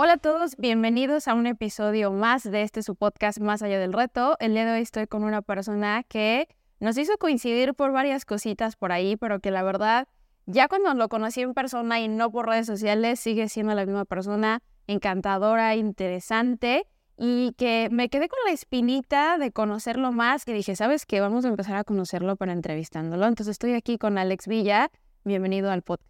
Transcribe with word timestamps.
Hola 0.00 0.12
a 0.12 0.18
todos, 0.18 0.54
bienvenidos 0.56 1.26
a 1.26 1.34
un 1.34 1.48
episodio 1.48 2.12
más 2.12 2.44
de 2.48 2.62
este 2.62 2.84
su 2.84 2.94
podcast 2.94 3.40
Más 3.40 3.62
allá 3.62 3.80
del 3.80 3.92
reto. 3.92 4.36
El 4.38 4.52
día 4.52 4.64
de 4.64 4.74
hoy 4.74 4.82
estoy 4.82 5.08
con 5.08 5.24
una 5.24 5.42
persona 5.42 6.04
que 6.04 6.46
nos 6.78 6.96
hizo 6.96 7.18
coincidir 7.18 7.74
por 7.74 7.90
varias 7.90 8.24
cositas 8.24 8.76
por 8.76 8.92
ahí, 8.92 9.16
pero 9.16 9.40
que 9.40 9.50
la 9.50 9.64
verdad, 9.64 10.06
ya 10.46 10.68
cuando 10.68 10.94
lo 10.94 11.08
conocí 11.08 11.40
en 11.40 11.52
persona 11.52 11.98
y 11.98 12.06
no 12.06 12.30
por 12.30 12.46
redes 12.46 12.68
sociales, 12.68 13.18
sigue 13.18 13.48
siendo 13.48 13.74
la 13.74 13.84
misma 13.86 14.04
persona, 14.04 14.62
encantadora, 14.86 15.74
interesante 15.74 16.86
y 17.16 17.54
que 17.58 17.88
me 17.90 18.08
quedé 18.08 18.28
con 18.28 18.38
la 18.46 18.52
espinita 18.52 19.36
de 19.36 19.50
conocerlo 19.50 20.12
más 20.12 20.46
y 20.46 20.52
dije, 20.52 20.76
¿sabes 20.76 21.06
qué? 21.06 21.20
Vamos 21.20 21.44
a 21.44 21.48
empezar 21.48 21.74
a 21.74 21.82
conocerlo 21.82 22.36
para 22.36 22.52
entrevistándolo. 22.52 23.26
Entonces 23.26 23.50
estoy 23.50 23.72
aquí 23.72 23.98
con 23.98 24.16
Alex 24.16 24.46
Villa. 24.46 24.92
Bienvenido 25.24 25.72
al 25.72 25.82
podcast. 25.82 26.08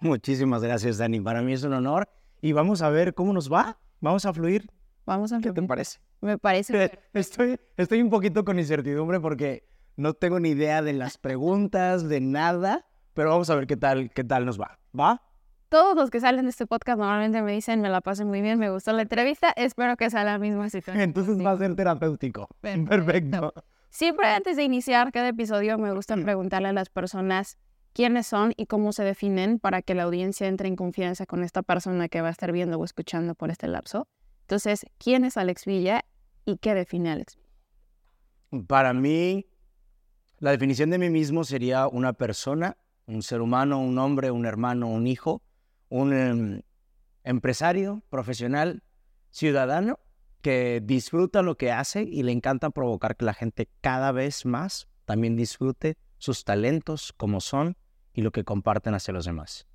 Muchísimas 0.00 0.60
gracias, 0.64 0.98
Dani. 0.98 1.20
Para 1.20 1.40
mí 1.40 1.52
es 1.52 1.62
un 1.62 1.74
honor 1.74 2.08
y 2.40 2.52
vamos 2.52 2.82
a 2.82 2.90
ver 2.90 3.14
cómo 3.14 3.32
nos 3.32 3.52
va. 3.52 3.78
Vamos 4.00 4.24
a 4.24 4.32
fluir. 4.32 4.70
Vamos 5.06 5.32
a 5.32 5.40
¿Qué 5.40 5.52
te 5.52 5.62
parece? 5.62 6.00
Me 6.20 6.38
parece. 6.38 7.00
Estoy, 7.14 7.58
estoy 7.76 8.02
un 8.02 8.10
poquito 8.10 8.44
con 8.44 8.58
incertidumbre 8.58 9.20
porque 9.20 9.66
no 9.96 10.14
tengo 10.14 10.38
ni 10.38 10.50
idea 10.50 10.82
de 10.82 10.92
las 10.92 11.18
preguntas, 11.18 12.08
de 12.08 12.20
nada, 12.20 12.86
pero 13.14 13.30
vamos 13.30 13.48
a 13.50 13.54
ver 13.54 13.66
qué 13.66 13.76
tal, 13.76 14.10
qué 14.10 14.24
tal 14.24 14.44
nos 14.44 14.60
va. 14.60 14.78
¿Va? 14.98 15.22
Todos 15.68 15.96
los 15.96 16.10
que 16.10 16.20
salen 16.20 16.44
de 16.44 16.50
este 16.50 16.66
podcast 16.66 16.98
normalmente 16.98 17.42
me 17.42 17.52
dicen, 17.52 17.80
me 17.80 17.88
la 17.88 18.00
pasé 18.00 18.24
muy 18.24 18.40
bien, 18.40 18.58
me 18.58 18.70
gustó 18.70 18.92
la 18.92 19.02
entrevista, 19.02 19.52
espero 19.56 19.96
que 19.96 20.08
sea 20.08 20.24
la 20.24 20.38
misma 20.38 20.70
situación. 20.70 21.02
Entonces 21.02 21.44
va 21.44 21.52
a 21.52 21.58
ser 21.58 21.74
terapéutico. 21.74 22.48
Perfecto. 22.60 22.88
Perfecto. 22.90 23.54
Siempre 23.90 24.28
antes 24.28 24.56
de 24.56 24.62
iniciar 24.62 25.12
cada 25.12 25.28
episodio 25.28 25.78
me 25.78 25.92
gusta 25.92 26.14
preguntarle 26.16 26.68
a 26.68 26.72
las 26.72 26.90
personas 26.90 27.58
quiénes 27.98 28.28
son 28.28 28.52
y 28.56 28.66
cómo 28.66 28.92
se 28.92 29.02
definen 29.02 29.58
para 29.58 29.82
que 29.82 29.92
la 29.92 30.04
audiencia 30.04 30.46
entre 30.46 30.68
en 30.68 30.76
confianza 30.76 31.26
con 31.26 31.42
esta 31.42 31.64
persona 31.64 32.08
que 32.08 32.20
va 32.20 32.28
a 32.28 32.30
estar 32.30 32.52
viendo 32.52 32.78
o 32.78 32.84
escuchando 32.84 33.34
por 33.34 33.50
este 33.50 33.66
lapso. 33.66 34.06
Entonces, 34.42 34.86
¿quién 34.98 35.24
es 35.24 35.36
Alex 35.36 35.64
Villa 35.64 36.04
y 36.44 36.58
qué 36.58 36.74
define 36.74 37.10
Alex 37.10 37.36
Villa? 37.38 38.64
Para 38.68 38.92
mí, 38.92 39.46
la 40.38 40.52
definición 40.52 40.90
de 40.90 40.98
mí 40.98 41.10
mismo 41.10 41.42
sería 41.42 41.88
una 41.88 42.12
persona, 42.12 42.76
un 43.08 43.20
ser 43.20 43.40
humano, 43.40 43.80
un 43.80 43.98
hombre, 43.98 44.30
un 44.30 44.46
hermano, 44.46 44.86
un 44.86 45.08
hijo, 45.08 45.42
un 45.88 46.12
um, 46.12 46.60
empresario, 47.24 48.04
profesional, 48.10 48.84
ciudadano 49.30 49.98
que 50.40 50.80
disfruta 50.84 51.42
lo 51.42 51.56
que 51.56 51.72
hace 51.72 52.02
y 52.04 52.22
le 52.22 52.30
encanta 52.30 52.70
provocar 52.70 53.16
que 53.16 53.24
la 53.24 53.34
gente 53.34 53.68
cada 53.80 54.12
vez 54.12 54.46
más 54.46 54.86
también 55.04 55.34
disfrute 55.34 55.96
sus 56.18 56.44
talentos 56.44 57.12
como 57.12 57.40
son 57.40 57.76
y 58.18 58.20
lo 58.20 58.32
que 58.32 58.42
comparten 58.42 58.94
hacia 58.94 59.14
los 59.14 59.26
demás. 59.26 59.68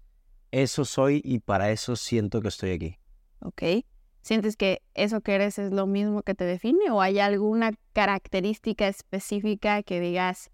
Eso 0.51 0.83
soy 0.83 1.21
y 1.23 1.39
para 1.39 1.71
eso 1.71 1.95
siento 1.95 2.41
que 2.41 2.49
estoy 2.49 2.71
aquí. 2.71 2.99
Ok. 3.39 3.85
¿Sientes 4.21 4.57
que 4.57 4.81
eso 4.95 5.21
que 5.21 5.35
eres 5.35 5.59
es 5.59 5.71
lo 5.71 5.87
mismo 5.87 6.23
que 6.23 6.35
te 6.35 6.43
define 6.43 6.91
o 6.91 6.99
hay 6.99 7.19
alguna 7.19 7.71
característica 7.93 8.89
específica 8.89 9.81
que 9.81 10.01
digas, 10.01 10.51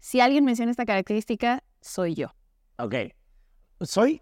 si 0.00 0.20
alguien 0.20 0.44
menciona 0.44 0.70
esta 0.70 0.84
característica, 0.84 1.64
soy 1.80 2.12
yo? 2.12 2.34
Ok. 2.76 2.94
Soy, 3.80 4.20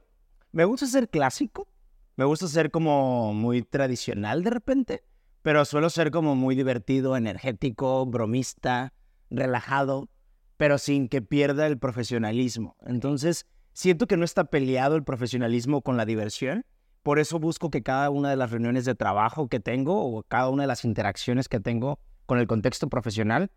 me 0.53 0.65
gusta 0.65 0.87
ser 0.87 1.09
clásico, 1.09 1.67
me 2.15 2.25
gusta 2.25 2.47
ser 2.47 2.71
como 2.71 3.35
muy 3.35 3.63
tradicional 3.63 4.45
de 4.45 4.51
repente, 4.51 5.03
pero 5.43 5.65
suelo 5.65 5.91
ser 5.91 6.13
como 6.13 6.37
muy 6.37 6.55
divertido, 6.55 7.17
energético, 7.17 8.07
bromista, 8.07 8.93
relajado 9.29 10.09
pero 10.59 10.77
sin 10.77 11.09
que 11.09 11.23
pierda 11.23 11.67
el 11.67 11.79
profesionalismo. 11.79 12.77
Entonces, 12.85 13.47
siento 13.73 14.07
que 14.07 14.19
no 14.19 14.25
está 14.25 14.45
peleado 14.45 14.97
el 14.97 15.05
profesionalismo 15.05 15.81
con 15.83 15.97
la 15.97 16.05
diversión. 16.05 16.67
Por 17.03 17.21
eso 17.21 17.39
busco 17.39 17.71
que 17.71 17.83
cada 17.83 18.11
una 18.11 18.29
de 18.29 18.37
las 18.37 18.51
reuniones 18.51 18.85
de 18.85 18.97
trabajo 18.97 19.49
que 19.49 19.61
tengo 19.61 20.05
o 20.05 20.25
cada 20.25 20.51
una 20.51 20.65
de 20.65 20.67
las 20.67 20.85
interacciones 20.85 21.49
que 21.49 21.61
tengo 21.61 22.01
con 22.27 22.41
el 22.41 22.49
contexto 22.49 22.89
profesional, 22.89 23.51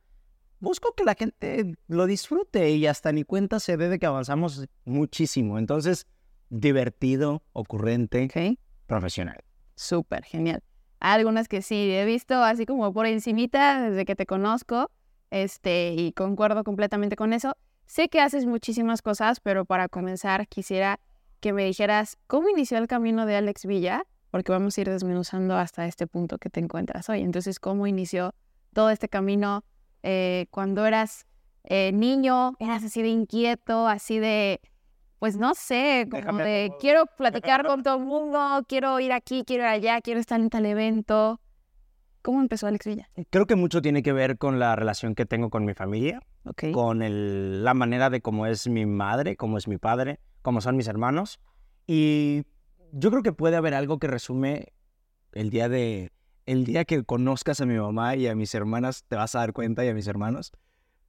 busco 0.60 0.94
que 0.96 1.04
la 1.04 1.16
gente 1.16 1.76
lo 1.88 2.06
disfrute 2.06 2.70
y 2.70 2.86
hasta 2.86 3.12
ni 3.12 3.24
cuenta 3.24 3.60
se 3.60 3.78
dé 3.78 3.90
de 3.90 3.98
que 3.98 4.06
avanzamos 4.06 4.68
muchísimo. 4.86 5.58
Entonces, 5.58 6.06
divertido, 6.50 7.42
ocurrente, 7.52 8.30
profesional. 8.86 9.44
Súper, 9.76 10.24
genial. 10.24 10.62
Algunas 11.00 11.48
que 11.48 11.64
sí 11.64 11.92
he 11.92 12.06
visto 12.06 12.44
así 12.44 12.68
como 12.68 12.94
por 12.94 13.08
encimita 13.08 13.90
desde 13.90 14.06
que 14.06 14.16
te 14.16 14.28
conozco 14.28 14.92
este, 15.32 15.94
y 15.94 16.12
concuerdo 16.12 16.64
completamente 16.64 17.16
con 17.16 17.34
eso. 17.34 17.58
Sé 17.88 18.08
que 18.08 18.22
haces 18.22 18.46
muchísimas 18.46 19.02
cosas, 19.02 19.40
pero 19.40 19.66
para 19.66 19.90
comenzar 19.90 20.48
quisiera 20.48 21.00
que 21.42 21.52
me 21.54 21.66
dijeras 21.66 22.18
cómo 22.28 22.50
inició 22.50 22.78
el 22.78 22.88
camino 22.88 23.26
de 23.26 23.36
Alex 23.36 23.66
Villa, 23.66 24.04
porque 24.30 24.52
vamos 24.52 24.78
a 24.78 24.82
ir 24.82 24.90
desmenuzando 24.90 25.58
hasta 25.58 25.86
este 25.88 26.08
punto 26.08 26.38
que 26.38 26.50
te 26.50 26.60
encuentras 26.60 27.10
hoy. 27.10 27.22
Entonces, 27.22 27.60
¿cómo 27.60 27.88
inició 27.88 28.34
todo 28.74 28.90
este 28.92 29.10
camino 29.10 29.66
eh, 30.04 30.46
cuando 30.52 30.86
eras 30.86 31.26
eh, 31.64 31.92
niño? 31.92 32.54
¿Eras 32.60 32.84
así 32.84 33.02
de 33.02 33.10
inquieto, 33.10 33.88
así 33.88 34.20
de, 34.20 34.62
pues 35.20 35.36
no 35.36 35.54
sé, 35.54 36.08
como 36.26 36.40
de 36.40 36.72
quiero 36.80 37.06
platicar 37.18 37.66
con 37.68 37.84
todo 37.84 37.98
el 37.98 38.06
mundo, 38.06 38.64
quiero 38.68 39.00
ir 39.02 39.12
aquí, 39.12 39.44
quiero 39.46 39.64
ir 39.64 39.70
allá, 39.70 40.00
quiero 40.00 40.20
estar 40.22 40.40
en 40.40 40.50
tal 40.50 40.66
evento? 40.66 41.41
¿Cómo 42.22 42.40
empezó 42.42 42.68
Alex 42.68 42.86
Villa? 42.86 43.10
Creo 43.30 43.48
que 43.48 43.56
mucho 43.56 43.82
tiene 43.82 44.04
que 44.04 44.14
ver 44.14 44.38
con 44.38 44.60
la 44.60 44.76
relación 44.76 45.16
que 45.16 45.26
tengo 45.26 45.50
con 45.50 45.66
mi 45.66 45.74
familia, 45.74 46.22
con 46.72 47.02
el, 47.02 47.64
la 47.64 47.74
manera 47.74 48.10
de 48.10 48.22
cómo 48.22 48.46
es 48.46 48.68
mi 48.68 48.86
madre, 48.86 49.36
cómo 49.36 49.58
es 49.58 49.68
mi 49.68 49.78
padre, 49.78 50.20
cómo 50.42 50.62
son 50.62 50.78
mis 50.78 50.88
hermanos. 50.88 51.40
Y 51.88 52.44
yo 52.92 53.10
creo 53.10 53.24
que 53.24 53.34
puede 53.34 53.56
haber 53.56 53.74
algo 53.74 53.98
que 53.98 54.08
resume 54.08 54.74
el 55.32 55.50
día 55.50 55.68
de 55.68 56.12
el 56.46 56.66
día 56.66 56.86
que 56.86 57.04
conozcas 57.04 57.62
a 57.62 57.66
mi 57.66 57.78
mamá 57.78 58.16
y 58.16 58.28
a 58.28 58.36
mis 58.36 58.54
hermanas, 58.56 59.06
te 59.08 59.16
vas 59.16 59.36
a 59.36 59.40
dar 59.40 59.54
cuenta 59.54 59.86
y 59.86 59.90
a 59.90 59.94
mis 59.94 60.08
hermanos, 60.08 60.52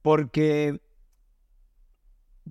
porque 0.01 0.79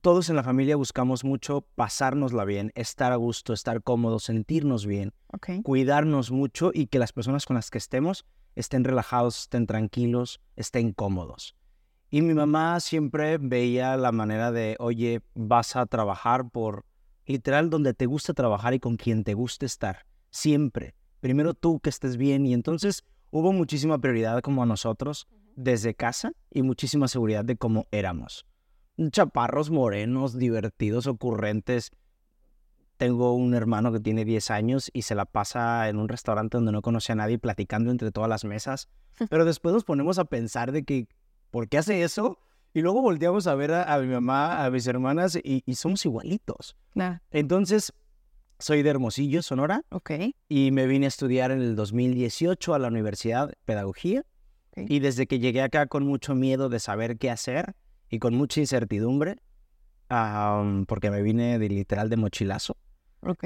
todos 0.00 0.28
en 0.28 0.36
la 0.36 0.42
familia 0.42 0.76
buscamos 0.76 1.24
mucho 1.24 1.66
pasárnosla 1.74 2.44
bien, 2.44 2.72
estar 2.74 3.12
a 3.12 3.16
gusto, 3.16 3.52
estar 3.52 3.82
cómodos, 3.82 4.24
sentirnos 4.24 4.84
bien, 4.84 5.12
cuidarnos 5.62 6.30
mucho 6.30 6.70
y 6.74 6.86
que 6.86 6.98
las 6.98 7.12
personas 7.12 7.46
con 7.46 7.54
las 7.54 7.70
que 7.70 7.78
estemos 7.78 8.26
estén 8.54 8.84
relajados, 8.84 9.40
estén 9.40 9.66
tranquilos, 9.66 10.40
estén 10.56 10.92
cómodos. 10.92 11.56
Y 12.10 12.20
mi 12.22 12.34
mamá 12.34 12.78
siempre 12.80 13.38
veía 13.38 13.96
la 13.96 14.12
manera 14.12 14.52
de, 14.52 14.76
oye, 14.78 15.22
vas 15.34 15.76
a 15.76 15.86
trabajar 15.86 16.50
por 16.50 16.84
literal 17.26 17.70
donde 17.70 17.94
te 17.94 18.06
gusta 18.06 18.34
trabajar 18.34 18.74
y 18.74 18.80
con 18.80 18.96
quien 18.96 19.24
te 19.24 19.34
guste 19.34 19.66
estar. 19.66 20.04
Siempre. 20.30 20.94
Primero 21.20 21.54
tú 21.54 21.80
que 21.80 21.90
estés 21.90 22.16
bien. 22.16 22.46
Y 22.46 22.52
entonces 22.52 23.04
hubo 23.30 23.52
muchísima 23.52 23.98
prioridad 23.98 24.40
como 24.42 24.62
a 24.62 24.66
nosotros 24.66 25.26
desde 25.56 25.94
casa 25.94 26.32
y 26.50 26.62
muchísima 26.62 27.08
seguridad 27.08 27.44
de 27.44 27.56
cómo 27.56 27.86
éramos. 27.90 28.46
Chaparros 29.10 29.70
morenos, 29.70 30.36
divertidos, 30.36 31.06
ocurrentes, 31.06 31.92
tengo 33.02 33.34
un 33.34 33.52
hermano 33.54 33.90
que 33.90 33.98
tiene 33.98 34.24
10 34.24 34.52
años 34.52 34.88
y 34.92 35.02
se 35.02 35.16
la 35.16 35.24
pasa 35.24 35.88
en 35.88 35.98
un 35.98 36.08
restaurante 36.08 36.56
donde 36.56 36.70
no 36.70 36.82
conoce 36.82 37.10
a 37.10 37.16
nadie 37.16 37.36
platicando 37.36 37.90
entre 37.90 38.12
todas 38.12 38.30
las 38.30 38.44
mesas. 38.44 38.88
Pero 39.28 39.44
después 39.44 39.75
nos 39.75 39.82
ponemos 39.82 40.20
a 40.20 40.25
pensar 40.25 40.70
de 40.70 40.84
que, 40.84 41.08
¿por 41.50 41.69
qué 41.69 41.78
hace 41.78 42.04
eso? 42.04 42.38
Y 42.72 42.81
luego 42.81 43.02
volteamos 43.02 43.49
a 43.49 43.56
ver 43.56 43.72
a, 43.75 43.99
mi 43.99 44.06
mamá, 44.06 44.64
a 44.64 44.70
mis 44.70 44.87
hermanas 44.87 45.37
y, 45.43 45.64
somos 45.75 46.06
igualitos. 46.06 46.76
Entonces, 47.32 47.93
soy 48.60 48.82
de 48.84 48.90
Hermosillo, 48.90 49.43
Sonora. 49.43 49.82
Ok. 49.90 50.12
Y 50.49 50.70
me 50.70 50.87
vine 50.87 51.06
a 51.06 51.08
estudiar 51.08 51.50
en 51.50 51.60
el 51.60 51.75
2018 51.75 52.72
a 52.72 52.78
la 52.78 52.87
Universidad 52.87 53.49
de 53.49 53.56
Pedagogía. 53.64 54.25
Y 54.76 55.00
desde 55.00 55.26
que 55.26 55.40
llegué 55.40 55.60
acá 55.60 55.87
con 55.87 56.06
mucho 56.06 56.37
miedo 56.37 56.69
de 56.69 56.78
saber 56.78 57.19
qué 57.19 57.31
hacer 57.31 57.75
y 58.08 58.20
con 58.20 58.37
mucha 58.37 58.60
incertidumbre, 58.60 59.43
porque 60.87 61.10
me 61.10 61.20
vine 61.22 61.58
de 61.58 61.69
literal 61.69 62.08
de 62.08 62.16
mochilazo. 62.16 62.76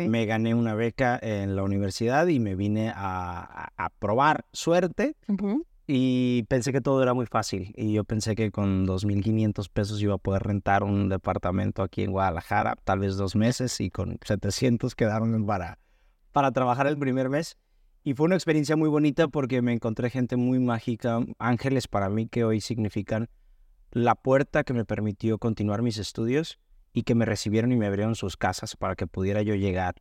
Me 0.08 0.24
gané 0.24 0.54
una 0.54 0.74
beca 0.74 1.18
en 1.20 1.54
la 1.54 1.62
universidad 1.62 2.26
y 2.28 2.40
me 2.40 2.54
vine 2.54 2.92
a, 2.94 3.70
probar 3.98 4.46
suerte. 4.52 5.16
Y 5.86 6.42
pensé 6.44 6.72
que 6.72 6.80
todo 6.80 7.02
era 7.02 7.14
muy 7.14 7.26
fácil. 7.26 7.72
Y 7.76 7.92
yo 7.92 8.04
pensé 8.04 8.34
que 8.34 8.50
con 8.50 8.86
2.500 8.86 9.68
pesos 9.70 10.02
iba 10.02 10.14
a 10.14 10.18
poder 10.18 10.42
rentar 10.42 10.82
un 10.82 11.08
departamento 11.08 11.82
aquí 11.82 12.02
en 12.02 12.12
Guadalajara, 12.12 12.76
tal 12.84 13.00
vez 13.00 13.16
dos 13.16 13.36
meses, 13.36 13.80
y 13.80 13.90
con 13.90 14.18
700 14.24 14.94
quedaron 14.94 15.46
para, 15.46 15.78
para 16.32 16.52
trabajar 16.52 16.86
el 16.86 16.98
primer 16.98 17.28
mes. 17.28 17.56
Y 18.02 18.14
fue 18.14 18.26
una 18.26 18.36
experiencia 18.36 18.76
muy 18.76 18.88
bonita 18.88 19.28
porque 19.28 19.62
me 19.62 19.72
encontré 19.72 20.10
gente 20.10 20.36
muy 20.36 20.58
mágica, 20.58 21.20
ángeles 21.38 21.86
para 21.86 22.08
mí 22.08 22.28
que 22.28 22.44
hoy 22.44 22.60
significan 22.60 23.28
la 23.90 24.14
puerta 24.14 24.64
que 24.64 24.72
me 24.72 24.84
permitió 24.84 25.38
continuar 25.38 25.82
mis 25.82 25.98
estudios 25.98 26.58
y 26.96 27.02
que 27.02 27.14
me 27.14 27.26
recibieron 27.26 27.72
y 27.72 27.76
me 27.76 27.86
abrieron 27.86 28.14
sus 28.14 28.38
casas 28.38 28.74
para 28.74 28.96
que 28.96 29.06
pudiera 29.06 29.42
yo 29.42 29.54
llegar 29.54 29.96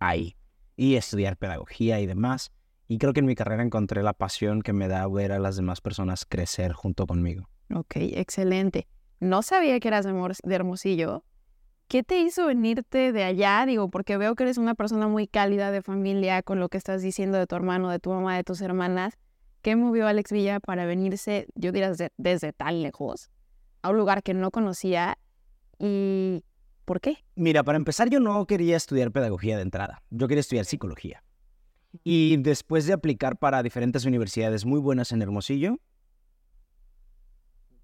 ahí 0.00 0.36
y 0.74 0.96
estudiar 0.96 1.36
pedagogía 1.36 2.00
y 2.00 2.06
demás. 2.06 2.50
Y 2.88 2.98
creo 2.98 3.12
que 3.12 3.20
en 3.20 3.26
mi 3.26 3.36
carrera 3.36 3.62
encontré 3.62 4.02
la 4.02 4.12
pasión 4.12 4.62
que 4.62 4.72
me 4.72 4.88
da 4.88 5.06
ver 5.06 5.30
a 5.30 5.38
las 5.38 5.54
demás 5.54 5.80
personas 5.80 6.26
crecer 6.26 6.72
junto 6.72 7.06
conmigo. 7.06 7.48
Ok, 7.72 7.98
excelente. 7.98 8.88
No 9.20 9.42
sabía 9.42 9.78
que 9.78 9.86
eras 9.86 10.04
de 10.04 10.54
Hermosillo. 10.56 11.22
¿Qué 11.86 12.02
te 12.02 12.18
hizo 12.18 12.46
venirte 12.46 13.12
de 13.12 13.22
allá? 13.22 13.64
Digo, 13.64 13.88
porque 13.88 14.16
veo 14.16 14.34
que 14.34 14.42
eres 14.42 14.58
una 14.58 14.74
persona 14.74 15.06
muy 15.06 15.28
cálida 15.28 15.70
de 15.70 15.82
familia 15.82 16.42
con 16.42 16.58
lo 16.58 16.68
que 16.68 16.78
estás 16.78 17.00
diciendo 17.00 17.38
de 17.38 17.46
tu 17.46 17.54
hermano, 17.54 17.90
de 17.90 18.00
tu 18.00 18.10
mamá, 18.10 18.34
de 18.34 18.42
tus 18.42 18.60
hermanas. 18.60 19.16
¿Qué 19.62 19.76
movió 19.76 20.08
a 20.08 20.10
Alex 20.10 20.32
Villa 20.32 20.58
para 20.58 20.84
venirse, 20.84 21.46
yo 21.54 21.70
diría, 21.70 21.92
desde, 22.16 22.52
tan 22.52 22.82
lejos, 22.82 23.30
a 23.82 23.90
un 23.90 23.98
lugar 23.98 24.24
que 24.24 24.34
no 24.34 24.50
conocía? 24.50 25.16
¿Y 25.78 26.42
por 26.84 27.00
qué? 27.00 27.24
Mira, 27.34 27.62
para 27.64 27.76
empezar, 27.76 28.08
yo 28.08 28.20
no 28.20 28.46
quería 28.46 28.76
estudiar 28.76 29.12
pedagogía 29.12 29.56
de 29.56 29.62
entrada. 29.62 30.02
Yo 30.10 30.28
quería 30.28 30.40
estudiar 30.40 30.64
psicología. 30.64 31.22
Y 32.04 32.36
después 32.38 32.86
de 32.86 32.92
aplicar 32.92 33.38
para 33.38 33.62
diferentes 33.62 34.04
universidades 34.04 34.64
muy 34.64 34.80
buenas 34.80 35.12
en 35.12 35.22
Hermosillo, 35.22 35.78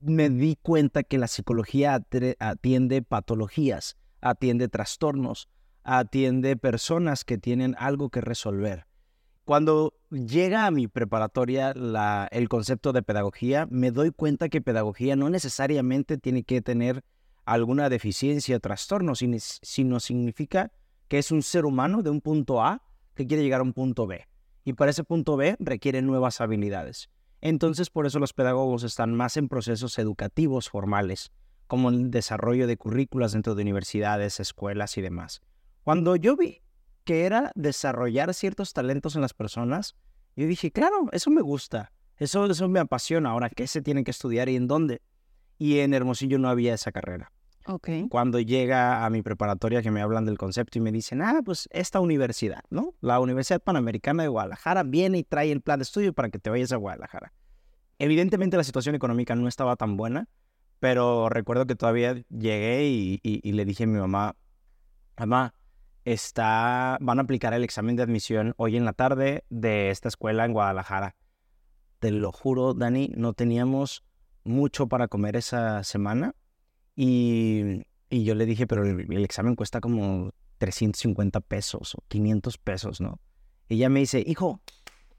me 0.00 0.28
di 0.30 0.58
cuenta 0.60 1.02
que 1.02 1.18
la 1.18 1.28
psicología 1.28 2.00
atiende 2.38 3.02
patologías, 3.02 3.96
atiende 4.20 4.68
trastornos, 4.68 5.48
atiende 5.84 6.56
personas 6.56 7.24
que 7.24 7.38
tienen 7.38 7.74
algo 7.78 8.10
que 8.10 8.20
resolver. 8.20 8.86
Cuando 9.44 9.94
llega 10.10 10.66
a 10.66 10.70
mi 10.70 10.88
preparatoria 10.88 11.72
el 12.30 12.48
concepto 12.48 12.92
de 12.92 13.02
pedagogía, 13.02 13.66
me 13.70 13.90
doy 13.90 14.10
cuenta 14.10 14.48
que 14.48 14.60
pedagogía 14.60 15.16
no 15.16 15.30
necesariamente 15.30 16.18
tiene 16.18 16.44
que 16.44 16.62
tener 16.62 17.02
alguna 17.52 17.88
deficiencia 17.88 18.56
o 18.56 18.60
trastorno, 18.60 19.14
sino 19.14 20.00
significa 20.00 20.72
que 21.08 21.18
es 21.18 21.30
un 21.30 21.42
ser 21.42 21.64
humano 21.64 22.02
de 22.02 22.10
un 22.10 22.20
punto 22.20 22.62
A 22.62 22.82
que 23.14 23.26
quiere 23.26 23.42
llegar 23.42 23.60
a 23.60 23.64
un 23.64 23.72
punto 23.72 24.06
B. 24.06 24.26
Y 24.64 24.72
para 24.74 24.90
ese 24.90 25.04
punto 25.04 25.36
B 25.36 25.56
requiere 25.58 26.02
nuevas 26.02 26.40
habilidades. 26.40 27.10
Entonces, 27.40 27.90
por 27.90 28.06
eso 28.06 28.18
los 28.18 28.32
pedagogos 28.32 28.84
están 28.84 29.12
más 29.14 29.36
en 29.36 29.48
procesos 29.48 29.98
educativos 29.98 30.70
formales, 30.70 31.32
como 31.66 31.88
el 31.88 32.10
desarrollo 32.10 32.66
de 32.66 32.76
currículas 32.76 33.32
dentro 33.32 33.54
de 33.54 33.62
universidades, 33.62 34.38
escuelas 34.40 34.96
y 34.96 35.02
demás. 35.02 35.40
Cuando 35.82 36.16
yo 36.16 36.36
vi 36.36 36.62
que 37.04 37.24
era 37.26 37.50
desarrollar 37.56 38.32
ciertos 38.32 38.72
talentos 38.72 39.16
en 39.16 39.22
las 39.22 39.34
personas, 39.34 39.96
yo 40.36 40.46
dije, 40.46 40.70
claro, 40.70 41.08
eso 41.10 41.30
me 41.30 41.42
gusta, 41.42 41.92
eso, 42.16 42.46
eso 42.46 42.68
me 42.68 42.78
apasiona. 42.78 43.30
Ahora, 43.30 43.50
¿qué 43.50 43.66
se 43.66 43.82
tiene 43.82 44.04
que 44.04 44.12
estudiar 44.12 44.48
y 44.48 44.56
en 44.56 44.68
dónde? 44.68 45.02
Y 45.58 45.80
en 45.80 45.94
Hermosillo 45.94 46.38
no 46.38 46.48
había 46.48 46.74
esa 46.74 46.92
carrera. 46.92 47.32
Okay. 47.64 48.08
Cuando 48.08 48.40
llega 48.40 49.04
a 49.04 49.10
mi 49.10 49.22
preparatoria 49.22 49.82
que 49.82 49.90
me 49.90 50.02
hablan 50.02 50.24
del 50.24 50.36
concepto 50.36 50.78
y 50.78 50.80
me 50.80 50.90
dicen, 50.90 51.22
ah, 51.22 51.40
pues 51.44 51.68
esta 51.72 52.00
universidad, 52.00 52.64
¿no? 52.70 52.94
La 53.00 53.20
Universidad 53.20 53.62
Panamericana 53.62 54.24
de 54.24 54.28
Guadalajara 54.28 54.82
viene 54.82 55.18
y 55.18 55.24
trae 55.24 55.52
el 55.52 55.60
plan 55.60 55.78
de 55.78 55.84
estudio 55.84 56.12
para 56.12 56.28
que 56.28 56.38
te 56.38 56.50
vayas 56.50 56.72
a 56.72 56.76
Guadalajara. 56.76 57.32
Evidentemente 57.98 58.56
la 58.56 58.64
situación 58.64 58.96
económica 58.96 59.36
no 59.36 59.46
estaba 59.46 59.76
tan 59.76 59.96
buena, 59.96 60.28
pero 60.80 61.28
recuerdo 61.28 61.66
que 61.66 61.76
todavía 61.76 62.24
llegué 62.30 62.84
y, 62.84 63.52
le 63.52 63.64
dije 63.64 63.84
a 63.84 63.86
mi 63.86 64.00
mamá, 64.00 64.34
mamá, 65.16 65.54
está, 66.04 66.98
van 67.00 67.20
a 67.20 67.22
aplicar 67.22 67.54
el 67.54 67.62
examen 67.62 67.94
de 67.94 68.02
admisión 68.02 68.54
hoy 68.56 68.76
en 68.76 68.84
la 68.84 68.92
tarde 68.92 69.44
de 69.50 69.90
esta 69.90 70.08
escuela 70.08 70.44
en 70.44 70.52
Guadalajara. 70.52 71.14
Te 72.00 72.10
lo 72.10 72.32
juro, 72.32 72.74
Dani, 72.74 73.12
no 73.16 73.34
teníamos 73.34 74.02
mucho 74.42 74.88
para 74.88 75.06
comer 75.06 75.36
esa 75.36 75.84
semana 75.84 76.34
y, 76.94 77.82
yo 78.10 78.34
le 78.34 78.46
dije, 78.46 78.66
pero 78.66 78.84
el, 78.84 79.24
examen 79.24 79.56
cuesta 79.56 79.80
como 79.80 80.32
350 80.58 81.40
pesos 81.40 81.94
o 81.94 82.04
500 82.08 82.58
pesos, 82.58 83.00
¿no? 83.00 83.20
Y 83.68 83.76
ella 83.76 83.88
me 83.88 84.00
dice, 84.00 84.22
hijo, 84.26 84.60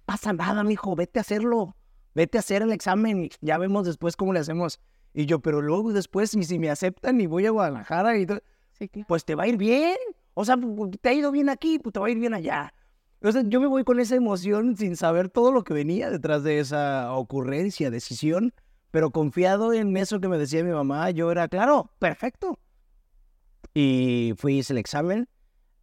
pasa 0.06 0.34
nada, 0.34 0.64
mijo, 0.64 0.96
vete 0.96 1.20
a 1.20 1.22
hacerlo. 1.22 1.76
Vete 2.16 2.38
a 2.38 2.42
hacer 2.42 2.62
el 2.62 2.72
examen 2.72 3.26
y 3.26 3.30
ya 3.42 3.58
vemos 3.58 3.86
después 3.86 4.16
cómo 4.16 4.34
le 4.34 4.40
hacemos. 4.40 4.80
Y 5.14 5.26
yo, 5.26 5.40
pero 5.40 5.62
luego 5.62 5.94
después, 5.94 6.30
si 6.30 6.60
me 6.60 6.70
aceptan 6.70 7.20
y 7.20 7.26
voy 7.26 7.46
a 7.48 7.52
Guadalajara, 7.52 8.18
y 8.18 8.28
pues 9.08 9.26
te 9.26 9.36
va 9.36 9.44
a 9.44 9.48
ir 9.48 9.58
bien. 9.58 9.98
O 10.36 10.46
sea, 10.46 10.58
te 11.02 11.10
ha 11.10 11.14
ido 11.14 11.32
bien 11.32 11.50
aquí, 11.50 11.80
pues 11.80 11.94
te 11.94 12.00
va 12.00 12.08
a 12.08 12.10
ir 12.12 12.20
bien 12.20 12.34
allá. 12.34 12.74
Entonces 13.16 13.46
yo 13.48 13.62
me 13.62 13.68
voy 13.68 13.84
con 13.84 14.00
esa 14.00 14.16
emoción 14.16 14.76
sin 14.76 14.98
saber 14.98 15.30
todo 15.30 15.52
lo 15.52 15.64
que 15.64 15.74
venía 15.74 16.10
detrás 16.10 16.44
de 16.44 16.60
esa 16.60 17.14
ocurrencia, 17.14 17.90
decisión 17.90 18.54
pero 18.94 19.10
confiado 19.10 19.74
en 19.74 19.98
eso 19.98 20.20
que 20.20 20.28
me 20.28 20.38
decía 20.38 20.64
mi 20.64 20.70
mamá, 20.70 21.10
yo 21.10 21.32
era, 21.32 21.48
claro, 21.48 21.90
perfecto. 21.98 22.60
Y 23.74 24.36
fui, 24.38 24.60
hice 24.60 24.74
el 24.74 24.78
examen. 24.78 25.28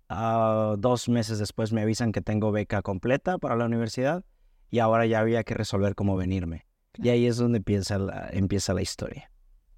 Ah, 0.09 0.77
dos 0.79 1.09
meses 1.09 1.41
después 1.41 1.73
me 1.73 1.83
avisan 1.83 2.13
que 2.13 2.21
tengo 2.21 2.53
beca 2.53 2.83
completa 2.83 3.37
para 3.39 3.57
la 3.57 3.65
universidad 3.65 4.25
y 4.71 4.79
ahora 4.79 5.07
ya 5.07 5.19
había 5.19 5.43
que 5.43 5.55
resolver 5.55 5.97
cómo 5.97 6.15
venirme. 6.17 6.67
Y 6.99 7.09
ahí 7.09 7.27
es 7.27 7.37
donde 7.37 7.59
empieza 7.59 7.99
la, 7.99 8.29
empieza 8.31 8.75
la 8.75 8.83
historia. 8.83 9.29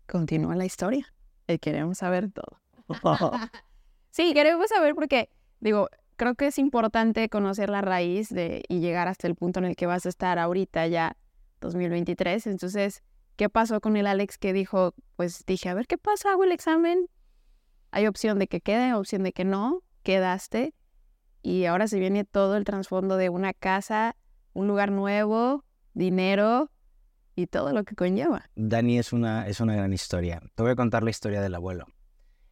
Continúa 0.06 0.54
la 0.54 0.66
historia. 0.66 1.06
Y 1.48 1.56
queremos 1.56 1.96
saber 1.96 2.30
todo. 2.30 2.60
sí, 4.10 4.34
queremos 4.34 4.68
saber 4.68 4.94
porque, 4.94 5.30
digo, 5.58 5.88
creo 6.16 6.34
que 6.34 6.48
es 6.48 6.58
importante 6.58 7.30
conocer 7.30 7.70
la 7.70 7.80
raíz 7.80 8.28
de, 8.28 8.62
y 8.68 8.80
llegar 8.80 9.08
hasta 9.08 9.26
el 9.26 9.36
punto 9.36 9.58
en 9.58 9.64
el 9.64 9.74
que 9.74 9.86
vas 9.86 10.04
a 10.04 10.10
estar 10.10 10.38
ahorita 10.38 10.86
ya 10.88 11.16
2023. 11.62 12.46
Entonces, 12.46 13.02
¿Qué 13.42 13.48
pasó 13.48 13.80
con 13.80 13.96
el 13.96 14.06
Alex 14.06 14.38
que 14.38 14.52
dijo, 14.52 14.94
pues 15.16 15.44
dije, 15.44 15.68
a 15.68 15.74
ver 15.74 15.88
qué 15.88 15.98
pasa, 15.98 16.30
hago 16.30 16.44
el 16.44 16.52
examen? 16.52 17.08
Hay 17.90 18.06
opción 18.06 18.38
de 18.38 18.46
que 18.46 18.60
quede, 18.60 18.94
opción 18.94 19.24
de 19.24 19.32
que 19.32 19.44
no, 19.44 19.82
quedaste. 20.04 20.74
Y 21.42 21.64
ahora 21.64 21.88
se 21.88 21.98
viene 21.98 22.24
todo 22.24 22.56
el 22.56 22.62
trasfondo 22.62 23.16
de 23.16 23.30
una 23.30 23.52
casa, 23.52 24.14
un 24.52 24.68
lugar 24.68 24.92
nuevo, 24.92 25.64
dinero 25.92 26.70
y 27.34 27.48
todo 27.48 27.72
lo 27.72 27.82
que 27.82 27.96
conlleva. 27.96 28.48
Dani 28.54 29.00
es 29.00 29.12
una, 29.12 29.48
es 29.48 29.58
una 29.58 29.74
gran 29.74 29.92
historia. 29.92 30.40
Te 30.54 30.62
voy 30.62 30.70
a 30.70 30.76
contar 30.76 31.02
la 31.02 31.10
historia 31.10 31.40
del 31.40 31.56
abuelo. 31.56 31.86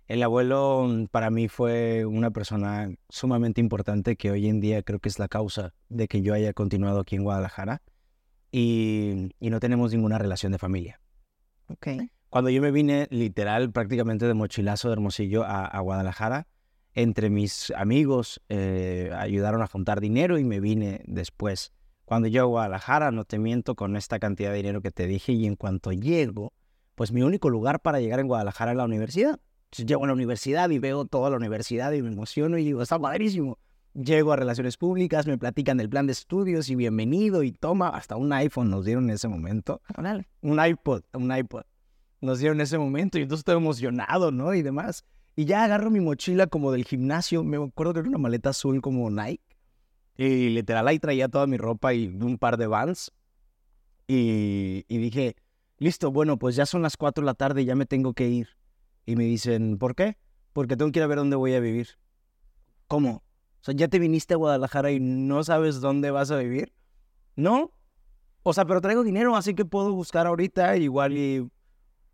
El 0.08 0.24
abuelo 0.24 0.88
mm, 0.88 1.04
para 1.04 1.30
mí 1.30 1.46
fue 1.46 2.04
una 2.04 2.32
persona 2.32 2.92
sumamente 3.10 3.60
importante 3.60 4.16
que 4.16 4.32
hoy 4.32 4.48
en 4.48 4.58
día 4.58 4.82
creo 4.82 4.98
que 4.98 5.08
es 5.08 5.20
la 5.20 5.28
causa 5.28 5.72
de 5.88 6.08
que 6.08 6.20
yo 6.22 6.34
haya 6.34 6.52
continuado 6.52 6.98
aquí 6.98 7.14
en 7.14 7.22
Guadalajara 7.22 7.80
y, 8.52 8.99
no 9.40 9.60
tenemos 9.60 9.92
ninguna 9.92 10.18
relación 10.18 10.52
de 10.52 10.58
familia. 10.58 11.00
Okay. 11.68 12.10
Cuando 12.30 12.50
yo 12.50 12.62
me 12.62 12.70
vine 12.70 13.08
literal 13.10 13.72
prácticamente 13.72 14.26
de 14.26 14.34
mochilazo 14.34 14.88
de 14.88 14.92
Hermosillo 14.94 15.44
a, 15.44 15.78
Guadalajara, 15.80 16.46
entre 16.94 17.30
mis 17.30 17.72
amigos 17.76 18.40
eh, 18.48 19.10
ayudaron 19.16 19.62
a 19.62 19.66
juntar 19.66 20.00
dinero 20.00 20.38
y 20.38 20.44
me 20.44 20.60
vine 20.60 21.02
después. 21.06 21.72
Cuando 22.04 22.28
llego 22.28 22.46
a 22.46 22.48
Guadalajara, 22.48 23.10
no 23.10 23.24
te 23.24 23.38
miento 23.38 23.74
con 23.74 23.96
esta 23.96 24.18
cantidad 24.18 24.50
de 24.50 24.56
dinero 24.56 24.80
que 24.80 24.90
te 24.90 25.06
dije 25.06 25.32
y 25.32 25.46
en 25.46 25.56
cuanto 25.56 25.92
llego, 25.92 26.52
pues 26.94 27.12
mi 27.12 27.22
único 27.22 27.50
lugar 27.50 27.80
para 27.80 28.00
llegar 28.00 28.20
en 28.20 28.28
Guadalajara 28.28 28.72
es 28.72 28.76
la 28.76 28.84
universidad. 28.84 29.40
Entonces 29.64 29.86
llego 29.86 30.04
a 30.04 30.06
la 30.08 30.12
universidad 30.12 30.70
y 30.70 30.78
veo 30.78 31.04
toda 31.04 31.30
la 31.30 31.36
universidad 31.36 31.92
y 31.92 32.02
me 32.02 32.08
emociono 32.08 32.58
y 32.58 32.64
digo, 32.64 32.82
está 32.82 32.98
padrísimo. 32.98 33.58
Llego 33.94 34.32
a 34.32 34.36
relaciones 34.36 34.76
públicas, 34.76 35.26
me 35.26 35.36
platican 35.36 35.76
del 35.76 35.90
plan 35.90 36.06
de 36.06 36.12
estudios 36.12 36.70
y 36.70 36.76
bienvenido 36.76 37.42
y 37.42 37.50
toma, 37.50 37.88
hasta 37.88 38.14
un 38.14 38.32
iPhone 38.32 38.70
nos 38.70 38.84
dieron 38.84 39.04
en 39.04 39.16
ese 39.16 39.26
momento. 39.26 39.82
Un 40.42 40.64
iPod, 40.64 41.02
un 41.12 41.36
iPod. 41.36 41.62
Nos 42.20 42.38
dieron 42.38 42.58
en 42.58 42.62
ese 42.62 42.78
momento 42.78 43.18
y 43.18 43.22
entonces 43.22 43.40
estoy 43.40 43.56
emocionado, 43.56 44.30
¿no? 44.30 44.54
Y 44.54 44.62
demás. 44.62 45.04
Y 45.34 45.44
ya 45.44 45.64
agarro 45.64 45.90
mi 45.90 45.98
mochila 45.98 46.46
como 46.46 46.70
del 46.70 46.84
gimnasio, 46.84 47.42
me 47.42 47.56
acuerdo 47.56 47.94
que 47.94 48.00
era 48.00 48.08
una 48.08 48.18
maleta 48.18 48.50
azul 48.50 48.80
como 48.80 49.10
Nike. 49.10 49.42
Y 50.16 50.50
literal 50.50 50.86
ahí 50.86 51.00
traía 51.00 51.28
toda 51.28 51.48
mi 51.48 51.56
ropa 51.56 51.92
y 51.92 52.06
un 52.06 52.38
par 52.38 52.58
de 52.58 52.68
vans. 52.68 53.12
Y, 54.06 54.84
y 54.86 54.98
dije, 54.98 55.34
listo, 55.78 56.12
bueno, 56.12 56.38
pues 56.38 56.54
ya 56.54 56.64
son 56.64 56.82
las 56.82 56.96
4 56.96 57.22
de 57.22 57.26
la 57.26 57.34
tarde 57.34 57.62
y 57.62 57.64
ya 57.64 57.74
me 57.74 57.86
tengo 57.86 58.12
que 58.12 58.28
ir. 58.28 58.50
Y 59.04 59.16
me 59.16 59.24
dicen, 59.24 59.78
¿por 59.78 59.96
qué? 59.96 60.16
Porque 60.52 60.76
tengo 60.76 60.92
que 60.92 61.00
ir 61.00 61.02
a 61.02 61.08
ver 61.08 61.18
dónde 61.18 61.34
voy 61.34 61.54
a 61.54 61.60
vivir. 61.60 61.88
¿Cómo? 62.86 63.24
O 63.60 63.64
sea, 63.64 63.74
ya 63.74 63.88
te 63.88 63.98
viniste 63.98 64.34
a 64.34 64.38
Guadalajara 64.38 64.90
y 64.90 65.00
no 65.00 65.44
sabes 65.44 65.80
dónde 65.80 66.10
vas 66.10 66.30
a 66.30 66.36
vivir. 66.36 66.72
No. 67.36 67.72
O 68.42 68.54
sea, 68.54 68.64
pero 68.64 68.80
traigo 68.80 69.02
dinero, 69.02 69.36
así 69.36 69.54
que 69.54 69.66
puedo 69.66 69.92
buscar 69.92 70.26
ahorita 70.26 70.76
igual 70.78 71.12
y 71.16 71.46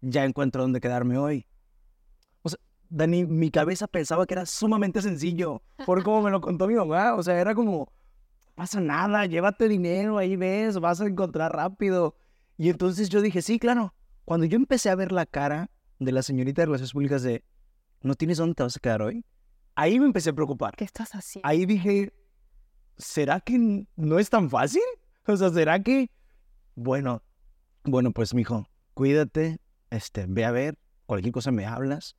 ya 0.00 0.24
encuentro 0.24 0.62
dónde 0.62 0.80
quedarme 0.80 1.18
hoy. 1.18 1.46
O 2.42 2.48
sea, 2.48 2.58
Dani, 2.88 3.24
mi 3.24 3.50
cabeza 3.50 3.86
pensaba 3.86 4.26
que 4.26 4.34
era 4.34 4.44
sumamente 4.44 5.00
sencillo, 5.02 5.62
por 5.84 6.02
como 6.02 6.22
me 6.22 6.30
lo 6.30 6.40
contó 6.40 6.66
mi 6.66 6.74
mamá. 6.74 7.14
O 7.14 7.22
sea, 7.22 7.40
era 7.40 7.54
como, 7.54 7.92
pasa 8.56 8.80
nada, 8.80 9.26
llévate 9.26 9.68
dinero, 9.68 10.18
ahí 10.18 10.34
ves, 10.34 10.80
vas 10.80 11.00
a 11.00 11.06
encontrar 11.06 11.54
rápido. 11.54 12.16
Y 12.58 12.70
entonces 12.70 13.08
yo 13.08 13.20
dije, 13.20 13.40
sí, 13.40 13.60
claro. 13.60 13.94
Cuando 14.24 14.46
yo 14.46 14.56
empecé 14.56 14.90
a 14.90 14.96
ver 14.96 15.12
la 15.12 15.26
cara 15.26 15.70
de 16.00 16.10
la 16.10 16.22
señorita 16.22 16.62
de 16.62 16.66
Relaciones 16.66 16.92
Públicas 16.92 17.22
de, 17.22 17.44
¿no 18.02 18.16
tienes 18.16 18.38
dónde 18.38 18.54
te 18.56 18.64
vas 18.64 18.76
a 18.76 18.80
quedar 18.80 19.02
hoy? 19.02 19.24
Ahí 19.76 20.00
me 20.00 20.06
empecé 20.06 20.30
a 20.30 20.33
preocupar. 20.33 20.75
¿Qué 20.75 20.85
estás 20.85 21.14
haciendo? 21.14 21.49
Ahí 21.49 21.66
dije, 21.66 22.12
¿será 22.97 23.40
que 23.40 23.87
no 23.95 24.18
es 24.18 24.30
tan 24.30 24.50
fácil? 24.50 24.83
O 25.28 25.37
sea, 25.37 25.50
¿será 25.50 25.83
que, 25.83 26.09
bueno, 26.76 27.21
bueno, 27.83 28.12
pues 28.12 28.33
mijo, 28.33 28.68
cuídate, 28.95 29.59
este, 29.90 30.26
ve 30.28 30.45
a 30.45 30.52
ver, 30.52 30.78
cualquier 31.04 31.33
cosa 31.33 31.50
me 31.50 31.66
hablas. 31.66 32.14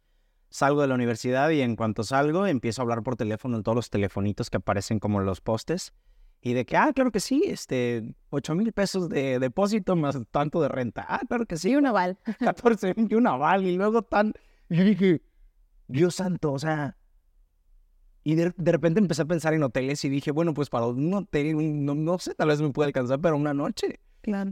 Salgo 0.49 0.81
de 0.81 0.87
la 0.87 0.95
universidad 0.95 1.49
y 1.51 1.61
en 1.61 1.77
cuanto 1.77 2.03
salgo 2.03 2.45
empiezo 2.47 2.81
a 2.81 2.83
hablar 2.83 3.03
por 3.03 3.15
teléfono 3.15 3.55
en 3.55 3.63
todos 3.63 3.77
los 3.77 3.89
telefonitos 3.89 4.49
que 4.49 4.57
aparecen 4.57 4.99
como 4.99 5.21
los 5.21 5.39
postes. 5.39 5.93
Y 6.41 6.51
de 6.51 6.65
que, 6.65 6.75
ah, 6.75 6.91
claro 6.93 7.11
que 7.13 7.21
sí, 7.21 7.43
este, 7.45 8.13
8 8.29 8.55
mil 8.55 8.73
pesos 8.73 9.07
de 9.07 9.39
depósito 9.39 9.95
más 9.95 10.17
tanto 10.29 10.61
de 10.61 10.67
renta. 10.67 11.05
Ah, 11.07 11.21
claro 11.27 11.45
que 11.45 11.55
sí. 11.55 11.71
Y 11.71 11.75
un 11.77 11.85
aval. 11.85 12.19
14 12.39 12.93
y 12.97 13.15
un 13.15 13.27
aval. 13.27 13.65
Y 13.65 13.77
luego 13.77 14.01
tan... 14.01 14.33
Y 14.69 14.83
dije, 14.83 15.21
Dios 15.87 16.15
santo, 16.15 16.51
o 16.51 16.59
sea... 16.59 16.97
Y 18.27 18.35
de, 18.35 18.51
repente 18.57 18.99
empecé 18.99 19.21
a 19.21 19.25
pensar 19.25 19.53
en 19.53 19.63
hoteles 19.63 20.03
y 20.03 20.09
dije, 20.09 20.31
bueno, 20.31 20.53
pues 20.53 20.69
para 20.69 20.85
un 20.87 21.13
hotel, 21.13 21.85
no, 21.85 21.95
no 21.95 22.19
sé, 22.19 22.35
tal 22.35 22.49
vez 22.49 22.59
me 22.59 22.71
pueda 22.71 22.87
alcanzar 22.87 23.21
para 23.21 23.35
una 23.35 23.53
noche. 23.53 24.01
Claro. 24.19 24.51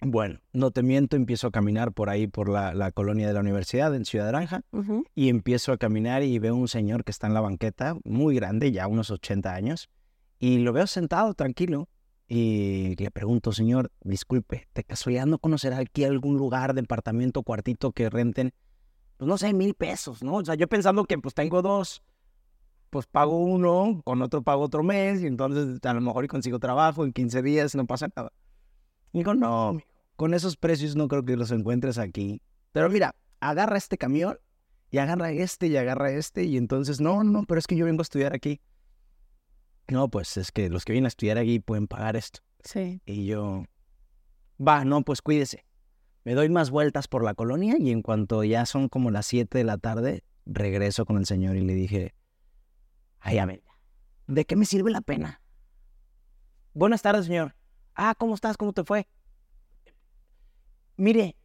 Bueno, 0.00 0.40
no 0.54 0.70
te 0.70 0.82
miento, 0.82 1.14
empiezo 1.14 1.48
a 1.48 1.50
caminar 1.50 1.92
por 1.92 2.08
ahí, 2.08 2.28
por 2.28 2.48
la, 2.48 2.90
colonia 2.92 3.26
de 3.26 3.34
la 3.34 3.40
universidad 3.40 3.94
en 3.94 4.06
Ciudad 4.06 4.32
Naranja, 4.32 4.62
y 5.14 5.28
empiezo 5.28 5.72
a 5.72 5.76
caminar 5.76 6.22
y 6.22 6.38
veo 6.38 6.56
un 6.56 6.66
señor 6.66 7.04
que 7.04 7.10
está 7.10 7.26
en 7.26 7.34
la 7.34 7.42
banqueta, 7.42 7.94
muy 8.04 8.36
grande, 8.36 8.72
ya 8.72 8.86
unos 8.86 9.10
80 9.10 9.52
años, 9.52 9.90
y 10.38 10.60
lo 10.60 10.72
veo 10.72 10.86
sentado 10.86 11.34
tranquilo, 11.34 11.90
y 12.26 12.96
le 12.96 13.10
pregunto, 13.10 13.52
señor, 13.52 13.92
disculpe, 14.00 14.66
¿te 14.72 14.82
casualidad 14.82 15.26
no 15.26 15.38
conocer 15.38 15.74
aquí 15.74 16.04
algún 16.04 16.38
lugar, 16.38 16.72
departamento, 16.72 17.42
cuartito 17.42 17.92
que 17.92 18.08
renten? 18.08 18.54
Pues 19.18 19.28
no 19.28 19.36
sé, 19.36 19.52
mil 19.52 19.74
pesos, 19.74 20.22
¿no? 20.22 20.36
O 20.36 20.44
sea, 20.46 20.54
yo 20.54 20.68
pensando 20.68 21.04
que 21.04 21.18
pues 21.18 21.34
tengo 21.34 21.60
dos, 21.60 22.02
pues 22.94 23.08
pago 23.08 23.40
uno, 23.40 24.02
con 24.04 24.22
otro 24.22 24.42
pago 24.44 24.62
otro 24.62 24.84
mes, 24.84 25.20
y 25.20 25.26
entonces 25.26 25.84
a 25.84 25.94
lo 25.94 26.00
mejor 26.00 26.28
consigo 26.28 26.60
trabajo 26.60 27.04
en 27.04 27.12
15 27.12 27.42
días, 27.42 27.74
no 27.74 27.88
pasa 27.88 28.06
nada. 28.14 28.32
Y 29.12 29.18
digo, 29.18 29.34
no, 29.34 29.80
con 30.14 30.32
esos 30.32 30.56
precios 30.56 30.94
no 30.94 31.08
creo 31.08 31.24
que 31.24 31.36
los 31.36 31.50
encuentres 31.50 31.98
aquí. 31.98 32.40
Pero 32.70 32.88
mira, 32.88 33.16
agarra 33.40 33.78
este 33.78 33.98
camión 33.98 34.38
y 34.92 34.98
agarra 34.98 35.32
este 35.32 35.66
y 35.66 35.76
agarra 35.76 36.12
este 36.12 36.44
y 36.44 36.56
entonces, 36.56 37.00
no, 37.00 37.24
no, 37.24 37.42
pero 37.46 37.58
es 37.58 37.66
que 37.66 37.74
yo 37.74 37.84
vengo 37.84 38.00
a 38.00 38.04
estudiar 38.04 38.32
aquí. 38.32 38.60
No, 39.88 40.08
pues 40.08 40.36
es 40.36 40.52
que 40.52 40.70
los 40.70 40.84
que 40.84 40.92
vienen 40.92 41.06
a 41.06 41.08
estudiar 41.08 41.36
aquí 41.36 41.58
pueden 41.58 41.88
pagar 41.88 42.14
esto. 42.14 42.42
Sí. 42.62 43.02
Y 43.06 43.26
yo, 43.26 43.64
va, 44.64 44.84
no, 44.84 45.02
pues 45.02 45.20
cuídese. 45.20 45.64
Me 46.22 46.34
doy 46.34 46.48
más 46.48 46.70
vueltas 46.70 47.08
por 47.08 47.24
la 47.24 47.34
colonia 47.34 47.74
y 47.76 47.90
en 47.90 48.02
cuanto 48.02 48.44
ya 48.44 48.66
son 48.66 48.88
como 48.88 49.10
las 49.10 49.26
7 49.26 49.58
de 49.58 49.64
la 49.64 49.78
tarde, 49.78 50.22
regreso 50.46 51.04
con 51.06 51.16
el 51.16 51.26
señor 51.26 51.56
y 51.56 51.62
le 51.62 51.74
dije, 51.74 52.14
ay, 53.24 53.38
a 53.38 53.46
ver, 53.46 53.62
¿de 54.26 54.44
qué 54.44 54.54
me 54.54 54.66
sirve 54.66 54.90
la 54.90 55.00
pena? 55.00 55.40
Buenas 56.74 57.02
tardes, 57.02 57.26
señor. 57.26 57.56
Ah, 57.94 58.14
¿cómo 58.16 58.34
estás? 58.34 58.56
¿Cómo 58.56 58.72
te 58.72 58.84
fue? 58.84 59.08
mire, 60.96 61.36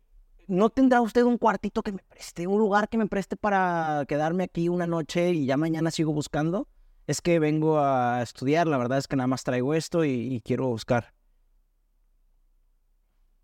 ¿no 0.47 0.69
tendrá 0.69 1.01
usted 1.01 1.23
un 1.23 1.37
cuartito 1.37 1.81
que 1.81 1.91
me 1.91 2.03
preste, 2.03 2.47
un 2.47 2.59
lugar 2.59 2.89
que 2.89 2.97
me 2.97 3.07
preste 3.07 3.35
para 3.35 4.05
quedarme 4.07 4.43
aquí 4.43 4.69
una 4.69 4.85
noche 4.85 5.31
y 5.31 5.45
ya 5.45 5.57
mañana 5.57 5.89
sigo 5.89 6.13
buscando? 6.13 6.67
Es 7.07 7.21
que 7.21 7.39
vengo 7.39 7.79
a 7.79 8.21
estudiar, 8.21 8.67
la 8.67 8.77
verdad 8.77 8.99
es 8.99 9.07
que 9.07 9.15
nada 9.15 9.27
más 9.27 9.43
traigo 9.43 9.73
esto 9.73 10.05
y, 10.05 10.41
quiero 10.45 10.67
buscar. 10.67 11.13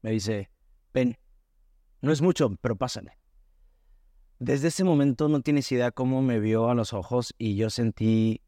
Me 0.04 0.12
dice, 0.12 0.52
ven, 0.94 1.18
no 2.02 2.12
es 2.12 2.22
mucho, 2.22 2.56
pero 2.62 2.76
pásale. 2.76 3.18
Desde 4.40 4.68
ese 4.68 4.84
momento 4.84 5.30
no 5.30 5.42
tienes 5.42 5.72
idea 5.72 5.92
cómo 5.92 6.22
me 6.22 6.40
vio 6.40 6.70
a 6.70 6.76
los 6.76 6.94
ojos 6.94 7.34
y 7.38 7.56
yo 7.56 7.70
sentí 7.70 8.42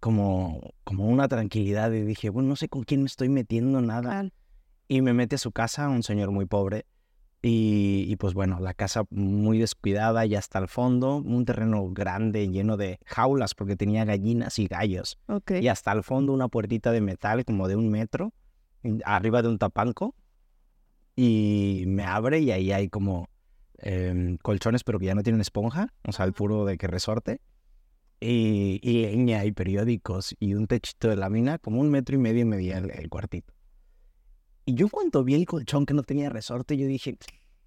como, 0.00 0.74
como 0.84 1.06
una 1.08 1.28
tranquilidad 1.28 1.92
y 1.92 2.02
dije, 2.02 2.28
bueno, 2.30 2.50
no 2.50 2.56
sé 2.56 2.68
con 2.68 2.84
quién 2.84 3.00
me 3.00 3.06
estoy 3.06 3.28
metiendo, 3.28 3.80
nada 3.80 4.30
y 4.88 5.02
me 5.02 5.12
mete 5.12 5.36
a 5.36 5.38
su 5.38 5.52
casa, 5.52 5.88
un 5.88 6.02
señor 6.02 6.30
muy 6.30 6.46
pobre. 6.46 6.86
Y, 7.48 8.16
pues 8.16 8.34
bueno, 8.34 8.58
la 8.58 8.74
casa 8.74 9.04
muy 9.10 9.58
descuidada 9.58 10.26
y 10.26 10.34
hasta 10.34 10.58
el 10.58 10.66
fondo, 10.66 11.18
un 11.18 11.44
terreno 11.44 11.88
grande 11.90 12.48
lleno 12.48 12.76
de 12.76 12.98
jaulas 13.04 13.54
porque 13.54 13.76
tenía 13.76 14.04
gallinas 14.04 14.58
y 14.58 14.66
gallos. 14.66 15.20
Y 15.60 15.68
hasta 15.68 15.92
el 15.92 16.02
fondo 16.02 16.32
una 16.32 16.48
puertita 16.48 16.90
de 16.90 17.00
metal 17.00 17.44
como 17.44 17.68
de 17.68 17.76
un 17.76 17.88
metro, 17.88 18.32
arriba 19.04 19.42
de 19.42 19.48
un 19.48 19.58
tapanco. 19.58 20.16
Y 21.14 21.84
me 21.86 22.02
abre 22.02 22.40
y 22.40 22.50
ahí 22.50 22.72
hay 22.72 22.88
como 22.88 23.28
em, 23.78 24.36
colchones 24.38 24.84
pero 24.84 24.98
que 24.98 25.06
ya 25.06 25.14
no 25.14 25.22
tienen 25.22 25.40
esponja, 25.40 25.92
o 26.04 26.12
sea, 26.12 26.24
el 26.24 26.32
puro 26.32 26.64
de 26.64 26.78
que 26.78 26.86
resorte. 26.86 27.40
Y, 28.18 28.80
y 28.82 29.02
leña 29.02 29.44
y 29.44 29.52
periódicos 29.52 30.34
y 30.40 30.54
un 30.54 30.66
techito 30.66 31.08
de 31.08 31.16
lámina, 31.16 31.58
como 31.58 31.80
un 31.80 31.90
metro 31.90 32.16
y 32.16 32.18
medio 32.18 32.42
y 32.42 32.44
medio 32.46 32.76
el 32.76 33.08
cuartito. 33.10 33.52
Y 34.64 34.74
yo 34.74 34.88
cuando 34.88 35.22
vi 35.22 35.34
el 35.34 35.46
colchón 35.46 35.86
que 35.86 35.94
no 35.94 36.02
tenía 36.02 36.28
resorte, 36.28 36.76
yo 36.76 36.88
dije, 36.88 37.16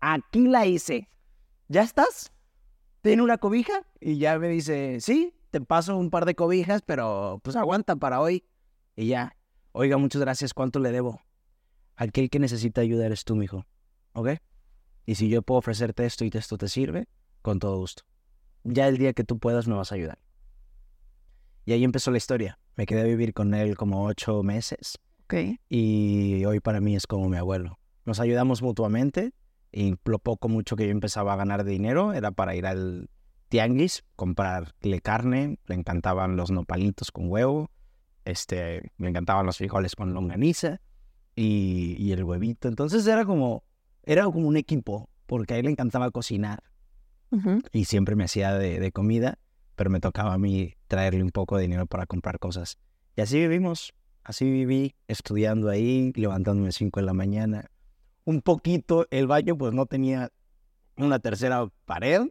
aquí 0.02 0.48
la 0.48 0.66
hice. 0.66 1.08
¿Ya 1.70 1.84
estás? 1.84 2.34
¿Tiene 3.02 3.22
una 3.22 3.38
cobija? 3.38 3.86
Y 4.02 4.18
ya 4.18 4.38
me 4.38 4.50
dice, 4.50 5.00
sí, 5.00 5.34
te 5.50 5.62
paso 5.62 5.96
un 5.96 6.10
par 6.10 6.26
de 6.26 6.36
cobijas, 6.36 6.82
pero 6.82 7.40
pues 7.42 7.56
aguanta 7.56 7.96
para 7.96 8.20
hoy. 8.20 8.44
Y 8.98 9.08
ya, 9.08 9.38
oiga, 9.72 9.98
muchas 9.98 10.22
gracias, 10.22 10.54
¿cuánto 10.54 10.80
le 10.80 10.92
debo? 10.92 11.22
Aquel 11.96 12.30
que 12.30 12.40
necesita 12.40 12.82
ayuda 12.82 13.06
eres 13.06 13.24
tú, 13.24 13.36
mijo. 13.36 13.66
¿Ok? 14.12 14.32
Y 15.10 15.16
si 15.16 15.28
yo 15.28 15.42
puedo 15.42 15.58
ofrecerte 15.58 16.06
esto 16.06 16.24
y 16.24 16.30
esto 16.32 16.56
te 16.60 16.68
sirve, 16.68 17.08
con 17.42 17.58
todo 17.58 17.78
gusto. 17.78 18.04
Ya 18.64 18.88
el 18.88 19.00
día 19.00 19.14
que 19.14 19.24
tú 19.24 19.40
puedas 19.40 19.68
me 19.68 19.74
vas 19.74 19.92
a 19.92 19.96
ayudar. 19.96 20.20
Y 21.66 21.72
ahí 21.72 21.84
empezó 21.84 22.12
la 22.12 22.18
historia. 22.18 22.60
Me 22.76 22.86
quedé 22.86 23.02
a 23.02 23.06
vivir 23.06 23.34
con 23.34 23.56
él 23.56 23.76
como 23.76 24.06
ocho 24.06 24.44
meses. 24.44 25.00
Y 25.68 26.46
hoy 26.46 26.60
para 26.60 26.80
mí 26.80 26.96
es 26.96 27.08
como 27.08 27.28
mi 27.28 27.38
abuelo. 27.38 27.80
Nos 28.06 28.20
ayudamos 28.20 28.62
mutuamente 28.62 29.34
y 29.72 29.96
lo 30.06 30.20
poco 30.20 30.48
mucho 30.48 30.76
que 30.76 30.86
yo 30.86 30.92
empezaba 30.92 31.34
a 31.34 31.38
ganar 31.38 31.64
de 31.64 31.72
dinero 31.72 32.14
era 32.14 32.30
para 32.30 32.54
ir 32.54 32.68
al 32.68 33.10
tianguis, 33.48 34.04
comprarle 34.16 35.02
carne, 35.02 35.58
le 35.66 35.74
encantaban 35.74 36.36
los 36.36 36.52
nopalitos 36.52 37.10
con 37.10 37.32
huevo, 37.32 37.72
este, 38.26 38.92
me 38.98 39.10
encantaban 39.10 39.48
los 39.48 39.58
frijoles 39.58 39.96
con 39.96 40.14
longaniza 40.14 40.82
y, 41.36 41.96
y 41.98 42.12
el 42.12 42.24
huevito. 42.24 42.68
Entonces 42.68 43.08
era 43.08 43.26
como, 43.26 43.64
era 44.12 44.26
como 44.26 44.48
un 44.48 44.58
equipo, 44.58 45.10
porque 45.26 45.54
a 45.54 45.58
él 45.58 45.66
le 45.66 45.72
encantaba 45.72 46.12
cocinar 46.12 46.64
y 47.72 47.86
siempre 47.86 48.16
me 48.16 48.24
hacía 48.24 48.54
de, 48.56 48.80
de 48.80 48.92
comida, 48.92 49.38
pero 49.76 49.90
me 49.90 50.00
tocaba 50.00 50.34
a 50.34 50.38
mí 50.38 50.76
traerle 50.88 51.24
un 51.24 51.30
poco 51.30 51.58
de 51.58 51.64
dinero 51.64 51.86
para 51.86 52.06
comprar 52.06 52.40
cosas. 52.40 52.80
Y 53.16 53.22
así 53.22 53.38
vivimos 53.40 53.94
Así 54.30 54.46
viví, 54.46 54.94
estudiando 55.08 55.70
ahí, 55.70 56.14
levantándome 56.16 56.70
a 56.70 56.72
5 56.72 57.00
de 57.00 57.06
la 57.08 57.14
mañana. 57.14 57.72
Un 58.26 58.42
poquito, 58.42 59.08
el 59.10 59.26
baño 59.26 59.58
pues 59.58 59.74
no 59.74 59.88
tenía 59.88 60.32
una 60.98 61.18
tercera 61.18 61.68
pared. 61.86 62.28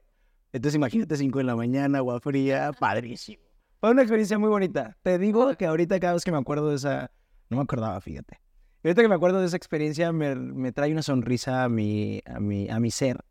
Entonces 0.52 0.76
imagínate 0.76 1.16
5 1.16 1.38
de 1.38 1.44
la 1.44 1.56
mañana, 1.56 1.98
agua 1.98 2.20
fría, 2.20 2.70
padrísimo. 2.78 3.42
Fue 3.80 3.90
una 3.90 4.02
experiencia 4.02 4.38
muy 4.38 4.48
bonita. 4.48 4.96
Te 5.02 5.18
digo 5.18 5.52
que 5.56 5.66
ahorita 5.66 5.98
cada 5.98 6.14
vez 6.14 6.24
que 6.24 6.30
me 6.30 6.38
acuerdo 6.38 6.68
de 6.68 6.76
esa... 6.76 7.10
No 7.50 7.56
me 7.56 7.64
acordaba, 7.64 8.00
fíjate. 8.00 8.40
Ahorita 8.84 9.02
que 9.02 9.08
me 9.08 9.14
acuerdo 9.14 9.40
de 9.40 9.46
esa 9.46 9.56
experiencia 9.56 10.12
me, 10.12 10.34
me 10.34 10.72
trae 10.72 10.92
una 10.92 11.02
sonrisa 11.02 11.64
a 11.64 11.68
mi, 11.68 12.22
a 12.26 12.38
mi, 12.38 12.68
a 12.68 12.78
mi 12.78 12.90
ser 12.90 13.24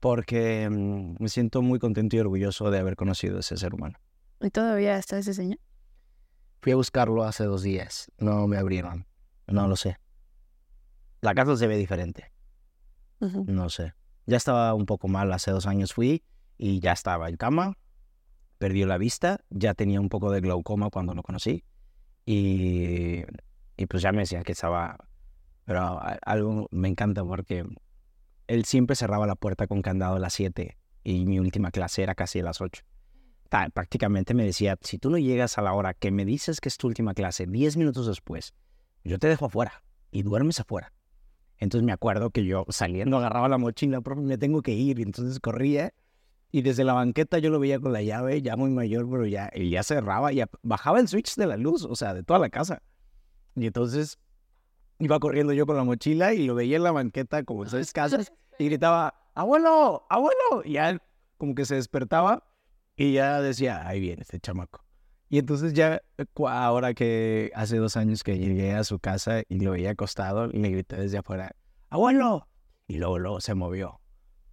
porque 0.00 0.68
mm, 0.70 1.16
me 1.18 1.28
siento 1.28 1.62
muy 1.62 1.78
contento 1.78 2.16
y 2.16 2.20
orgulloso 2.20 2.70
de 2.70 2.78
haber 2.78 2.96
conocido 2.96 3.36
a 3.36 3.40
ese 3.40 3.56
ser 3.56 3.74
humano. 3.74 3.98
¿Y 4.40 4.50
todavía 4.50 4.98
está 4.98 5.18
ese 5.18 5.34
señor? 5.34 5.58
Fui 6.60 6.72
a 6.72 6.76
buscarlo 6.76 7.24
hace 7.24 7.44
dos 7.44 7.62
días. 7.62 8.10
No 8.18 8.46
me 8.46 8.56
abrieron. 8.56 9.06
No 9.46 9.68
lo 9.68 9.76
sé. 9.76 9.98
La 11.20 11.34
casa 11.34 11.56
se 11.56 11.66
ve 11.66 11.76
diferente. 11.76 12.32
No 13.20 13.70
sé. 13.70 13.94
Ya 14.26 14.36
estaba 14.36 14.74
un 14.74 14.86
poco 14.86 15.08
mal. 15.08 15.32
Hace 15.32 15.50
dos 15.50 15.66
años 15.66 15.92
fui 15.94 16.22
y 16.58 16.80
ya 16.80 16.92
estaba 16.92 17.28
en 17.28 17.36
cama. 17.36 17.76
Perdió 18.58 18.86
la 18.86 18.98
vista. 18.98 19.40
Ya 19.50 19.74
tenía 19.74 20.00
un 20.00 20.08
poco 20.08 20.30
de 20.30 20.40
glaucoma 20.40 20.90
cuando 20.90 21.14
lo 21.14 21.22
conocí. 21.22 21.64
Y, 22.26 23.22
y 23.76 23.86
pues 23.86 24.02
ya 24.02 24.12
me 24.12 24.20
decía 24.20 24.42
que 24.42 24.52
estaba... 24.52 24.96
Pero 25.64 26.00
algo 26.26 26.68
me 26.70 26.88
encanta 26.88 27.24
porque 27.24 27.64
él 28.46 28.64
siempre 28.66 28.96
cerraba 28.96 29.26
la 29.26 29.34
puerta 29.34 29.66
con 29.66 29.80
candado 29.80 30.16
a 30.16 30.18
las 30.18 30.34
7 30.34 30.76
y 31.04 31.24
mi 31.24 31.38
última 31.38 31.70
clase 31.70 32.02
era 32.02 32.14
casi 32.14 32.40
a 32.40 32.44
las 32.44 32.60
8 32.60 32.84
prácticamente 33.72 34.34
me 34.34 34.44
decía, 34.44 34.76
si 34.80 34.98
tú 34.98 35.10
no 35.10 35.18
llegas 35.18 35.58
a 35.58 35.62
la 35.62 35.72
hora 35.72 35.94
que 35.94 36.10
me 36.10 36.24
dices 36.24 36.60
que 36.60 36.68
es 36.68 36.76
tu 36.76 36.88
última 36.88 37.14
clase, 37.14 37.46
10 37.46 37.76
minutos 37.76 38.06
después, 38.06 38.54
yo 39.04 39.18
te 39.18 39.28
dejo 39.28 39.46
afuera 39.46 39.82
y 40.10 40.22
duermes 40.22 40.60
afuera. 40.60 40.92
Entonces 41.58 41.84
me 41.84 41.92
acuerdo 41.92 42.30
que 42.30 42.44
yo 42.44 42.66
saliendo 42.68 43.16
agarraba 43.16 43.48
la 43.48 43.58
mochila, 43.58 44.00
me 44.16 44.38
tengo 44.38 44.62
que 44.62 44.72
ir. 44.72 44.98
Y 44.98 45.02
entonces 45.02 45.38
corría 45.38 45.94
y 46.50 46.62
desde 46.62 46.84
la 46.84 46.94
banqueta 46.94 47.38
yo 47.38 47.50
lo 47.50 47.60
veía 47.60 47.78
con 47.78 47.92
la 47.92 48.02
llave, 48.02 48.42
ya 48.42 48.56
muy 48.56 48.70
mayor, 48.70 49.08
pero 49.08 49.26
ya, 49.26 49.50
y 49.54 49.70
ya 49.70 49.82
cerraba, 49.82 50.32
ya 50.32 50.48
bajaba 50.62 51.00
el 51.00 51.08
switch 51.08 51.36
de 51.36 51.46
la 51.46 51.56
luz, 51.56 51.84
o 51.84 51.94
sea, 51.94 52.14
de 52.14 52.22
toda 52.22 52.38
la 52.38 52.48
casa. 52.48 52.82
Y 53.56 53.66
entonces 53.66 54.18
iba 54.98 55.18
corriendo 55.18 55.52
yo 55.52 55.66
con 55.66 55.76
la 55.76 55.84
mochila 55.84 56.34
y 56.34 56.46
lo 56.46 56.54
veía 56.54 56.76
en 56.76 56.82
la 56.82 56.92
banqueta 56.92 57.42
como 57.44 57.66
seis 57.66 57.92
casas 57.94 58.32
y 58.58 58.66
gritaba, 58.66 59.14
abuelo, 59.34 60.06
abuelo. 60.08 60.62
Y 60.64 60.72
ya 60.74 61.00
como 61.36 61.54
que 61.54 61.64
se 61.64 61.76
despertaba 61.76 62.44
y 62.96 63.12
ya 63.14 63.40
decía, 63.40 63.86
ahí 63.86 64.00
viene 64.00 64.22
este 64.22 64.40
chamaco. 64.40 64.84
Y 65.28 65.38
entonces 65.38 65.72
ya, 65.72 66.00
ahora 66.36 66.94
que 66.94 67.50
hace 67.54 67.78
dos 67.78 67.96
años 67.96 68.22
que 68.22 68.38
llegué 68.38 68.72
a 68.72 68.84
su 68.84 68.98
casa 69.00 69.42
y 69.48 69.60
lo 69.60 69.72
veía 69.72 69.90
acostado, 69.90 70.46
le 70.46 70.70
grité 70.70 70.96
desde 70.96 71.18
afuera, 71.18 71.56
¡Abuelo! 71.88 72.48
Y 72.86 72.98
luego, 72.98 73.18
luego 73.18 73.40
se 73.40 73.54
movió. 73.54 74.00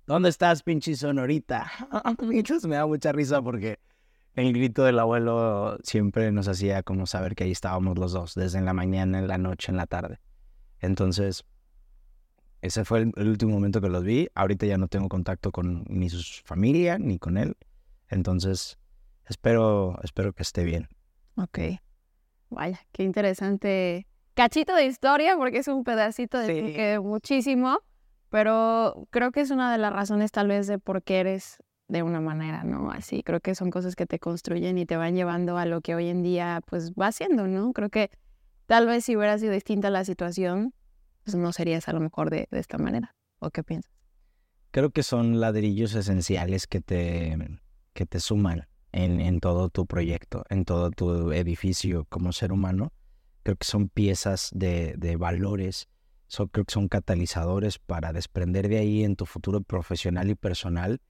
¿Dónde 0.06 0.30
estás, 0.30 0.64
pinche 0.64 0.96
sonorita? 0.96 1.72
entonces 2.32 2.68
me 2.68 2.76
da 2.76 2.86
mucha 2.86 3.12
risa 3.12 3.42
porque 3.42 3.80
el 4.36 4.54
grito 4.54 4.84
del 4.84 5.00
abuelo 5.00 5.78
siempre 5.84 6.32
nos 6.32 6.48
hacía 6.48 6.84
como 6.84 7.06
saber 7.06 7.36
que 7.36 7.44
ahí 7.44 7.52
estábamos 7.52 7.98
los 7.98 8.14
dos, 8.14 8.36
desde 8.36 8.58
en 8.58 8.66
la 8.66 8.74
mañana, 8.74 9.20
en 9.20 9.28
la 9.28 9.38
noche, 9.38 9.72
en 9.72 9.78
la 9.78 9.88
tarde. 9.88 10.20
Entonces, 10.80 11.46
ese 12.62 12.86
fue 12.86 13.12
el, 13.16 13.28
último 13.28 13.52
momento 13.52 13.82
que 13.82 13.90
los 13.90 14.04
vi. 14.04 14.30
Ahorita 14.36 14.66
ya 14.66 14.78
no 14.78 14.88
tengo 14.88 15.10
contacto 15.10 15.52
con 15.52 15.84
ni 15.88 16.10
su 16.10 16.42
familia 16.44 16.98
ni 16.98 17.20
con 17.20 17.38
él. 17.38 17.58
Entonces, 18.08 18.78
espero, 19.26 20.00
espero 20.04 20.34
que 20.34 20.44
esté 20.44 20.64
bien. 20.64 20.88
Ok. 21.36 21.60
Vaya, 22.50 22.80
qué 22.92 23.04
interesante 23.04 24.08
cachito 24.34 24.76
de 24.76 24.86
historia, 24.86 25.36
porque 25.38 25.60
es 25.60 25.68
un 25.68 25.84
pedacito 25.84 26.38
de 26.38 26.74
que 26.74 27.00
muchísimo, 27.00 27.80
pero 28.30 29.08
creo 29.10 29.32
que 29.32 29.42
es 29.42 29.52
una 29.52 29.72
de 29.72 29.78
las 29.78 29.92
razones 29.94 30.32
tal 30.32 30.48
vez 30.48 30.68
de 30.68 30.80
por 30.80 31.04
qué 31.04 31.20
eres 31.20 31.58
de 31.92 32.04
una 32.04 32.22
manera, 32.22 32.64
¿no? 32.64 32.90
Así, 32.90 33.22
creo 33.22 33.42
que 33.42 33.54
son 33.54 33.70
cosas 33.70 33.98
que 33.98 34.06
te 34.06 34.18
construyen 34.18 34.78
y 34.78 34.86
te 34.86 34.96
van 34.96 35.14
llevando 35.14 35.58
a 35.58 35.66
lo 35.66 35.82
que 35.82 35.94
hoy 35.94 36.08
en 36.08 36.24
día 36.24 36.62
pues 36.66 36.94
va 36.94 37.12
siendo, 37.12 37.48
¿no? 37.48 37.74
Creo 37.74 37.90
que 37.90 38.10
tal 38.66 38.88
vez 38.88 39.04
si 39.04 39.18
hubiera 39.18 39.38
sido 39.38 39.52
distinta 39.52 39.90
la 39.90 40.06
situación, 40.06 40.74
pues 41.26 41.36
no 41.36 41.52
serías 41.52 41.90
a 41.90 41.94
lo 41.94 42.00
mejor 42.00 42.30
de, 42.30 42.48
esta 42.52 42.78
manera. 42.78 43.14
¿O 43.40 43.50
qué 43.50 43.62
piensas? 43.62 43.92
Creo 44.72 44.92
que 44.92 45.04
son 45.04 45.42
ladrillos 45.42 45.94
esenciales 45.94 46.66
que 46.66 46.80
te, 46.80 47.60
que 47.92 48.06
te 48.06 48.22
suman 48.22 48.68
en, 48.94 49.20
en 49.20 49.42
todo 49.42 49.68
tu 49.68 49.86
proyecto, 49.86 50.46
en 50.50 50.64
todo 50.64 50.92
tu 50.92 51.34
edificio 51.34 52.06
como 52.06 52.32
ser 52.32 52.54
humano. 52.54 52.94
Creo 53.44 53.58
que 53.58 53.66
son 53.66 53.90
piezas 53.90 54.50
de, 54.54 54.96
de 54.98 55.18
valores, 55.18 55.90
son, 56.28 56.48
creo 56.48 56.64
que 56.64 56.74
son 56.74 56.88
catalizadores 56.88 57.80
para 57.80 58.14
desprender 58.14 58.70
de 58.70 58.78
ahí 58.78 59.04
en 59.04 59.18
tu 59.18 59.26
futuro 59.26 59.60
profesional 59.60 60.30
y 60.30 60.36
personal 60.36 61.02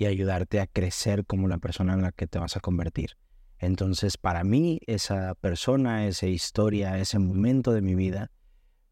y 0.00 0.06
ayudarte 0.06 0.60
a 0.60 0.66
crecer 0.66 1.26
como 1.26 1.46
la 1.46 1.58
persona 1.58 1.92
en 1.92 2.00
la 2.00 2.10
que 2.10 2.26
te 2.26 2.38
vas 2.38 2.56
a 2.56 2.60
convertir. 2.60 3.18
Entonces, 3.58 4.16
para 4.16 4.44
mí, 4.44 4.80
esa 4.86 5.34
persona, 5.34 6.06
esa 6.06 6.26
historia, 6.26 6.96
ese 6.96 7.18
momento 7.18 7.72
de 7.72 7.82
mi 7.82 7.94
vida 7.94 8.30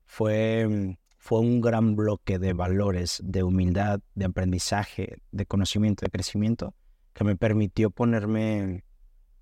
fue, 0.04 0.68
mm, 0.68 0.96
fue 1.16 1.40
un 1.40 1.62
gran 1.62 1.96
bloque 1.96 2.38
de 2.38 2.52
valores, 2.52 3.22
de 3.24 3.42
humildad, 3.42 4.00
de 4.14 4.26
aprendizaje, 4.26 5.22
de 5.32 5.46
conocimiento, 5.46 6.04
de 6.04 6.10
crecimiento, 6.10 6.74
que 7.14 7.24
me 7.24 7.36
permitió 7.36 7.88
ponerme 7.90 8.84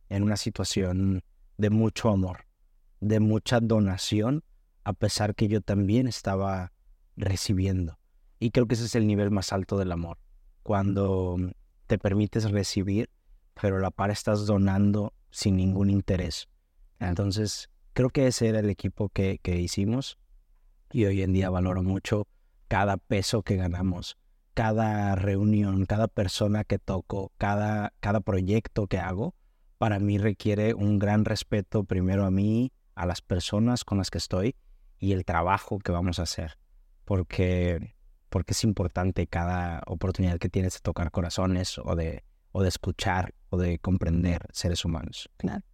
en 0.08 0.22
una 0.22 0.36
situación 0.36 1.24
de 1.58 1.70
mucho 1.70 2.10
amor, 2.10 2.46
de 3.00 3.18
mucha 3.18 3.58
donación, 3.58 4.44
a 4.84 4.92
pesar 4.92 5.34
que 5.34 5.48
yo 5.48 5.60
también 5.62 6.06
estaba 6.06 6.72
recibiendo. 7.16 7.98
Y 8.38 8.52
creo 8.52 8.68
que 8.68 8.76
ese 8.76 8.84
es 8.84 8.94
el 8.94 9.08
nivel 9.08 9.32
más 9.32 9.52
alto 9.52 9.76
del 9.78 9.90
amor, 9.90 10.18
cuando 10.66 11.36
mm, 11.38 11.50
te 11.86 11.96
permites 11.96 12.50
recibir, 12.50 13.08
pero 13.54 13.76
a 13.76 13.80
la 13.80 13.92
par 13.92 14.10
estás 14.10 14.46
donando 14.46 15.14
sin 15.30 15.56
ningún 15.56 15.90
interés. 15.90 16.48
Entonces, 16.98 17.70
creo 17.92 18.10
que 18.10 18.26
ese 18.26 18.48
era 18.48 18.58
el 18.58 18.68
equipo 18.68 19.08
que, 19.08 19.38
que 19.40 19.60
hicimos 19.60 20.18
y 20.90 21.04
hoy 21.04 21.22
en 21.22 21.32
día 21.32 21.50
valoro 21.50 21.84
mucho 21.84 22.26
cada 22.66 22.96
peso 22.96 23.44
que 23.44 23.54
ganamos, 23.54 24.18
cada 24.54 25.14
reunión, 25.14 25.86
cada 25.86 26.08
persona 26.08 26.64
que 26.64 26.80
toco, 26.80 27.30
cada, 27.38 27.92
cada 28.00 28.18
proyecto 28.18 28.88
que 28.88 28.98
hago, 28.98 29.36
para 29.78 30.00
mí 30.00 30.18
requiere 30.18 30.74
un 30.74 30.98
gran 30.98 31.24
respeto 31.24 31.84
primero 31.84 32.24
a 32.24 32.32
mí, 32.32 32.72
a 32.96 33.06
las 33.06 33.22
personas 33.22 33.84
con 33.84 33.98
las 33.98 34.10
que 34.10 34.18
estoy 34.18 34.56
y 34.98 35.12
el 35.12 35.24
trabajo 35.24 35.78
que 35.78 35.92
vamos 35.92 36.18
a 36.18 36.24
hacer, 36.24 36.58
porque, 37.04 37.94
porque 38.28 38.52
es 38.52 38.64
importante 38.64 39.26
cada 39.26 39.82
oportunidad 39.86 40.38
que 40.38 40.48
tienes 40.48 40.74
de 40.74 40.80
tocar 40.80 41.10
corazones 41.10 41.78
o 41.78 41.94
de, 41.96 42.24
o 42.52 42.62
de 42.62 42.68
escuchar 42.68 43.34
o 43.50 43.56
de 43.56 43.78
comprender 43.78 44.46
seres 44.52 44.84
humanos. 44.84 45.30
Claro, 45.36 45.64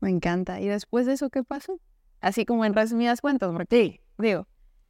me 0.00 0.10
encanta. 0.10 0.60
¿Y 0.60 0.68
después 0.68 1.06
de 1.06 1.14
eso 1.14 1.30
qué 1.30 1.42
pasó? 1.42 1.80
Así 2.20 2.44
como 2.44 2.64
en 2.64 2.74
resumidas 2.74 3.20
cuentas, 3.20 3.50
porque 3.52 4.00
digo, 4.18 4.46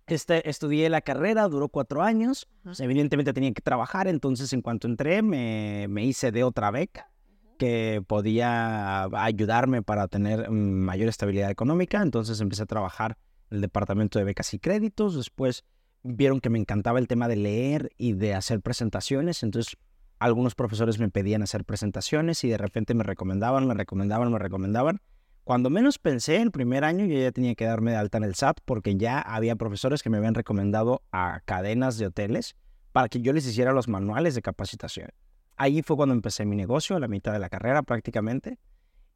este, 0.07 0.49
estudié 0.49 0.91
la 0.91 1.01
carrera, 1.01 1.49
duró 1.49 1.69
cuatro 1.69 2.03
años. 2.03 2.49
evidentemente 2.79 3.33
tenía 3.33 3.53
que 3.53 3.63
trabajar, 3.63 4.09
entonces 4.09 4.53
en 4.53 4.61
cuanto 4.61 4.87
entré 4.87 5.23
me, 5.23 5.87
me 5.89 6.05
hice 6.05 6.33
de 6.33 6.45
otra 6.45 6.71
beca 6.71 7.13
que 7.59 8.03
podía 8.07 9.05
ayudarme 9.05 9.83
para 9.83 10.09
tener 10.09 10.51
mayor 10.51 11.09
estabilidad 11.09 11.51
económica. 11.51 12.03
Entonces 12.03 12.41
empecé 12.41 12.65
a 12.65 12.67
trabajar 12.67 13.17
en 13.51 13.57
el 13.57 13.61
departamento 13.61 14.19
de 14.19 14.25
becas 14.25 14.53
y 14.53 14.59
créditos. 14.59 15.15
Después 15.15 15.65
vieron 16.03 16.41
que 16.41 16.51
me 16.51 16.59
encantaba 16.59 16.99
el 16.99 17.09
tema 17.09 17.29
de 17.29 17.37
leer 17.37 17.93
y 17.97 18.12
de 18.12 18.35
hacer 18.35 18.61
presentaciones. 18.61 19.43
Entonces 19.43 19.77
algunos 20.19 20.55
profesores 20.55 20.99
me 20.99 21.11
pedían 21.11 21.43
hacer 21.43 21.65
presentaciones 21.65 22.45
y 22.45 22.49
de 22.49 22.59
repente 22.59 22.95
me 22.95 23.05
recomendaban, 23.05 23.67
me 23.67 23.75
recomendaban, 23.75 24.31
me 24.31 24.38
recomendaban. 24.38 25.01
Cuando 25.45 25.71
menos 25.71 25.99
pensé, 25.99 26.41
el 26.41 26.53
primer 26.53 26.85
año 26.85 27.05
yo 27.05 27.19
ya 27.19 27.33
tenía 27.33 27.57
que 27.57 27.65
darme 27.65 27.91
de 27.91 27.97
alta 27.97 28.19
en 28.19 28.25
el 28.25 28.37
SAT 28.37 28.61
porque 28.65 28.97
ya 28.97 29.21
había 29.21 29.57
profesores 29.57 30.03
que 30.03 30.11
me 30.11 30.19
habían 30.19 30.35
recomendado 30.35 31.03
a 31.11 31.41
cadenas 31.45 31.99
de 31.99 32.07
hoteles 32.07 32.55
para 32.93 33.09
que 33.09 33.21
yo 33.21 33.33
les 33.33 33.47
hiciera 33.47 33.73
los 33.73 33.88
manuales 33.88 34.37
de 34.37 34.43
capacitación. 34.43 35.09
Ahí 35.57 35.83
fue 35.83 35.97
cuando 35.97 36.15
empecé 36.15 36.45
mi 36.45 36.55
negocio, 36.55 36.95
a 36.95 37.01
la 37.01 37.09
mitad 37.09 37.33
de 37.33 37.38
la 37.41 37.49
carrera 37.49 37.83
prácticamente, 37.83 38.59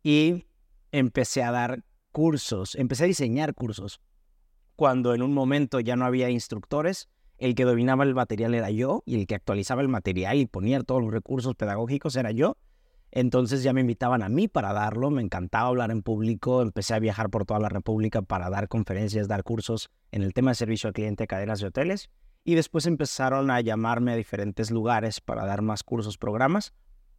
y 0.03 0.47
empecé 0.91 1.43
a 1.43 1.53
dar 1.53 1.85
cursos, 2.11 2.75
empecé 2.75 3.05
a 3.05 3.07
diseñar 3.07 3.55
cursos. 3.55 4.01
Cuando 4.77 5.15
en 5.15 5.23
un 5.23 5.33
momento 5.33 5.81
ya 5.81 5.97
no 5.97 6.05
había 6.05 6.29
instructores, 6.29 7.09
el 7.39 7.55
que 7.55 7.65
dominaba 7.65 8.05
el 8.05 8.15
material 8.15 8.55
era 8.55 8.71
yo 8.71 9.03
y 9.07 9.19
el 9.19 9.27
que 9.27 9.35
actualizaba 9.35 9.81
el 9.81 9.89
material 9.89 10.37
y 10.37 10.47
ponía 10.47 10.83
todos 10.83 11.03
los 11.03 11.13
recursos 11.13 11.55
pedagógicos 11.55 12.15
era 12.17 12.31
yo. 12.31 12.59
Entonces 13.11 13.63
ya 13.63 13.73
me 13.73 13.81
invitaban 13.81 14.23
a 14.23 14.29
mí 14.29 14.49
para 14.49 14.75
darlo, 14.75 15.11
me 15.11 15.23
encantaba 15.23 15.69
hablar 15.69 15.91
en 15.91 16.03
público, 16.03 16.61
empecé 16.61 16.93
a 16.93 16.99
viajar 16.99 17.31
por 17.31 17.47
toda 17.47 17.59
la 17.59 17.71
República 17.71 18.21
para 18.21 18.51
dar 18.51 18.69
conferencias, 18.69 19.29
dar 19.29 19.45
cursos 19.45 19.91
en 20.13 20.23
el 20.23 20.35
tema 20.35 20.51
de 20.51 20.57
servicio 20.57 20.89
al 20.89 20.95
cliente, 20.95 21.27
cadenas 21.27 21.61
de 21.61 21.69
hoteles, 21.69 22.11
y 22.45 22.55
después 22.55 22.85
empezaron 22.85 23.51
a 23.51 23.63
llamarme 23.63 24.13
a 24.13 24.17
diferentes 24.17 24.71
lugares 24.71 25.23
para 25.23 25.47
dar 25.47 25.63
más 25.63 25.83
cursos, 25.85 26.19
programas. 26.19 26.75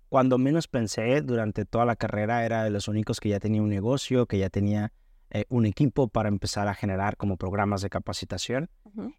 Cuando 0.09 0.37
menos 0.37 0.67
pensé, 0.67 1.21
durante 1.21 1.65
toda 1.65 1.85
la 1.85 1.95
carrera 1.95 2.45
era 2.45 2.63
de 2.63 2.69
los 2.69 2.87
únicos 2.87 3.19
que 3.19 3.29
ya 3.29 3.39
tenía 3.39 3.63
un 3.63 3.69
negocio, 3.69 4.27
que 4.27 4.37
ya 4.37 4.49
tenía 4.51 4.93
eh, 5.29 5.45
un 5.49 5.65
equipo 5.65 6.07
para 6.07 6.29
empezar 6.29 6.67
a 6.67 6.73
generar 6.73 7.17
como 7.17 7.37
programas 7.37 7.81
de 7.81 7.89
capacitación. 7.89 8.69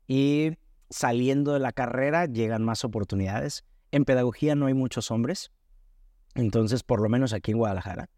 Y 0.06 0.52
saliendo 0.90 1.52
de 1.52 1.60
la 1.60 1.72
carrera 1.72 2.26
llegan 2.26 2.64
más 2.64 2.84
oportunidades. 2.84 3.64
En 3.90 4.04
pedagogía 4.04 4.54
no 4.54 4.66
hay 4.66 4.74
muchos 4.74 5.10
hombres, 5.10 5.50
entonces, 6.34 6.82
por 6.82 7.00
lo 7.00 7.08
menos 7.08 7.32
aquí 7.32 7.50
en 7.50 7.58
Guadalajara. 7.58 8.10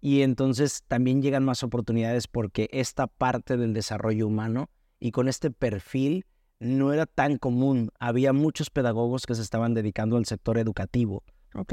Y 0.00 0.22
entonces 0.22 0.84
también 0.86 1.22
llegan 1.22 1.44
más 1.44 1.62
oportunidades 1.62 2.28
porque 2.28 2.68
esta 2.72 3.06
parte 3.06 3.56
del 3.56 3.72
desarrollo 3.72 4.26
humano 4.26 4.70
y 5.00 5.12
con 5.12 5.28
este 5.28 5.50
perfil 5.50 6.26
no 6.60 6.92
era 6.92 7.06
tan 7.06 7.38
común. 7.38 7.90
Había 7.98 8.32
muchos 8.32 8.70
pedagogos 8.70 9.26
que 9.26 9.34
se 9.34 9.42
estaban 9.42 9.74
dedicando 9.74 10.16
al 10.16 10.26
sector 10.26 10.58
educativo, 10.58 11.24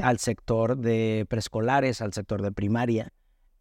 al 0.02 0.18
sector 0.18 0.78
de 0.78 1.26
preescolares, 1.28 2.00
al 2.00 2.12
sector 2.12 2.42
de 2.42 2.52
primaria. 2.52 3.12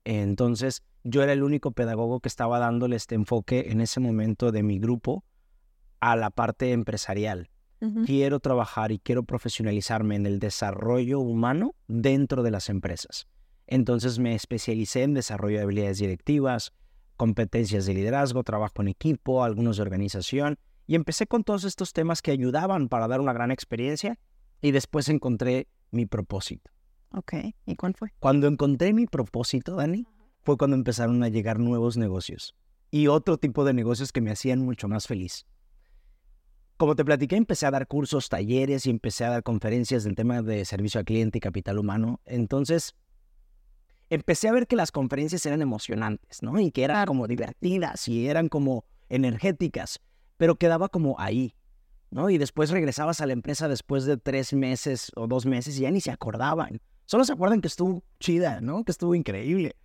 Entonces, 0.03 0.83
yo 1.03 1.23
era 1.23 1.33
el 1.33 1.43
único 1.43 1.71
pedagogo 1.71 2.19
que 2.19 2.29
estaba 2.29 2.59
dándole 2.59 2.95
este 2.95 3.15
enfoque 3.15 3.67
en 3.69 3.81
ese 3.81 3.99
momento 3.99 4.51
de 4.51 4.63
mi 4.63 4.79
grupo 4.79 5.23
a 5.99 6.15
la 6.15 6.29
parte 6.29 6.71
empresarial 6.71 7.49
quiero 8.05 8.39
trabajar 8.39 8.91
y 8.91 8.99
quiero 8.99 9.23
profesionalizarme 9.23 10.15
en 10.15 10.25
el 10.25 10.39
desarrollo 10.39 11.19
humano 11.19 11.73
dentro 11.87 12.43
de 12.43 12.51
las 12.51 12.69
empresas. 12.69 13.27
Entonces 13.65 14.19
me 14.19 14.35
especialicé 14.35 15.03
en 15.03 15.13
desarrollo 15.13 15.57
de 15.57 15.63
habilidades 15.63 15.97
directivas, 15.97 16.73
competencias 17.17 17.85
de 17.85 17.93
liderazgo, 17.93 18.43
trabajo 18.43 18.81
en 18.81 18.89
equipo, 18.89 19.43
algunos 19.43 19.77
de 19.77 19.83
organización, 19.83 20.59
y 20.85 20.95
empecé 20.95 21.25
con 21.25 21.43
todos 21.43 21.63
estos 21.63 21.93
temas 21.93 22.21
que 22.21 22.31
ayudaban 22.31 22.89
para 22.89 23.07
dar 23.07 23.21
una 23.21 23.33
gran 23.33 23.51
experiencia 23.51 24.19
y 24.61 24.71
después 24.71 25.09
encontré 25.09 25.67
mi 25.89 26.05
propósito. 26.05 26.71
Ok, 27.13 27.33
¿y 27.65 27.75
cuál 27.75 27.93
fue? 27.93 28.09
Cuando 28.19 28.47
encontré 28.47 28.93
mi 28.93 29.05
propósito, 29.05 29.75
Dani, 29.75 30.05
fue 30.43 30.57
cuando 30.57 30.75
empezaron 30.75 31.21
a 31.23 31.29
llegar 31.29 31.59
nuevos 31.59 31.97
negocios 31.97 32.55
y 32.89 33.07
otro 33.07 33.37
tipo 33.37 33.63
de 33.65 33.73
negocios 33.73 34.11
que 34.11 34.21
me 34.21 34.31
hacían 34.31 34.59
mucho 34.59 34.87
más 34.87 35.07
feliz 35.07 35.45
como 36.81 36.95
te 36.95 37.05
platiqué, 37.05 37.35
empecé 37.35 37.67
a 37.67 37.71
dar 37.71 37.85
cursos, 37.85 38.27
talleres 38.27 38.87
y 38.87 38.89
empecé 38.89 39.23
a 39.23 39.29
dar 39.29 39.43
conferencias 39.43 40.03
del 40.03 40.15
tema 40.15 40.41
de 40.41 40.65
servicio 40.65 40.97
al 40.97 41.05
cliente 41.05 41.37
y 41.37 41.39
capital 41.39 41.77
humano. 41.77 42.21
Entonces, 42.25 42.95
empecé 44.09 44.47
a 44.47 44.51
ver 44.51 44.65
que 44.65 44.75
las 44.75 44.91
conferencias 44.91 45.45
eran 45.45 45.61
emocionantes, 45.61 46.41
¿no? 46.41 46.59
Y 46.59 46.71
que 46.71 46.83
eran 46.83 47.05
como 47.05 47.27
divertidas 47.27 48.07
y 48.07 48.27
eran 48.27 48.49
como 48.49 48.83
energéticas, 49.09 49.99
pero 50.37 50.55
quedaba 50.55 50.89
como 50.89 51.19
ahí, 51.19 51.53
¿no? 52.09 52.31
Y 52.31 52.39
después 52.39 52.71
regresabas 52.71 53.21
a 53.21 53.27
la 53.27 53.33
empresa 53.33 53.67
después 53.67 54.05
de 54.05 54.17
tres 54.17 54.51
meses 54.51 55.11
o 55.15 55.27
dos 55.27 55.45
meses 55.45 55.77
y 55.77 55.81
ya 55.81 55.91
ni 55.91 56.01
se 56.01 56.09
acordaban. 56.09 56.81
Solo 57.11 57.25
se 57.25 57.33
acuerdan 57.33 57.59
que 57.59 57.67
estuvo 57.67 58.05
chida, 58.21 58.61
¿no? 58.61 58.85
Que 58.85 58.93
estuvo 58.93 59.15
increíble. 59.15 59.75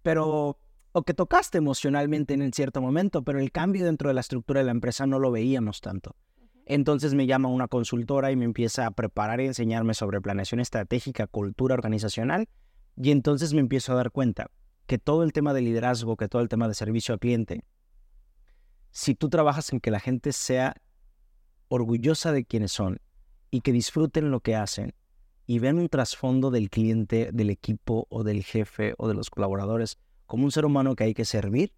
pero 0.00 0.58
o 0.92 1.02
que 1.02 1.12
tocaste 1.12 1.58
emocionalmente 1.58 2.32
en 2.32 2.52
cierto 2.54 2.80
momento, 2.80 3.22
pero 3.22 3.38
el 3.38 3.52
cambio 3.52 3.84
dentro 3.84 4.08
de 4.08 4.14
la 4.14 4.22
estructura 4.22 4.60
de 4.60 4.64
la 4.64 4.70
empresa 4.70 5.06
no 5.06 5.18
lo 5.18 5.30
veíamos 5.30 5.82
tanto. 5.82 6.16
Entonces 6.64 7.12
me 7.12 7.26
llama 7.26 7.50
una 7.50 7.68
consultora 7.68 8.32
y 8.32 8.36
me 8.36 8.46
empieza 8.46 8.86
a 8.86 8.92
preparar 8.92 9.42
y 9.42 9.46
enseñarme 9.46 9.92
sobre 9.92 10.22
planeación 10.22 10.58
estratégica, 10.58 11.26
cultura 11.26 11.74
organizacional, 11.74 12.48
y 12.96 13.10
entonces 13.10 13.52
me 13.52 13.60
empiezo 13.60 13.92
a 13.92 13.96
dar 13.96 14.10
cuenta 14.10 14.50
que 14.86 14.96
todo 14.96 15.22
el 15.22 15.34
tema 15.34 15.52
de 15.52 15.60
liderazgo, 15.60 16.16
que 16.16 16.28
todo 16.28 16.40
el 16.40 16.48
tema 16.48 16.66
de 16.66 16.72
servicio 16.72 17.12
al 17.12 17.20
cliente, 17.20 17.62
si 18.90 19.14
tú 19.14 19.28
trabajas 19.28 19.70
en 19.74 19.80
que 19.80 19.90
la 19.90 20.00
gente 20.00 20.32
sea 20.32 20.76
orgullosa 21.68 22.32
de 22.32 22.46
quienes 22.46 22.72
son 22.72 23.00
y 23.50 23.60
que 23.60 23.72
disfruten 23.72 24.30
lo 24.30 24.40
que 24.40 24.56
hacen 24.56 24.94
y 25.46 25.58
vean 25.58 25.78
un 25.78 25.88
trasfondo 25.88 26.50
del 26.50 26.70
cliente, 26.70 27.30
del 27.32 27.50
equipo 27.50 28.06
o 28.10 28.22
del 28.22 28.44
jefe 28.44 28.94
o 28.98 29.08
de 29.08 29.14
los 29.14 29.30
colaboradores 29.30 29.98
como 30.26 30.44
un 30.44 30.52
ser 30.52 30.64
humano 30.64 30.94
que 30.94 31.04
hay 31.04 31.14
que 31.14 31.24
servir, 31.24 31.72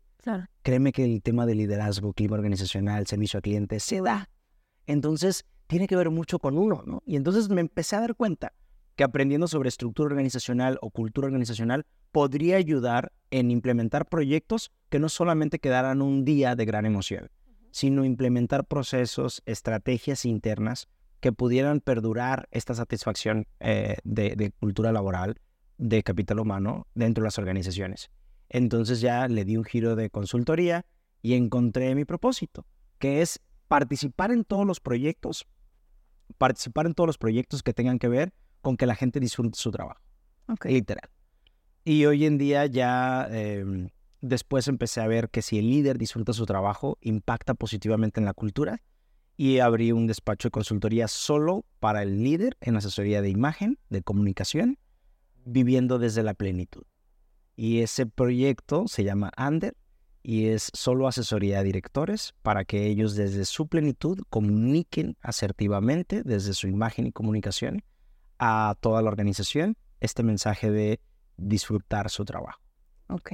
créeme 0.63 0.93
que 0.93 1.05
el 1.05 1.23
tema 1.23 1.47
de 1.47 1.55
liderazgo, 1.55 2.13
clima 2.13 2.37
organizacional, 2.37 3.07
servicio 3.07 3.39
al 3.39 3.43
cliente 3.43 3.81
se 3.81 4.01
da. 4.01 4.29
Entonces, 4.87 5.45
tiene 5.67 5.87
que 5.87 5.97
ver 5.97 6.11
mucho 6.11 6.39
con 6.39 6.59
uno, 6.59 6.83
¿no? 6.87 7.03
Y 7.07 7.17
entonces 7.17 7.49
me 7.49 7.61
empecé 7.61 7.97
a 7.97 8.01
dar 8.01 8.15
cuenta 8.15 8.53
que 8.95 9.05
aprendiendo 9.05 9.49
sobre 9.49 9.69
estructura 9.69 10.09
organizacional 10.09 10.79
o 10.83 10.91
cultura 10.91 11.27
organizacional 11.27 11.87
podría 12.11 12.57
ayudar 12.57 13.13
en 13.31 13.51
implementar 13.51 14.07
proyectos 14.07 14.71
que 14.91 14.99
no 14.99 15.09
solamente 15.09 15.59
quedaran 15.59 16.03
un 16.03 16.25
día 16.25 16.55
de 16.55 16.67
gran 16.67 16.85
emoción, 16.85 17.31
sino 17.71 18.05
implementar 18.05 18.67
procesos, 18.67 19.43
estrategias 19.47 20.27
internas 20.27 20.89
que 21.23 21.33
pudieran 21.33 21.81
perdurar 21.81 22.49
esta 22.51 22.75
satisfacción 22.75 23.47
eh, 23.61 23.97
de, 24.03 24.53
cultura 24.59 24.91
laboral, 24.91 25.41
de 25.79 26.03
capital 26.03 26.41
humano 26.41 26.89
dentro 26.97 27.23
de 27.23 27.29
las 27.29 27.39
organizaciones. 27.39 28.11
Entonces 28.49 29.01
ya 29.01 29.29
le 29.29 29.45
di 29.45 29.57
un 29.57 29.63
giro 29.63 29.95
de 29.95 30.11
consultoría 30.11 30.85
y 31.23 31.35
encontré 31.35 31.95
mi 31.95 32.05
propósito, 32.05 32.67
que 32.99 33.23
es 33.23 33.41
participar 33.69 34.33
en 34.33 34.43
todos 34.43 34.67
los 34.67 34.81
proyectos, 34.81 35.47
participar 36.39 36.87
en 36.87 36.95
todos 36.95 37.07
los 37.07 37.19
proyectos 37.19 37.63
que 37.63 37.73
tengan 37.73 38.01
que 38.01 38.09
ver 38.09 38.33
con 38.61 38.77
que 38.77 38.87
la 38.87 38.97
gente 38.97 39.21
disfrute 39.21 39.57
su 39.57 39.71
trabajo. 39.71 40.03
Literal. 40.65 41.09
Y 41.85 42.05
hoy 42.05 42.27
en 42.27 42.37
día 42.37 42.67
ya 42.67 43.29
em, 43.31 43.91
después 44.21 44.67
empecé 44.67 45.01
a 45.01 45.07
ver 45.07 45.31
que 45.31 45.41
si 45.41 45.61
el 45.61 45.71
líder 45.71 45.99
disfruta 45.99 46.33
su 46.33 46.47
trabajo, 46.47 46.99
impacta 47.01 47.55
positivamente 47.55 48.19
en 48.19 48.27
la 48.27 48.35
cultura. 48.35 48.83
Y 49.43 49.59
abrí 49.59 49.91
un 49.91 50.07
despacho 50.07 50.47
de 50.47 50.53
consultoría 50.53 51.09
solo 51.09 51.65
para 51.81 52.05
el 52.05 52.23
líder 52.23 52.57
en 52.61 52.77
asesoría 52.77 53.21
de 53.23 53.29
imagen, 53.29 53.77
de 53.91 54.01
comunicación, 54.01 54.79
viviendo 55.45 55.99
desde 55.99 56.23
la 56.23 56.35
plenitud. 56.35 56.85
Y 57.57 57.81
ese 57.81 58.07
proyecto 58.07 58.87
se 58.87 59.03
llama 59.03 59.33
Ander 59.37 59.77
y 60.23 60.47
es 60.47 60.71
solo 60.75 61.09
asesoría 61.09 61.59
a 61.59 61.65
directores 61.65 62.35
para 62.43 62.65
que 62.65 62.87
ellos 62.87 63.17
desde 63.17 63.45
su 63.45 63.67
plenitud 63.67 64.21
comuniquen 64.31 65.17
asertivamente 65.21 66.23
desde 66.23 66.55
su 66.55 66.69
imagen 66.69 67.09
y 67.09 67.11
comunicación 67.11 67.83
a 68.39 68.77
toda 68.79 69.03
la 69.03 69.09
organización 69.09 69.77
este 69.99 70.23
mensaje 70.23 70.71
de 70.71 71.01
disfrutar 71.37 72.11
su 72.11 72.25
trabajo. 72.25 72.61
Ok. 73.09 73.33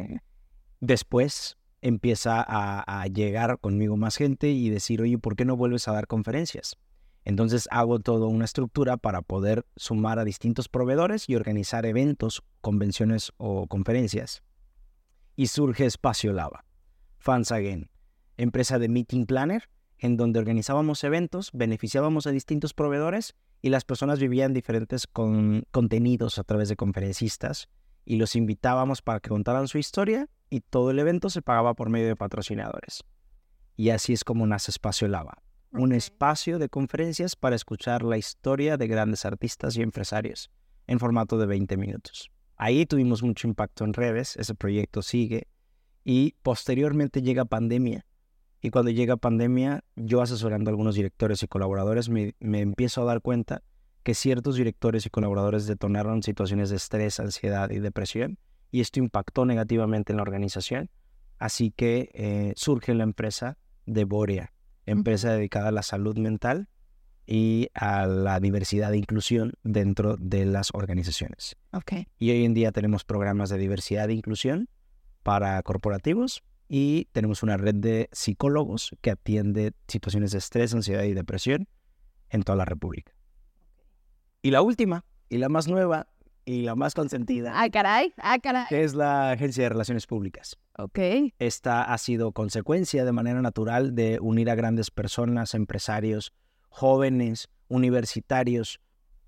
Después 0.80 1.58
empieza 1.80 2.44
a, 2.46 3.06
llegar 3.06 3.58
conmigo 3.60 3.96
más 3.96 4.16
gente 4.16 4.50
y 4.50 4.70
decir, 4.70 5.02
oye, 5.02 5.18
¿por 5.18 5.36
qué 5.36 5.44
no 5.44 5.56
vuelves 5.56 5.88
a 5.88 5.92
dar 5.92 6.06
conferencias? 6.06 6.76
Entonces 7.24 7.68
hago 7.70 8.00
toda 8.00 8.26
una 8.26 8.44
estructura 8.44 8.96
para 8.96 9.22
poder 9.22 9.66
sumar 9.76 10.18
a 10.18 10.24
distintos 10.24 10.68
proveedores 10.68 11.28
y 11.28 11.36
organizar 11.36 11.84
eventos, 11.86 12.42
convenciones 12.60 13.32
o 13.36 13.66
conferencias. 13.66 14.42
Y 15.36 15.48
surge 15.48 15.84
Espacio 15.84 16.32
Lava, 16.32 16.64
Fans 17.18 17.52
Again, 17.52 17.90
empresa 18.36 18.78
de 18.78 18.88
Meeting 18.88 19.26
Planner, 19.26 19.68
en 19.98 20.16
donde 20.16 20.38
organizábamos 20.38 21.04
eventos, 21.04 21.50
beneficiábamos 21.52 22.26
a 22.26 22.30
distintos 22.30 22.72
proveedores 22.72 23.34
y 23.60 23.70
las 23.70 23.84
personas 23.84 24.20
vivían 24.20 24.54
diferentes 24.54 25.06
con 25.06 25.64
contenidos 25.70 26.38
a 26.38 26.44
través 26.44 26.68
de 26.68 26.76
conferencistas 26.76 27.68
y 28.08 28.16
los 28.16 28.34
invitábamos 28.36 29.02
para 29.02 29.20
que 29.20 29.28
contaran 29.28 29.68
su 29.68 29.76
historia 29.76 30.30
y 30.48 30.60
todo 30.60 30.90
el 30.90 30.98
evento 30.98 31.28
se 31.28 31.42
pagaba 31.42 31.74
por 31.74 31.90
medio 31.90 32.06
de 32.06 32.16
patrocinadores. 32.16 33.04
Y 33.76 33.90
así 33.90 34.14
es 34.14 34.24
como 34.24 34.46
nace 34.46 34.70
Espacio 34.70 35.08
Lava, 35.08 35.42
un 35.72 35.92
espacio 35.92 36.58
de 36.58 36.70
conferencias 36.70 37.36
para 37.36 37.54
escuchar 37.54 38.02
la 38.02 38.16
historia 38.16 38.78
de 38.78 38.88
grandes 38.88 39.26
artistas 39.26 39.76
y 39.76 39.82
empresarios 39.82 40.50
en 40.86 40.98
formato 40.98 41.36
de 41.36 41.44
20 41.44 41.76
minutos. 41.76 42.30
Ahí 42.56 42.86
tuvimos 42.86 43.22
mucho 43.22 43.46
impacto 43.46 43.84
en 43.84 43.92
redes, 43.92 44.36
ese 44.36 44.54
proyecto 44.54 45.02
sigue 45.02 45.46
y 46.02 46.34
posteriormente 46.42 47.20
llega 47.20 47.44
pandemia 47.44 48.06
y 48.62 48.70
cuando 48.70 48.90
llega 48.90 49.16
pandemia, 49.18 49.84
yo 49.96 50.22
asesorando 50.22 50.70
a 50.70 50.72
algunos 50.72 50.94
directores 50.94 51.42
y 51.42 51.46
colaboradores, 51.46 52.08
me, 52.08 52.34
empiezo 52.40 53.02
a 53.02 53.04
dar 53.04 53.20
cuenta 53.20 53.62
que 54.02 54.14
ciertos 54.14 54.56
directores 54.56 55.06
y 55.06 55.10
colaboradores 55.10 55.66
detonaron 55.66 56.22
situaciones 56.22 56.70
de 56.70 56.76
estrés, 56.76 57.20
ansiedad 57.20 57.70
y 57.70 57.78
depresión, 57.78 58.38
y 58.70 58.80
esto 58.80 59.00
impactó 59.00 59.44
negativamente 59.44 60.12
en 60.12 60.16
la 60.16 60.22
organización. 60.22 60.90
Así 61.38 61.70
que 61.70 62.10
eh, 62.14 62.52
surge 62.56 62.94
la 62.94 63.04
empresa 63.04 63.58
de 63.86 64.04
Borea, 64.04 64.52
empresa 64.86 65.32
dedicada 65.32 65.68
a 65.68 65.72
la 65.72 65.82
salud 65.82 66.18
mental 66.18 66.68
y 67.26 67.68
a 67.74 68.06
la 68.06 68.40
diversidad 68.40 68.92
e 68.92 68.98
inclusión 68.98 69.52
dentro 69.62 70.16
de 70.18 70.46
las 70.46 70.70
organizaciones. 70.72 71.56
Okay. 71.72 72.08
Y 72.18 72.30
hoy 72.30 72.44
en 72.44 72.54
día 72.54 72.72
tenemos 72.72 73.04
programas 73.04 73.50
de 73.50 73.58
diversidad 73.58 74.10
e 74.10 74.14
inclusión 74.14 74.68
para 75.22 75.62
corporativos, 75.62 76.42
y 76.68 77.06
tenemos 77.12 77.42
una 77.42 77.56
red 77.56 77.74
de 77.74 78.08
psicólogos 78.12 78.94
que 79.00 79.10
atiende 79.10 79.72
situaciones 79.88 80.32
de 80.32 80.38
estrés, 80.38 80.74
ansiedad 80.74 81.04
y 81.04 81.14
depresión 81.14 81.66
en 82.28 82.42
toda 82.42 82.56
la 82.56 82.66
República. 82.66 83.12
Y 84.42 84.50
la 84.50 84.62
última, 84.62 85.04
y 85.28 85.38
la 85.38 85.48
más 85.48 85.66
nueva, 85.68 86.06
y 86.44 86.62
la 86.62 86.74
más 86.74 86.94
consentida. 86.94 87.52
¡Ay, 87.54 87.70
caray! 87.70 88.14
¡Ay, 88.16 88.40
caray! 88.40 88.66
es 88.70 88.94
la 88.94 89.32
Agencia 89.32 89.64
de 89.64 89.68
Relaciones 89.68 90.06
Públicas. 90.06 90.56
Ok. 90.78 90.98
Esta 91.38 91.82
ha 91.82 91.98
sido 91.98 92.32
consecuencia 92.32 93.04
de 93.04 93.12
manera 93.12 93.42
natural 93.42 93.94
de 93.94 94.18
unir 94.20 94.48
a 94.48 94.54
grandes 94.54 94.90
personas, 94.90 95.54
empresarios, 95.54 96.32
jóvenes, 96.68 97.48
universitarios, 97.68 98.80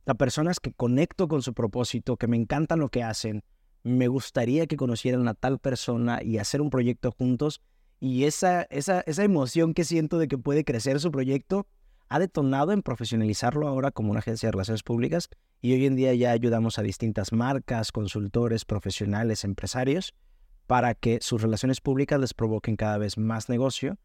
a 0.07 0.14
personas 0.14 0.61
que 0.61 0.73
conecto 0.73 1.29
con 1.29 1.42
su 1.42 1.55
propósito, 1.55 2.16
que 2.16 2.27
me 2.27 2.37
encantan 2.37 2.79
lo 2.79 2.88
que 2.88 3.03
hacen, 3.03 3.42
me 3.83 4.09
gustaría 4.09 4.66
que 4.66 4.77
conocieran 4.77 5.27
a 5.29 5.35
tal 5.35 5.59
persona 5.59 6.23
y 6.23 6.38
hacer 6.38 6.61
un 6.61 6.70
proyecto 6.70 7.12
juntos. 7.12 7.61
Y 7.99 8.25
esa, 8.25 8.62
esa, 8.70 9.01
esa 9.03 9.25
emoción 9.25 9.75
que 9.75 9.85
siento 9.85 10.18
de 10.18 10.29
que 10.29 10.38
puede 10.38 10.64
crecer 10.64 11.01
su 11.01 11.11
proyecto 11.11 11.66
ha 12.11 12.18
detonado 12.18 12.73
en 12.73 12.83
profesionalizarlo 12.83 13.68
ahora 13.68 13.92
como 13.92 14.11
una 14.11 14.18
agencia 14.18 14.49
de 14.49 14.53
relaciones 14.53 14.83
públicas 14.83 15.31
y 15.61 15.73
hoy 15.73 15.87
en 15.87 15.94
día 15.94 16.12
ya 16.12 16.33
ayudamos 16.33 16.79
a 16.79 16.83
distintas 16.83 17.33
marcas, 17.33 17.92
consultores, 17.92 18.64
profesionales, 18.64 19.44
empresarios 19.44 20.12
para 20.66 20.94
que 20.94 21.20
sus 21.23 21.40
relaciones 21.40 21.81
públicas 21.81 22.20
les 22.20 22.35
provoquen 22.35 22.77
cada 22.77 22.99
vez 22.99 23.16
más 23.16 23.49
negocio, 23.49 23.96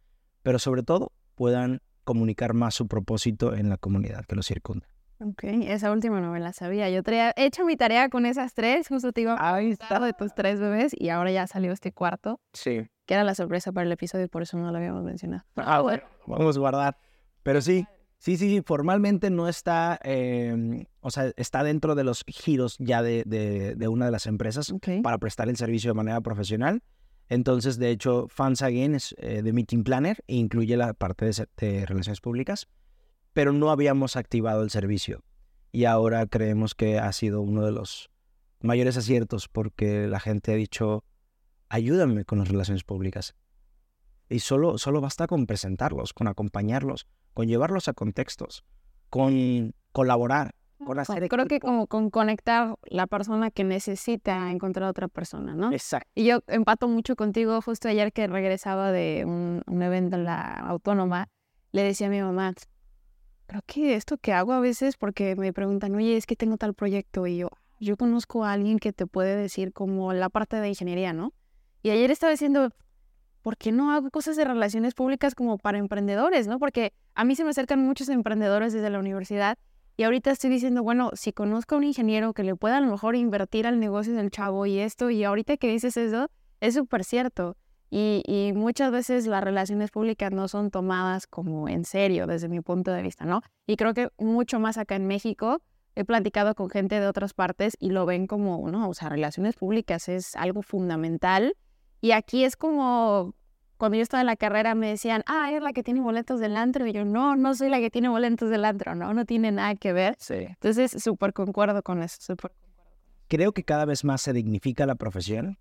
pero 0.43 0.59
sobre 0.59 0.83
todo 0.83 1.11
puedan 1.33 1.81
comunicar 2.03 2.53
más 2.53 2.75
su 2.75 2.87
propósito 2.87 3.55
en 3.55 3.69
la 3.69 3.77
comunidad 3.77 4.25
que 4.25 4.35
los 4.35 4.45
circunda. 4.45 4.87
Ok, 5.19 5.43
esa 5.43 5.91
última 5.91 6.21
no 6.21 6.31
me 6.31 6.39
la 6.39 6.53
sabía. 6.53 6.89
Yo 6.91 7.01
he 7.07 7.33
hecho 7.37 7.65
mi 7.65 7.75
tarea 7.75 8.09
con 8.09 8.27
esas 8.27 8.53
tres, 8.53 8.87
justo 8.87 9.13
te 9.13 9.21
iba 9.21 9.35
a 9.39 9.61
estar 9.61 10.03
de 10.03 10.13
tus 10.13 10.35
tres 10.35 10.59
bebés 10.59 10.93
y 10.95 11.09
ahora 11.09 11.31
ya 11.31 11.47
salió 11.47 11.71
este 11.71 11.91
cuarto. 11.91 12.39
Sí. 12.53 12.87
Que 13.05 13.13
era 13.15 13.23
la 13.23 13.33
sorpresa 13.33 13.71
para 13.71 13.85
el 13.85 13.91
episodio, 13.91 14.27
por 14.27 14.43
eso 14.43 14.57
no 14.57 14.71
lo 14.71 14.77
habíamos 14.77 15.03
mencionado. 15.03 15.43
Ah, 15.55 15.81
bueno, 15.81 16.03
vamos 16.27 16.57
a 16.57 16.59
guardar. 16.59 16.97
Pero 17.43 17.61
sí, 17.61 17.87
sí, 18.25 18.37
sí, 18.37 18.49
sí, 18.49 18.61
formalmente 18.65 19.29
no 19.29 19.47
está, 19.47 19.99
em, 20.03 20.85
o 20.99 21.11
sea, 21.11 21.31
está 21.37 21.63
dentro 21.63 21.95
de 21.95 22.03
los 22.03 22.23
giros 22.27 22.75
ya 22.79 23.03
de, 23.03 23.23
de, 23.23 23.87
una 23.87 24.05
de 24.05 24.11
las 24.11 24.25
empresas 24.25 24.73
para 25.03 25.17
prestar 25.19 25.47
el 25.49 25.57
servicio 25.57 25.91
de 25.91 25.95
manera 25.95 26.19
profesional. 26.21 26.81
Entonces, 27.29 27.77
de 27.77 27.91
hecho, 27.91 28.27
Fans 28.29 28.61
Again 28.61 28.95
es 28.95 29.15
eh, 29.17 29.41
de 29.41 29.53
Meeting 29.53 29.83
Planner 29.83 30.23
e 30.27 30.35
incluye 30.35 30.75
la 30.77 30.93
parte 30.93 31.29
de 31.57 31.85
relaciones 31.85 32.21
públicas 32.21 32.67
pero 33.35 33.51
no 33.51 33.69
habíamos 33.69 34.15
activado 34.15 34.63
el 34.63 34.69
servicio. 34.69 35.21
Y 35.73 35.83
ahora 35.83 36.25
creemos 36.25 36.73
que 36.73 36.99
ha 36.99 37.11
sido 37.11 37.41
uno 37.41 37.65
de 37.65 37.73
los 37.73 38.09
mayores 38.61 38.95
aciertos 38.95 39.49
porque 39.49 40.07
la 40.07 40.21
gente 40.21 40.53
ha 40.53 40.55
dicho, 40.55 41.03
ayúdame 41.67 42.23
con 42.23 42.39
las 42.39 42.47
relaciones 42.47 42.85
públicas. 42.85 43.35
Y 44.29 44.39
solo, 44.39 44.77
solo 44.77 45.01
basta 45.01 45.27
con 45.27 45.47
presentarlos, 45.47 46.13
con 46.13 46.29
acompañarlos, 46.29 47.07
con 47.35 47.47
llevarlos 47.47 47.87
a 47.89 47.93
contextos, 47.93 48.63
con 49.09 49.75
colaborar, 49.91 50.55
con 50.83 50.97
hacer... 50.97 51.27
Creo 51.27 51.45
que 51.47 51.59
como 51.59 51.85
con 51.85 52.09
conectar 52.09 52.77
la 52.85 53.07
persona 53.07 53.51
que 53.51 53.65
necesita 53.65 54.49
encontrar 54.51 54.87
a 54.87 54.89
otra 54.89 55.09
persona, 55.09 55.53
¿no? 55.53 55.71
Exacto. 55.71 56.09
Y 56.15 56.23
yo 56.23 56.39
empato 56.47 56.87
mucho 56.87 57.17
contigo, 57.17 57.61
justo 57.61 57.89
ayer 57.89 58.13
que 58.13 58.25
regresaba 58.27 58.93
de 58.93 59.25
un, 59.27 59.61
un 59.67 59.83
evento 59.83 60.15
en 60.15 60.23
la 60.23 60.53
autónoma, 60.53 61.27
le 61.73 61.83
decía 61.83 62.07
a 62.07 62.09
mi 62.09 62.21
mamá, 62.21 62.53
creo 63.47 63.61
que 63.65 63.95
esto 63.95 64.17
que 64.17 64.31
hago 64.31 64.53
a 64.53 64.61
veces, 64.61 64.95
porque 64.95 65.35
me 65.35 65.51
preguntan, 65.51 65.93
oye, 65.93 66.15
es 66.15 66.25
que 66.25 66.37
tengo 66.37 66.55
tal 66.55 66.73
proyecto 66.73 67.27
y 67.27 67.35
yo, 67.35 67.49
yo 67.81 67.97
conozco 67.97 68.45
a 68.45 68.53
alguien 68.53 68.79
que 68.79 68.93
te 68.93 69.07
puede 69.07 69.35
decir 69.35 69.73
como 69.73 70.13
la 70.13 70.29
parte 70.29 70.55
de 70.55 70.69
ingeniería, 70.69 71.11
¿no? 71.11 71.33
Y 71.83 71.89
ayer 71.89 72.11
estaba 72.11 72.31
diciendo, 72.31 72.69
¿por 73.45 73.57
qué 73.57 73.71
no 73.71 73.91
hago 73.91 74.09
cosas 74.09 74.35
de 74.37 74.43
relaciones 74.43 74.95
públicas 74.95 75.35
como 75.35 75.59
para 75.59 75.77
emprendedores, 75.77 76.47
no? 76.47 76.57
Porque 76.57 76.93
a 77.13 77.23
mí 77.23 77.35
se 77.35 77.43
me 77.43 77.51
acercan 77.51 77.79
muchos 77.79 78.09
emprendedores 78.09 78.73
desde 78.73 78.89
la 78.89 78.97
universidad 78.97 79.59
y 79.97 80.01
ahorita 80.01 80.31
estoy 80.31 80.49
diciendo, 80.49 80.81
bueno, 80.81 81.11
si 81.13 81.31
conozco 81.31 81.75
a 81.75 81.77
un 81.77 81.83
ingeniero 81.83 82.33
que 82.33 82.41
le 82.41 82.55
pueda 82.55 82.77
a 82.77 82.81
lo 82.81 82.89
mejor 82.89 83.15
invertir 83.15 83.67
al 83.67 83.79
negocio 83.79 84.15
del 84.15 84.31
chavo 84.31 84.65
y 84.65 84.79
esto, 84.79 85.11
y 85.11 85.23
ahorita 85.23 85.57
que 85.57 85.67
dices 85.67 85.95
eso, 85.95 86.31
es 86.59 86.73
súper 86.73 87.03
cierto. 87.03 87.55
Y, 87.91 88.23
y, 88.25 88.51
muchas 88.53 88.89
veces 88.89 89.27
las 89.27 89.43
relaciones 89.43 89.91
públicas 89.91 90.31
no 90.31 90.47
son 90.47 90.71
tomadas 90.71 91.27
como 91.27 91.69
en 91.69 91.85
serio 91.85 92.25
desde 92.25 92.49
mi 92.49 92.61
punto 92.61 92.91
de 92.93 93.03
vista, 93.03 93.25
¿no? 93.25 93.43
Y 93.67 93.75
creo 93.75 93.93
que 93.93 94.09
mucho 94.17 94.59
más 94.59 94.79
acá 94.79 94.95
en 94.95 95.05
México 95.05 95.61
he 95.93 96.03
platicado 96.03 96.55
con 96.55 96.71
gente 96.71 96.99
de 96.99 97.05
otras 97.05 97.35
partes 97.35 97.77
y 97.79 97.91
lo 97.91 98.07
ven 98.07 98.25
como, 98.25 98.67
no, 98.71 98.89
o 98.89 98.93
sea, 98.95 99.09
relaciones 99.09 99.55
públicas 99.55 100.09
es 100.09 100.35
algo 100.35 100.63
fundamental 100.63 101.55
y 102.01 102.11
aquí 102.11 102.43
es 102.43 102.55
como, 102.55 103.35
cuando 103.77 103.97
yo 103.97 104.03
estaba 104.03 104.21
en 104.21 104.27
la 104.27 104.35
carrera 104.35 104.75
me 104.75 104.89
decían, 104.89 105.23
ah, 105.25 105.51
es 105.51 105.61
la 105.61 105.73
que 105.73 105.83
tiene 105.83 106.01
boletos 106.01 106.39
del 106.39 106.55
antro. 106.55 106.85
Y 106.87 106.93
yo, 106.93 107.05
no, 107.05 107.35
no 107.35 107.55
soy 107.55 107.69
la 107.69 107.79
que 107.79 107.89
tiene 107.89 108.09
boletos 108.09 108.49
del 108.49 108.65
antro, 108.65 108.95
no, 108.95 109.13
no 109.13 109.25
tiene 109.25 109.51
nada 109.51 109.75
que 109.75 109.93
ver. 109.93 110.15
Sí. 110.19 110.35
Entonces, 110.35 110.91
súper 111.03 111.33
concuerdo 111.33 111.81
con 111.83 112.01
eso, 112.01 112.17
súper 112.19 112.51
Creo 113.27 113.53
que 113.53 113.63
cada 113.63 113.85
vez 113.85 114.03
más 114.03 114.21
se 114.21 114.33
dignifica 114.33 114.85
la 114.85 114.95
profesión 114.95 115.57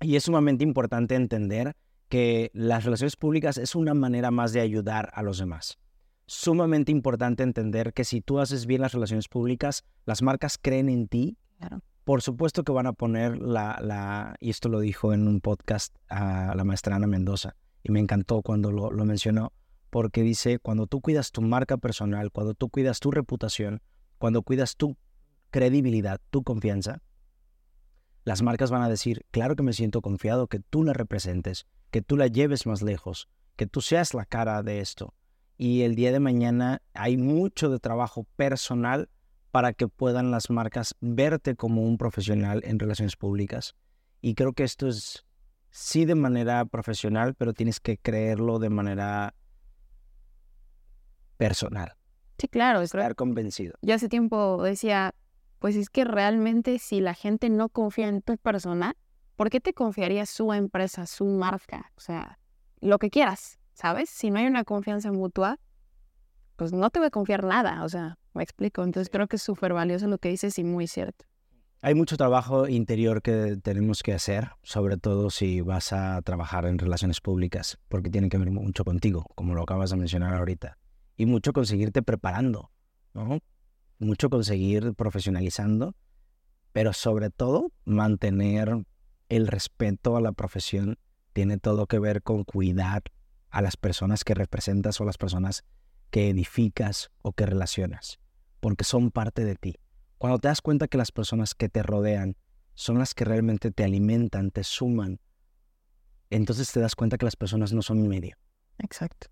y 0.00 0.16
es 0.16 0.24
sumamente 0.24 0.64
importante 0.64 1.14
entender 1.14 1.76
que 2.08 2.50
las 2.54 2.84
relaciones 2.84 3.16
públicas 3.16 3.58
es 3.58 3.74
una 3.74 3.92
manera 3.92 4.30
más 4.30 4.52
de 4.52 4.60
ayudar 4.60 5.10
a 5.12 5.22
los 5.22 5.38
demás. 5.38 5.78
Sumamente 6.26 6.92
importante 6.92 7.42
entender 7.42 7.92
que 7.92 8.04
si 8.04 8.20
tú 8.22 8.40
haces 8.40 8.66
bien 8.66 8.80
las 8.80 8.92
relaciones 8.92 9.28
públicas, 9.28 9.84
las 10.06 10.22
marcas 10.22 10.58
creen 10.60 10.88
en 10.88 11.06
ti 11.06 11.36
claro. 11.58 11.82
Por 12.06 12.22
supuesto 12.22 12.62
que 12.62 12.70
van 12.70 12.86
a 12.86 12.92
poner 12.92 13.36
la, 13.36 13.80
la, 13.82 14.36
y 14.38 14.50
esto 14.50 14.68
lo 14.68 14.78
dijo 14.78 15.12
en 15.12 15.26
un 15.26 15.40
podcast 15.40 15.92
a 16.08 16.54
la 16.54 16.62
maestra 16.62 16.94
Ana 16.94 17.08
Mendoza, 17.08 17.56
y 17.82 17.90
me 17.90 17.98
encantó 17.98 18.42
cuando 18.42 18.70
lo, 18.70 18.92
lo 18.92 19.04
mencionó, 19.04 19.52
porque 19.90 20.22
dice, 20.22 20.60
cuando 20.60 20.86
tú 20.86 21.00
cuidas 21.00 21.32
tu 21.32 21.42
marca 21.42 21.78
personal, 21.78 22.30
cuando 22.30 22.54
tú 22.54 22.68
cuidas 22.68 23.00
tu 23.00 23.10
reputación, 23.10 23.82
cuando 24.18 24.42
cuidas 24.42 24.76
tu 24.76 24.96
credibilidad, 25.50 26.20
tu 26.30 26.44
confianza, 26.44 27.02
las 28.22 28.40
marcas 28.40 28.70
van 28.70 28.82
a 28.82 28.88
decir, 28.88 29.26
claro 29.32 29.56
que 29.56 29.64
me 29.64 29.72
siento 29.72 30.00
confiado, 30.00 30.46
que 30.46 30.60
tú 30.60 30.84
la 30.84 30.92
representes, 30.92 31.66
que 31.90 32.02
tú 32.02 32.16
la 32.16 32.28
lleves 32.28 32.66
más 32.66 32.82
lejos, 32.82 33.28
que 33.56 33.66
tú 33.66 33.80
seas 33.80 34.14
la 34.14 34.26
cara 34.26 34.62
de 34.62 34.78
esto. 34.78 35.12
Y 35.58 35.82
el 35.82 35.96
día 35.96 36.12
de 36.12 36.20
mañana 36.20 36.82
hay 36.94 37.16
mucho 37.16 37.68
de 37.68 37.80
trabajo 37.80 38.28
personal 38.36 39.10
para 39.56 39.72
que 39.72 39.88
puedan 39.88 40.30
las 40.30 40.50
marcas 40.50 40.94
verte 41.00 41.56
como 41.56 41.80
un 41.80 41.96
profesional 41.96 42.60
en 42.66 42.78
relaciones 42.78 43.16
públicas. 43.16 43.74
Y 44.20 44.34
creo 44.34 44.52
que 44.52 44.64
esto 44.64 44.86
es 44.86 45.24
sí 45.70 46.04
de 46.04 46.14
manera 46.14 46.66
profesional, 46.66 47.34
pero 47.34 47.54
tienes 47.54 47.80
que 47.80 47.96
creerlo 47.96 48.58
de 48.58 48.68
manera 48.68 49.34
personal. 51.38 51.94
Sí, 52.36 52.48
claro. 52.48 52.82
Estar 52.82 53.14
convencido. 53.14 53.78
Yo 53.80 53.94
hace 53.94 54.10
tiempo 54.10 54.62
decía, 54.62 55.14
pues 55.58 55.74
es 55.74 55.88
que 55.88 56.04
realmente 56.04 56.78
si 56.78 57.00
la 57.00 57.14
gente 57.14 57.48
no 57.48 57.70
confía 57.70 58.08
en 58.08 58.20
tu 58.20 58.36
persona, 58.36 58.94
¿por 59.36 59.48
qué 59.48 59.62
te 59.62 59.72
confiaría 59.72 60.26
su 60.26 60.52
empresa, 60.52 61.06
su 61.06 61.24
marca? 61.24 61.92
O 61.96 62.00
sea, 62.00 62.38
lo 62.82 62.98
que 62.98 63.08
quieras, 63.08 63.58
¿sabes? 63.72 64.10
Si 64.10 64.30
no 64.30 64.38
hay 64.38 64.48
una 64.48 64.64
confianza 64.64 65.12
mutua, 65.12 65.58
pues 66.56 66.72
no 66.72 66.90
te 66.90 66.98
voy 66.98 67.06
a 67.06 67.10
confiar 67.10 67.44
nada, 67.44 67.84
o 67.84 67.88
sea, 67.88 68.18
me 68.34 68.42
explico. 68.42 68.82
Entonces 68.82 69.10
creo 69.10 69.26
que 69.28 69.36
es 69.36 69.42
súper 69.42 69.72
valioso 69.72 70.08
lo 70.08 70.18
que 70.18 70.30
dices 70.30 70.58
y 70.58 70.64
muy 70.64 70.86
cierto. 70.86 71.24
Hay 71.82 71.94
mucho 71.94 72.16
trabajo 72.16 72.66
interior 72.66 73.22
que 73.22 73.58
tenemos 73.62 74.02
que 74.02 74.14
hacer, 74.14 74.50
sobre 74.62 74.96
todo 74.96 75.30
si 75.30 75.60
vas 75.60 75.92
a 75.92 76.20
trabajar 76.22 76.64
en 76.66 76.78
relaciones 76.78 77.20
públicas, 77.20 77.78
porque 77.88 78.10
tiene 78.10 78.28
que 78.28 78.38
ver 78.38 78.50
mucho 78.50 78.82
contigo, 78.84 79.26
como 79.34 79.54
lo 79.54 79.62
acabas 79.62 79.90
de 79.90 79.96
mencionar 79.96 80.34
ahorita. 80.34 80.78
Y 81.16 81.26
mucho 81.26 81.52
conseguirte 81.52 82.02
preparando, 82.02 82.70
¿no? 83.14 83.38
Mucho 83.98 84.30
conseguir 84.30 84.94
profesionalizando, 84.94 85.94
pero 86.72 86.92
sobre 86.92 87.30
todo 87.30 87.70
mantener 87.84 88.84
el 89.28 89.46
respeto 89.46 90.16
a 90.16 90.20
la 90.20 90.32
profesión 90.32 90.98
tiene 91.32 91.58
todo 91.58 91.86
que 91.86 91.98
ver 91.98 92.22
con 92.22 92.44
cuidar 92.44 93.02
a 93.50 93.62
las 93.62 93.76
personas 93.76 94.24
que 94.24 94.34
representas 94.34 95.00
o 95.00 95.04
las 95.04 95.18
personas 95.18 95.64
que 96.10 96.28
edificas 96.28 97.10
o 97.22 97.32
que 97.32 97.46
relacionas, 97.46 98.18
porque 98.60 98.84
son 98.84 99.10
parte 99.10 99.44
de 99.44 99.56
ti. 99.56 99.76
Cuando 100.18 100.38
te 100.38 100.48
das 100.48 100.62
cuenta 100.62 100.88
que 100.88 100.98
las 100.98 101.12
personas 101.12 101.54
que 101.54 101.68
te 101.68 101.82
rodean 101.82 102.36
son 102.74 102.98
las 102.98 103.14
que 103.14 103.24
realmente 103.24 103.70
te 103.70 103.84
alimentan, 103.84 104.50
te 104.50 104.64
suman, 104.64 105.20
entonces 106.30 106.72
te 106.72 106.80
das 106.80 106.94
cuenta 106.94 107.18
que 107.18 107.24
las 107.24 107.36
personas 107.36 107.72
no 107.72 107.82
son 107.82 107.98
un 107.98 108.08
medio. 108.08 108.36
Exacto. 108.78 109.28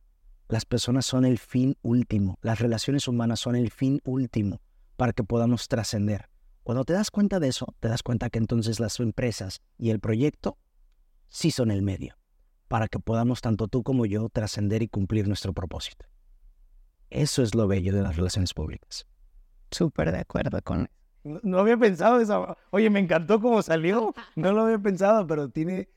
Las 0.49 0.65
personas 0.65 1.07
son 1.07 1.25
el 1.25 1.39
fin 1.39 1.77
último, 1.83 2.39
las 2.43 2.61
relaciones 2.61 3.09
humanas 3.09 3.41
son 3.41 3.57
el 3.57 3.71
fin 3.71 4.01
último 4.05 4.61
para 4.97 5.13
que 5.13 5.25
podamos 5.25 5.69
trascender. 5.69 6.29
Cuando 6.63 6.85
te 6.85 6.93
das 6.93 7.11
cuenta 7.11 7.41
de 7.41 7.49
eso, 7.49 7.75
te 7.81 7.89
das 7.89 8.03
cuenta 8.03 8.31
que 8.31 8.39
entonces 8.39 8.81
las 8.81 9.01
empresas 9.01 9.61
y 9.79 9.91
el 9.91 10.01
proyecto 10.01 10.59
sí 11.29 11.51
son 11.51 11.71
el 11.71 11.83
medio 11.83 12.17
para 12.69 12.89
que 12.89 12.99
podamos 12.99 13.41
tanto 13.41 13.69
tú 13.69 13.83
como 13.83 14.07
yo 14.07 14.29
trascender 14.29 14.83
y 14.83 14.89
cumplir 14.89 15.29
nuestro 15.29 15.53
propósito. 15.53 16.07
Eso 17.11 17.43
es 17.43 17.55
lo 17.55 17.67
bello 17.67 17.93
de 17.93 18.03
las 18.03 18.17
relaciones 18.17 18.55
públicas. 18.55 19.07
Súper 19.71 20.13
de 20.13 20.19
acuerdo 20.19 20.61
con 20.63 20.89
no, 21.25 21.41
no, 21.43 21.59
había 21.59 21.79
pensado 21.79 22.21
eso. 22.21 22.57
Oye, 22.71 22.91
me 22.91 23.01
encantó 23.01 23.41
cómo 23.41 23.63
salió. 23.63 24.15
No 24.37 24.53
lo 24.53 24.63
había 24.63 24.79
pensado, 24.79 25.27
pero 25.27 25.49
tiene... 25.49 25.89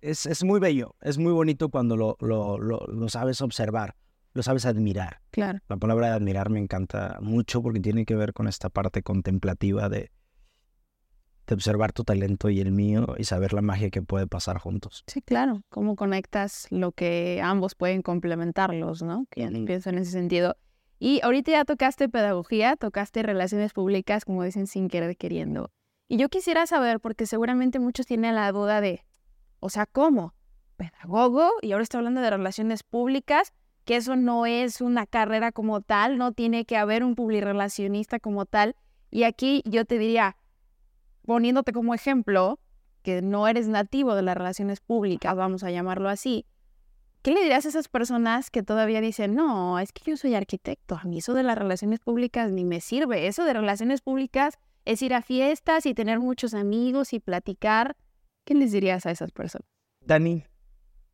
Es, 0.00 0.26
es 0.26 0.44
muy 0.44 0.60
bello, 0.60 0.96
es 1.00 1.16
muy 1.16 1.32
bonito 1.32 1.70
cuando 1.70 1.96
lo, 1.96 2.18
lo, 2.20 2.58
lo, 2.58 2.80
lo 2.86 3.08
sabes 3.08 3.40
observar, 3.40 3.96
lo 4.34 4.42
sabes 4.42 4.66
admirar. 4.66 5.22
Claro. 5.30 5.60
La 5.66 5.78
palabra 5.78 6.08
de 6.08 6.12
admirar 6.14 6.50
me 6.50 6.58
encanta 6.58 7.18
mucho 7.22 7.62
porque 7.62 7.80
tiene 7.80 8.04
que 8.04 8.14
ver 8.14 8.34
con 8.34 8.46
esta 8.46 8.68
parte 8.68 9.02
contemplativa 9.02 9.88
de, 9.88 10.10
de 11.46 11.54
observar 11.54 11.92
tu 11.92 12.04
talento 12.04 12.48
y 12.50 12.60
el 12.60 12.72
mío 12.72 13.14
y 13.18 13.24
saber 13.24 13.52
la 13.52 13.62
magia 13.62 13.90
que 13.90 14.02
puede 14.02 14.26
pasar 14.26 14.58
juntos. 14.58 15.04
Sí, 15.06 15.20
claro. 15.20 15.62
Cómo 15.68 15.96
conectas 15.96 16.66
lo 16.70 16.92
que 16.92 17.40
ambos 17.42 17.74
pueden 17.74 18.02
complementarlos, 18.02 19.02
¿no? 19.02 19.26
Que 19.30 19.48
pienso 19.66 19.90
en 19.90 19.98
ese 19.98 20.10
sentido. 20.10 20.56
Y 20.98 21.20
ahorita 21.22 21.52
ya 21.52 21.64
tocaste 21.64 22.08
pedagogía, 22.08 22.76
tocaste 22.76 23.22
relaciones 23.22 23.72
públicas, 23.72 24.24
como 24.24 24.42
dicen, 24.42 24.66
sin 24.66 24.88
querer 24.88 25.16
queriendo. 25.16 25.70
Y 26.08 26.16
yo 26.16 26.28
quisiera 26.28 26.66
saber, 26.66 27.00
porque 27.00 27.26
seguramente 27.26 27.78
muchos 27.78 28.06
tienen 28.06 28.34
la 28.34 28.50
duda 28.52 28.80
de, 28.80 29.04
o 29.60 29.70
sea, 29.70 29.86
¿cómo? 29.86 30.34
Pedagogo, 30.76 31.50
y 31.62 31.72
ahora 31.72 31.82
estoy 31.82 31.98
hablando 31.98 32.20
de 32.20 32.30
relaciones 32.30 32.82
públicas, 32.82 33.52
que 33.84 33.96
eso 33.96 34.16
no 34.16 34.46
es 34.46 34.80
una 34.80 35.06
carrera 35.06 35.52
como 35.52 35.80
tal, 35.80 36.16
no 36.16 36.32
tiene 36.32 36.64
que 36.64 36.76
haber 36.76 37.04
un 37.04 37.14
publirelacionista 37.14 38.18
como 38.18 38.46
tal. 38.46 38.76
Y 39.10 39.24
aquí 39.24 39.62
yo 39.66 39.84
te 39.84 39.98
diría, 39.98 40.36
poniéndote 41.26 41.72
como 41.72 41.94
ejemplo, 41.94 42.58
que 43.02 43.22
no 43.22 43.46
eres 43.48 43.68
nativo 43.68 44.14
de 44.14 44.22
las 44.22 44.36
relaciones 44.36 44.80
públicas, 44.80 45.36
vamos 45.36 45.62
a 45.62 45.70
llamarlo 45.70 46.08
así, 46.08 46.46
¿qué 47.22 47.32
le 47.32 47.40
dirías 47.40 47.66
a 47.66 47.68
esas 47.68 47.88
personas 47.88 48.50
que 48.50 48.62
todavía 48.62 49.00
dicen, 49.00 49.34
no, 49.34 49.78
es 49.78 49.92
que 49.92 50.10
yo 50.10 50.16
soy 50.16 50.34
arquitecto, 50.34 50.96
a 50.96 51.04
mí 51.04 51.18
eso 51.18 51.34
de 51.34 51.42
las 51.42 51.58
relaciones 51.58 52.00
públicas 52.00 52.50
ni 52.50 52.64
me 52.64 52.80
sirve, 52.80 53.26
eso 53.26 53.44
de 53.44 53.52
relaciones 53.52 54.00
públicas 54.00 54.58
es 54.84 55.02
ir 55.02 55.14
a 55.14 55.22
fiestas 55.22 55.86
y 55.86 55.94
tener 55.94 56.20
muchos 56.20 56.54
amigos 56.54 57.12
y 57.12 57.20
platicar? 57.20 57.96
¿Qué 58.44 58.54
les 58.54 58.72
dirías 58.72 59.06
a 59.06 59.10
esas 59.10 59.32
personas? 59.32 59.66
Dani, 60.00 60.44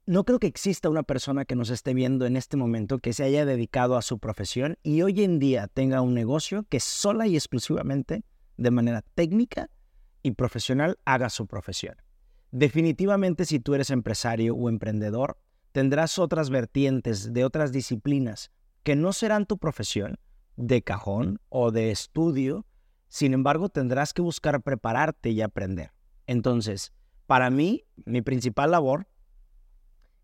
no 0.06 0.24
creo 0.24 0.40
que 0.40 0.48
exista 0.48 0.88
una 0.88 1.04
persona 1.04 1.44
que 1.44 1.54
nos 1.54 1.70
esté 1.70 1.94
viendo 1.94 2.26
en 2.26 2.36
este 2.36 2.56
momento 2.56 2.98
que 2.98 3.12
se 3.12 3.22
haya 3.22 3.44
dedicado 3.44 3.96
a 3.96 4.02
su 4.02 4.18
profesión 4.18 4.76
y 4.82 5.02
hoy 5.02 5.22
en 5.22 5.38
día 5.38 5.68
tenga 5.68 6.00
un 6.00 6.14
negocio 6.14 6.64
que 6.68 6.80
sola 6.80 7.28
y 7.28 7.36
exclusivamente, 7.36 8.24
de 8.56 8.70
manera 8.72 9.02
técnica 9.14 9.70
y 10.22 10.32
profesional, 10.32 10.98
haga 11.04 11.30
su 11.30 11.46
profesión. 11.46 11.96
Definitivamente 12.50 13.44
si 13.44 13.60
tú 13.60 13.74
eres 13.74 13.90
empresario 13.90 14.54
o 14.54 14.68
emprendedor, 14.68 15.38
tendrás 15.72 16.18
otras 16.18 16.50
vertientes 16.50 17.32
de 17.32 17.44
otras 17.44 17.72
disciplinas 17.72 18.50
que 18.82 18.96
no 18.96 19.12
serán 19.12 19.46
tu 19.46 19.58
profesión 19.58 20.18
de 20.56 20.82
cajón 20.82 21.40
o 21.48 21.70
de 21.70 21.90
estudio, 21.90 22.66
sin 23.08 23.34
embargo 23.34 23.68
tendrás 23.68 24.12
que 24.12 24.22
buscar 24.22 24.62
prepararte 24.62 25.30
y 25.30 25.40
aprender. 25.42 25.92
Entonces, 26.26 26.92
para 27.26 27.50
mí, 27.50 27.84
mi 28.04 28.22
principal 28.22 28.72
labor, 28.72 29.06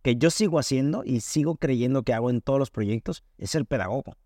que 0.03 0.17
yo 0.17 0.31
sigo 0.31 0.59
haciendo 0.59 1.03
y 1.05 1.21
sigo 1.21 1.57
creyendo 1.57 2.03
que 2.03 2.15
hago 2.15 2.31
en 2.31 2.41
todos 2.41 2.59
los 2.59 2.71
proyectos, 2.71 3.25
es 3.39 3.55
el 3.55 3.67
pedagogo. 3.67 4.17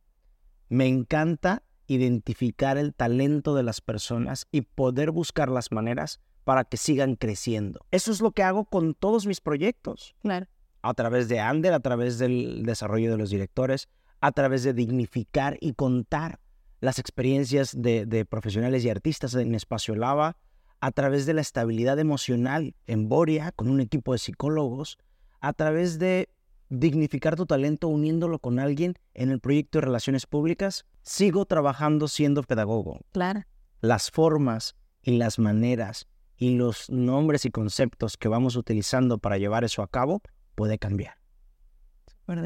Me 0.69 0.87
encanta 0.87 1.63
identificar 1.91 2.79
el 2.79 2.95
talento 2.95 3.55
de 3.57 3.65
las 3.65 3.81
personas 3.81 4.47
y 4.53 4.61
poder 4.63 5.11
buscar 5.11 5.49
las 5.49 5.73
maneras 5.73 6.21
para 6.45 6.65
que 6.65 6.77
sigan 6.77 7.17
creciendo. 7.17 7.81
Eso 7.91 8.13
es 8.13 8.21
lo 8.21 8.31
que 8.31 8.45
hago 8.45 8.65
con 8.65 8.95
todos 8.95 9.27
mis 9.27 9.41
proyectos 9.41 10.15
Claro. 10.23 10.47
a 10.83 10.95
través 10.95 11.29
de 11.29 11.41
Ander, 11.41 11.73
a 11.73 11.81
través 11.81 12.19
del 12.19 12.63
desarrollo 12.65 13.11
de 13.11 13.19
los 13.19 13.31
directores, 13.31 13.89
a 14.21 14.31
través 14.31 14.63
de 14.63 14.73
dignificar 14.73 15.59
y 15.61 15.73
contar 15.73 16.39
las 16.81 16.99
experiencias 17.01 17.75
de, 17.77 18.07
de 18.07 18.25
profesionales 18.25 18.85
y 18.85 18.91
artistas 18.91 19.35
en 19.35 19.55
Espacio 19.55 19.97
Lava, 19.97 20.37
a 20.81 20.93
través 20.93 21.27
de 21.27 21.35
la 21.35 21.41
estabilidad 21.41 21.99
emocional 21.99 22.75
en 22.87 23.09
Boria, 23.09 23.53
con 23.53 23.69
un 23.69 23.81
equipo 23.81 24.13
de 24.13 24.19
psicólogos, 24.19 24.97
a 25.41 25.53
través 25.53 25.99
de 25.99 26.29
dignificar 26.71 27.37
tu 27.37 27.47
talento 27.47 27.89
uniéndolo 27.89 28.39
con 28.39 28.59
alguien 28.59 28.95
en 29.13 29.31
el 29.31 29.41
proyecto 29.41 29.79
de 29.79 29.87
relaciones 29.87 30.27
públicas, 30.27 30.87
sigo 31.03 31.45
trabajando 31.45 32.09
siendo 32.09 32.43
pedagogo. 32.43 33.01
Claro. 33.13 33.43
Las 33.81 34.11
formas 34.11 34.77
y 35.03 35.19
las 35.19 35.39
maneras 35.39 36.07
y 36.37 36.57
los 36.57 36.89
nombres 36.89 37.45
y 37.45 37.51
conceptos 37.51 38.17
que 38.17 38.29
vamos 38.29 38.57
utilizando 38.57 39.19
para 39.19 39.37
llevar 39.37 39.65
eso 39.65 39.83
a 39.83 39.89
cabo 39.89 40.23
puede 40.55 40.79
cambiar. 40.79 41.15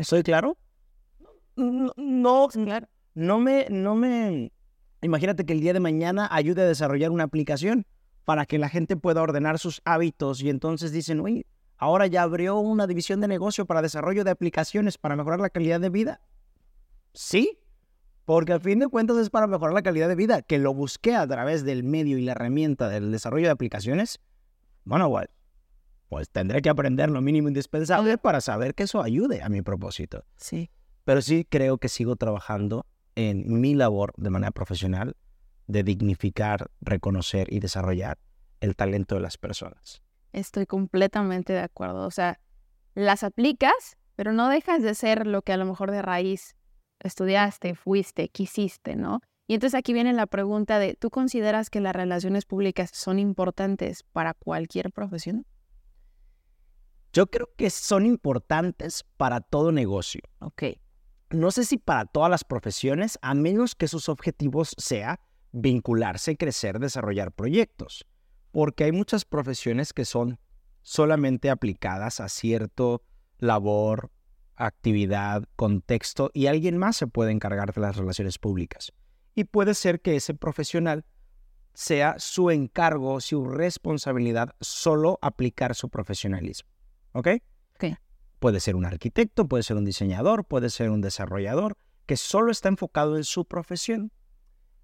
¿Soy 0.03 0.23
claro? 0.23 0.57
No, 1.57 1.93
no, 1.97 2.49
Claro. 2.49 2.89
no 3.15 3.39
me, 3.39 3.67
no 3.71 3.95
me. 3.95 4.51
Imagínate 5.03 5.45
que 5.45 5.53
el 5.53 5.61
día 5.61 5.75
de 5.75 5.81
mañana 5.81 6.27
ayude 6.33 6.63
a 6.63 6.67
desarrollar 6.67 7.11
una 7.11 7.25
aplicación 7.25 7.87
para 8.25 8.47
que 8.47 8.59
la 8.59 8.71
gente 8.71 8.97
pueda 8.97 9.21
ordenar 9.23 9.59
sus 9.59 9.83
hábitos 9.85 10.41
y 10.43 10.49
entonces 10.49 10.91
dicen, 10.93 11.21
oye, 11.21 11.47
ahora 11.85 12.07
ya 12.07 12.23
abrió 12.23 12.57
una 12.57 12.87
división 12.87 13.21
de 13.21 13.29
negocio 13.29 13.67
para 13.67 13.83
desarrollo 13.83 14.25
de 14.25 14.31
aplicaciones 14.31 14.97
para 14.97 15.17
mejorar 15.17 15.41
la 15.41 15.51
calidad 15.51 15.81
de 15.81 15.91
vida. 15.91 16.23
Sí, 17.13 17.59
porque 18.25 18.55
al 18.55 18.61
fin 18.61 18.79
de 18.79 18.89
cuentas 18.89 19.19
es 19.19 19.29
para 19.29 19.47
mejorar 19.47 19.75
la 19.75 19.83
calidad 19.83 20.09
de 20.09 20.15
vida, 20.15 20.41
que 20.41 20.59
lo 20.59 20.73
busqué 20.73 21.15
a 21.15 21.27
través 21.27 21.63
del 21.63 21.85
medio 21.85 22.17
y 22.17 22.23
la 22.23 22.33
herramienta 22.33 22.89
del 22.89 23.13
desarrollo 23.13 23.47
de 23.47 23.51
aplicaciones. 23.51 24.19
Bueno, 24.85 25.11
pues, 25.11 25.29
pues 26.09 26.31
tendré 26.31 26.63
que 26.63 26.71
aprender 26.71 27.11
lo 27.11 27.21
mínimo 27.21 27.49
indispensable 27.49 28.17
para 28.17 28.41
saber 28.41 28.75
que 28.75 28.85
eso 28.85 29.03
ayude 29.03 29.43
a 29.43 29.51
mi 29.51 29.61
propósito. 29.61 30.25
Sí. 30.37 30.71
Pero 31.05 31.21
sí 31.21 31.47
creo 31.47 31.77
que 31.77 31.91
sigo 31.91 32.17
trabajando 32.17 32.87
en 33.15 33.61
mi 33.61 33.75
labor 33.75 34.15
de 34.17 34.31
manera 34.31 34.53
profesional 34.53 35.17
de 35.67 35.83
dignificar, 35.83 36.71
reconocer 36.81 37.53
y 37.53 37.61
desarrollar 37.61 38.19
el 38.61 38.75
talento 38.75 39.17
de 39.17 39.21
las 39.21 39.37
personas. 39.37 40.04
Estoy 40.35 40.67
completamente 40.67 41.53
de 41.53 41.61
acuerdo. 41.61 42.07
O 42.07 42.11
sea, 42.11 42.41
las 42.95 43.23
aplicas, 43.23 43.97
pero 44.17 44.33
no 44.33 44.49
dejas 44.49 44.83
de 44.83 44.95
ser 44.95 45.27
lo 45.27 45.43
que 45.43 45.53
a 45.53 45.57
lo 45.57 45.65
mejor 45.65 45.91
de 45.91 46.03
raíz 46.03 46.57
estudiaste, 47.01 47.75
fuiste, 47.75 48.29
quisiste, 48.29 48.97
¿no? 48.97 49.21
Y 49.47 49.55
entonces 49.55 49.79
aquí 49.79 49.93
viene 49.93 50.13
la 50.13 50.27
pregunta 50.27 50.79
de, 50.79 50.95
¿tú 50.95 51.11
consideras 51.11 51.71
que 51.71 51.81
las 51.81 51.95
relaciones 51.95 52.47
públicas 52.47 52.91
son 52.93 53.19
importantes 53.19 54.03
para 54.03 54.35
cualquier 54.35 54.91
profesión? 54.91 55.47
Yo 57.13 57.29
creo 57.29 57.49
que 57.57 57.71
son 57.71 58.07
importantes 58.07 59.05
para 59.17 59.41
todo 59.41 59.71
negocio. 59.71 60.23
Ok. 60.41 60.65
No 61.31 61.51
sé 61.51 61.65
si 61.65 61.77
para 61.77 62.07
todas 62.07 62.31
las 62.31 62.43
profesiones, 62.43 63.19
a 63.23 63.35
menos 63.35 63.75
que 63.75 63.87
sus 63.87 64.09
objetivos 64.09 64.75
sea 64.79 65.21
vincularse, 65.53 66.37
crecer, 66.37 66.81
desarrollar 66.81 67.31
proyectos. 67.31 68.05
Porque 68.55 68.85
hay 68.85 68.93
muchas 68.93 69.25
profesiones 69.25 69.93
que 69.93 70.05
son 70.05 70.39
solamente 70.81 71.51
aplicadas 71.51 72.21
a 72.21 72.29
cierto 72.29 73.03
labor, 73.39 74.13
actividad, 74.55 75.43
contexto 75.57 76.31
y 76.33 76.47
alguien 76.47 76.79
más 76.79 76.97
se 76.97 77.09
puede 77.09 77.33
encargar 77.33 77.75
de 77.75 77.81
las 77.81 77.97
relaciones 77.97 78.39
públicas. 78.39 78.93
Y 79.35 79.43
puede 79.43 79.75
ser 79.75 80.01
que 80.01 80.15
ese 80.15 80.35
profesional 80.35 81.05
sea 81.73 82.15
su 82.21 82.53
encargo, 82.53 83.21
su 83.21 83.45
responsabilidad, 83.45 84.55
solo 84.61 85.19
aplicar 85.21 85.75
su 85.75 85.89
profesionalismo. 85.89 86.71
¿Ok? 87.11 87.27
Ok. 87.75 87.99
Puede 88.39 88.61
ser 88.61 88.77
un 88.77 88.85
arquitecto, 88.85 89.49
puede 89.49 89.65
ser 89.65 89.79
un 89.79 89.85
diseñador, 89.85 90.45
puede 90.45 90.71
ser 90.71 90.91
un 90.91 91.01
desarrollador 91.01 91.77
que 92.07 92.17
solo 92.17 92.53
está 92.53 92.69
enfocado 92.69 93.17
en 93.17 93.25
su 93.25 93.47
profesión. 93.47 94.13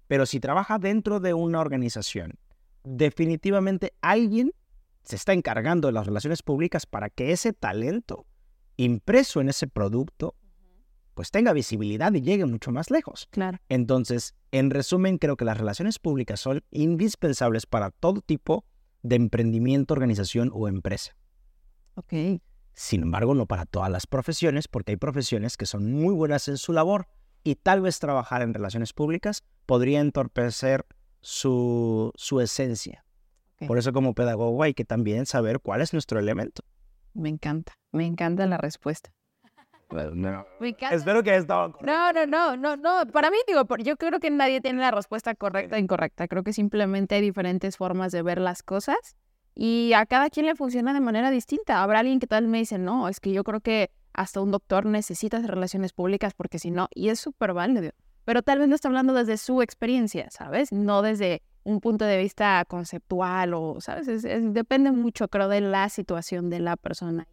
Pero 0.07 0.25
si 0.25 0.41
trabaja 0.41 0.77
dentro 0.77 1.21
de 1.21 1.33
una 1.33 1.61
organización, 1.61 2.37
definitivamente 2.83 3.93
alguien 4.01 4.53
se 5.03 5.15
está 5.15 5.33
encargando 5.33 5.87
de 5.87 5.93
las 5.93 6.05
relaciones 6.05 6.43
públicas 6.43 6.85
para 6.85 7.09
que 7.09 7.31
ese 7.31 7.53
talento 7.53 8.25
impreso 8.77 9.41
en 9.41 9.49
ese 9.49 9.67
producto 9.67 10.35
pues 11.13 11.31
tenga 11.31 11.53
visibilidad 11.53 12.13
y 12.13 12.21
llegue 12.21 12.45
mucho 12.45 12.71
más 12.71 12.89
lejos. 12.89 13.27
Claro. 13.31 13.59
Entonces, 13.69 14.33
en 14.51 14.69
resumen, 14.69 15.17
creo 15.17 15.35
que 15.35 15.45
las 15.45 15.57
relaciones 15.57 15.99
públicas 15.99 16.39
son 16.39 16.63
indispensables 16.71 17.65
para 17.65 17.91
todo 17.91 18.21
tipo 18.21 18.65
de 19.03 19.17
emprendimiento, 19.17 19.93
organización 19.93 20.51
o 20.53 20.67
empresa. 20.67 21.15
Ok. 21.95 22.13
Sin 22.73 23.03
embargo, 23.03 23.35
no 23.35 23.45
para 23.45 23.65
todas 23.65 23.91
las 23.91 24.07
profesiones, 24.07 24.67
porque 24.67 24.93
hay 24.93 24.97
profesiones 24.97 25.57
que 25.57 25.65
son 25.65 25.91
muy 25.91 26.13
buenas 26.13 26.47
en 26.47 26.57
su 26.57 26.71
labor 26.71 27.07
y 27.43 27.55
tal 27.55 27.81
vez 27.81 27.99
trabajar 27.99 28.41
en 28.41 28.53
relaciones 28.53 28.93
públicas 28.93 29.43
podría 29.65 29.99
entorpecer 29.99 30.85
su, 31.21 32.11
su 32.15 32.41
esencia. 32.41 33.05
Por 33.67 33.77
eso 33.77 33.93
como 33.93 34.15
pedagogo 34.15 34.63
hay 34.63 34.73
que 34.73 34.85
también 34.85 35.27
saber 35.27 35.59
cuál 35.59 35.81
es 35.81 35.93
nuestro 35.93 36.19
elemento. 36.19 36.63
Me 37.13 37.29
encanta. 37.29 37.73
Me 37.91 38.05
encanta 38.05 38.47
la 38.47 38.57
respuesta. 38.57 39.13
Me 39.91 40.69
encanta. 40.69 40.95
Espero 40.95 41.21
que 41.21 41.31
haya 41.31 41.39
estado. 41.39 41.75
No, 41.81 42.13
no, 42.13 42.25
no, 42.25 42.57
no, 42.57 42.77
no. 42.77 43.05
Para 43.11 43.29
mí, 43.29 43.37
digo, 43.47 43.65
yo 43.83 43.97
creo 43.97 44.19
que 44.19 44.31
nadie 44.31 44.61
tiene 44.61 44.79
la 44.79 44.91
respuesta 44.91 45.35
correcta 45.35 45.77
e 45.77 45.79
incorrecta. 45.79 46.27
Creo 46.27 46.43
que 46.43 46.53
simplemente 46.53 47.15
hay 47.15 47.21
diferentes 47.21 47.77
formas 47.77 48.11
de 48.11 48.21
ver 48.21 48.39
las 48.39 48.63
cosas 48.63 49.15
y 49.53 49.91
a 49.93 50.05
cada 50.05 50.29
quien 50.29 50.45
le 50.45 50.55
funciona 50.55 50.93
de 50.93 51.01
manera 51.01 51.29
distinta. 51.29 51.83
Habrá 51.83 51.99
alguien 51.99 52.19
que 52.19 52.27
tal 52.27 52.47
me 52.47 52.59
dice, 52.59 52.77
no, 52.77 53.09
es 53.09 53.19
que 53.19 53.33
yo 53.33 53.43
creo 53.43 53.59
que 53.59 53.91
hasta 54.13 54.41
un 54.41 54.51
doctor 54.51 54.85
necesita 54.85 55.39
relaciones 55.39 55.93
públicas 55.93 56.33
porque 56.33 56.57
si 56.57 56.71
no, 56.71 56.87
y 56.93 57.09
es 57.09 57.19
súper 57.19 57.53
válido. 57.53 57.91
Pero 58.25 58.41
tal 58.43 58.59
vez 58.59 58.67
no 58.67 58.75
está 58.75 58.87
hablando 58.87 59.13
desde 59.13 59.37
su 59.37 59.61
experiencia, 59.61 60.29
¿sabes? 60.31 60.71
No 60.71 61.01
desde 61.01 61.41
un 61.63 61.79
punto 61.79 62.05
de 62.05 62.17
vista 62.17 62.63
conceptual 62.67 63.53
o, 63.53 63.77
¿sabes? 63.81 64.07
Es- 64.07 64.25
es- 64.25 64.53
depende 64.53 64.91
mucho, 64.91 65.27
creo, 65.27 65.47
de 65.47 65.61
la 65.61 65.89
situación 65.89 66.49
de 66.49 66.59
la 66.59 66.75
persona. 66.77 67.27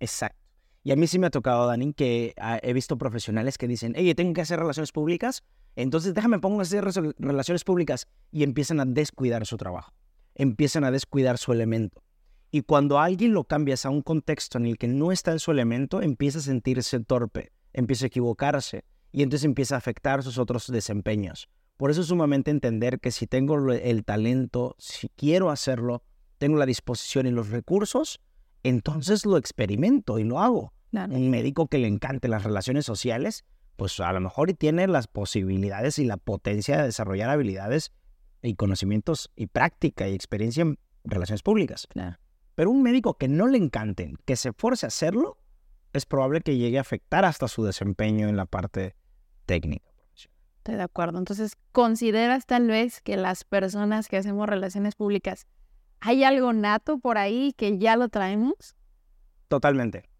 Exacto. 0.00 0.36
Y 0.84 0.92
a 0.92 0.96
mí 0.96 1.06
sí 1.06 1.18
me 1.18 1.26
ha 1.26 1.30
tocado, 1.30 1.66
Dani, 1.66 1.92
que 1.92 2.34
ah, 2.38 2.58
he 2.62 2.72
visto 2.72 2.96
profesionales 2.96 3.58
que 3.58 3.66
dicen, 3.68 3.94
oye, 3.98 4.14
tengo 4.14 4.32
que 4.32 4.40
hacer 4.40 4.58
relaciones 4.58 4.92
públicas, 4.92 5.42
entonces 5.76 6.14
déjame 6.14 6.38
pongo 6.38 6.60
a 6.60 6.62
hacer 6.62 6.84
relaciones 7.18 7.64
públicas 7.64 8.06
y 8.30 8.42
empiezan 8.42 8.80
a 8.80 8.84
descuidar 8.86 9.44
su 9.44 9.56
trabajo, 9.56 9.92
empiezan 10.34 10.84
a 10.84 10.90
descuidar 10.90 11.36
su 11.36 11.52
elemento. 11.52 12.02
Y 12.50 12.62
cuando 12.62 12.98
alguien 12.98 13.34
lo 13.34 13.44
cambias 13.44 13.84
a 13.84 13.90
un 13.90 14.00
contexto 14.00 14.56
en 14.56 14.66
el 14.66 14.78
que 14.78 14.88
no 14.88 15.12
está 15.12 15.32
en 15.32 15.38
su 15.40 15.50
elemento, 15.50 16.00
empieza 16.00 16.38
a 16.38 16.42
sentirse 16.42 17.00
torpe, 17.00 17.52
empieza 17.74 18.06
a 18.06 18.08
equivocarse 18.08 18.84
y 19.12 19.22
entonces 19.22 19.44
empieza 19.44 19.74
a 19.74 19.78
afectar 19.78 20.22
sus 20.22 20.38
otros 20.38 20.70
desempeños. 20.70 21.48
Por 21.76 21.90
eso 21.90 22.00
es 22.00 22.08
sumamente 22.08 22.50
entender 22.50 22.98
que 22.98 23.12
si 23.12 23.26
tengo 23.26 23.72
el 23.72 24.04
talento, 24.04 24.74
si 24.78 25.08
quiero 25.10 25.50
hacerlo, 25.50 26.02
tengo 26.38 26.56
la 26.56 26.66
disposición 26.66 27.26
y 27.26 27.30
los 27.30 27.50
recursos, 27.50 28.20
entonces 28.62 29.24
lo 29.24 29.36
experimento 29.36 30.18
y 30.18 30.24
lo 30.24 30.40
hago. 30.40 30.72
Claro. 30.90 31.14
Un 31.14 31.30
médico 31.30 31.68
que 31.68 31.78
le 31.78 31.86
encante 31.86 32.28
las 32.28 32.44
relaciones 32.44 32.86
sociales, 32.86 33.44
pues 33.76 34.00
a 34.00 34.12
lo 34.12 34.20
mejor 34.20 34.50
y 34.50 34.54
tiene 34.54 34.86
las 34.88 35.06
posibilidades 35.06 35.98
y 35.98 36.04
la 36.04 36.16
potencia 36.16 36.78
de 36.78 36.84
desarrollar 36.84 37.30
habilidades 37.30 37.92
y 38.42 38.54
conocimientos 38.54 39.30
y 39.36 39.46
práctica 39.46 40.08
y 40.08 40.14
experiencia 40.14 40.62
en 40.62 40.78
relaciones 41.04 41.42
públicas. 41.42 41.86
Claro. 41.88 42.18
Pero 42.54 42.70
un 42.70 42.82
médico 42.82 43.14
que 43.18 43.28
no 43.28 43.46
le 43.46 43.58
encanten, 43.58 44.16
que 44.24 44.34
se 44.34 44.52
force 44.52 44.86
a 44.86 44.88
hacerlo, 44.88 45.38
es 45.92 46.06
probable 46.06 46.40
que 46.40 46.56
llegue 46.56 46.78
a 46.78 46.82
afectar 46.82 47.24
hasta 47.24 47.48
su 47.48 47.64
desempeño 47.64 48.28
en 48.28 48.36
la 48.36 48.46
parte 48.46 48.94
técnica. 49.46 49.88
Estoy 50.58 50.76
de 50.76 50.82
acuerdo. 50.82 51.18
Entonces, 51.18 51.56
¿consideras 51.72 52.44
tal 52.44 52.68
vez 52.68 53.00
que 53.00 53.16
las 53.16 53.44
personas 53.44 54.08
que 54.08 54.18
hacemos 54.18 54.46
relaciones 54.48 54.96
públicas, 54.96 55.46
hay 56.00 56.24
algo 56.24 56.52
nato 56.52 56.98
por 56.98 57.16
ahí 57.16 57.54
que 57.56 57.78
ya 57.78 57.96
lo 57.96 58.08
traemos? 58.08 58.76
Totalmente. 59.48 60.10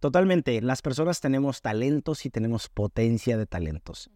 Totalmente. 0.00 0.60
Las 0.60 0.82
personas 0.82 1.20
tenemos 1.20 1.62
talentos 1.62 2.26
y 2.26 2.30
tenemos 2.30 2.68
potencia 2.68 3.36
de 3.36 3.46
talentos. 3.46 4.10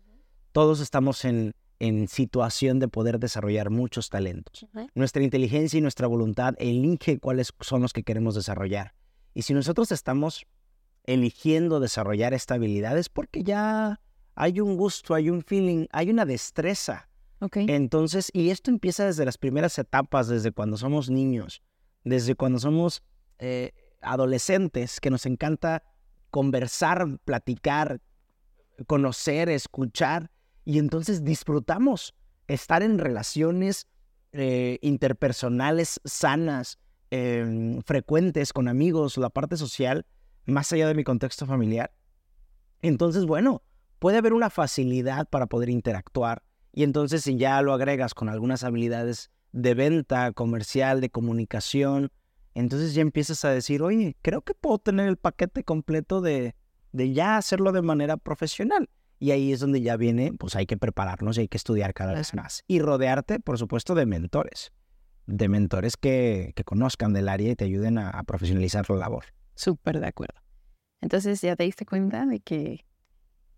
Todos 0.51 0.81
estamos 0.81 1.25
en, 1.25 1.53
en 1.79 2.09
situación 2.09 2.81
de 2.81 2.89
poder 2.89 3.21
desarrollar 3.21 3.71
muchos 3.71 4.11
talentos. 4.11 4.67
Nuestra 4.95 5.23
inteligencia 5.23 5.79
y 5.79 5.83
nuestra 5.83 6.07
voluntad 6.07 6.55
elige 6.59 7.21
cuáles 7.21 7.53
son 7.61 7.83
los 7.83 7.93
que 7.93 8.03
queremos 8.03 8.35
desarrollar. 8.35 8.95
Y 9.35 9.43
si 9.43 9.55
nosotros 9.55 9.93
estamos 9.93 10.47
eligiendo 11.07 11.81
desarrollar 11.81 12.35
esta 12.35 12.55
habilidad 12.55 12.99
es 12.99 13.09
porque 13.09 13.43
ya 13.43 14.01
hay 14.35 14.61
un 14.61 14.77
gusto, 14.77 15.15
hay 15.15 15.31
un 15.31 15.43
feeling, 15.43 15.87
hay 15.93 16.11
una 16.11 16.25
destreza. 16.25 17.09
Entonces, 17.53 18.31
y 18.33 18.51
esto 18.51 18.71
empieza 18.71 19.05
desde 19.05 19.25
las 19.25 19.39
primeras 19.39 19.79
etapas, 19.79 20.27
desde 20.27 20.53
cuando 20.53 20.77
somos 20.77 21.11
niños, 21.11 21.63
desde 22.03 22.35
cuando 22.35 22.59
somos 22.59 23.03
eh, 23.39 23.73
adolescentes, 24.01 25.01
que 25.01 25.11
nos 25.11 25.27
encanta 25.27 25.83
conversar, 26.31 27.19
platicar, 27.25 28.01
conocer, 28.87 29.49
escuchar, 29.49 30.31
y 30.65 30.79
entonces 30.79 31.25
disfrutamos 31.25 32.15
estar 32.49 32.83
en 32.83 32.99
relaciones 32.99 33.87
eh, 34.33 34.79
interpersonales 34.83 36.01
sanas, 36.05 36.79
em, 37.11 37.81
frecuentes 37.83 38.53
con 38.53 38.67
amigos, 38.67 39.17
la 39.19 39.31
parte 39.31 39.57
social, 39.57 40.05
más 40.47 40.73
allá 40.73 40.89
de 40.89 40.95
mi 40.95 41.05
contexto 41.05 41.47
familiar. 41.47 41.93
Entonces, 42.83 43.27
bueno, 43.27 43.63
puede 43.99 44.19
haber 44.19 44.33
una 44.33 44.51
facilidad 44.51 45.29
para 45.29 45.47
poder 45.47 45.69
interactuar 45.69 46.43
y 46.73 46.83
entonces 46.83 47.23
si 47.23 47.37
ya 47.37 47.63
lo 47.63 47.73
agregas 47.73 48.13
con 48.13 48.29
algunas 48.29 48.63
habilidades 48.63 49.31
de 49.53 49.73
venta 49.73 50.33
comercial, 50.33 51.01
de 51.01 51.09
comunicación. 51.09 52.13
Entonces 52.55 52.95
ya 52.95 53.01
empiezas 53.01 53.45
a 53.47 53.51
decir, 53.51 53.83
oye, 53.83 54.15
creo 54.21 54.43
que 54.43 54.53
puedo 54.53 54.79
tener 54.79 55.09
el 55.09 55.17
paquete 55.17 55.65
completo 55.65 56.21
de, 56.21 56.55
de 56.93 57.13
ya 57.15 57.39
hacerlo 57.39 57.73
de 57.73 57.81
manera 57.81 58.19
profesional. 58.19 58.91
Y 59.19 59.31
ahí 59.31 59.53
es 59.53 59.61
donde 59.61 59.81
ya 59.81 59.97
viene, 59.97 60.35
pues 60.39 60.55
hay 60.55 60.67
que 60.67 60.77
prepararnos 60.77 61.39
y 61.39 61.43
hay 61.43 61.49
que 61.49 61.57
estudiar 61.57 61.95
cada 61.95 62.13
vez 62.13 62.35
más. 62.35 62.63
Y 62.67 62.81
rodearte, 62.81 63.41
por 63.41 63.57
supuesto, 63.57 63.95
de 63.95 64.05
mentores. 64.05 64.73
De 65.25 65.49
mentores 65.49 65.97
que, 65.97 66.53
que 66.55 66.65
conozcan 66.65 67.15
del 67.15 67.31
área 67.31 67.53
y 67.53 67.57
te 67.57 67.65
ayuden 67.65 67.97
a, 67.97 68.11
a 68.11 68.23
profesionalizar 68.25 68.89
la 68.91 68.97
labor. 68.97 69.25
Súper 69.57 69.99
de 69.99 70.07
acuerdo. 70.07 70.41
Entonces 71.01 71.41
ya 71.41 71.57
te 71.57 71.65
diste 71.65 71.85
cuenta 71.85 72.25
de 72.27 72.39
que 72.39 72.87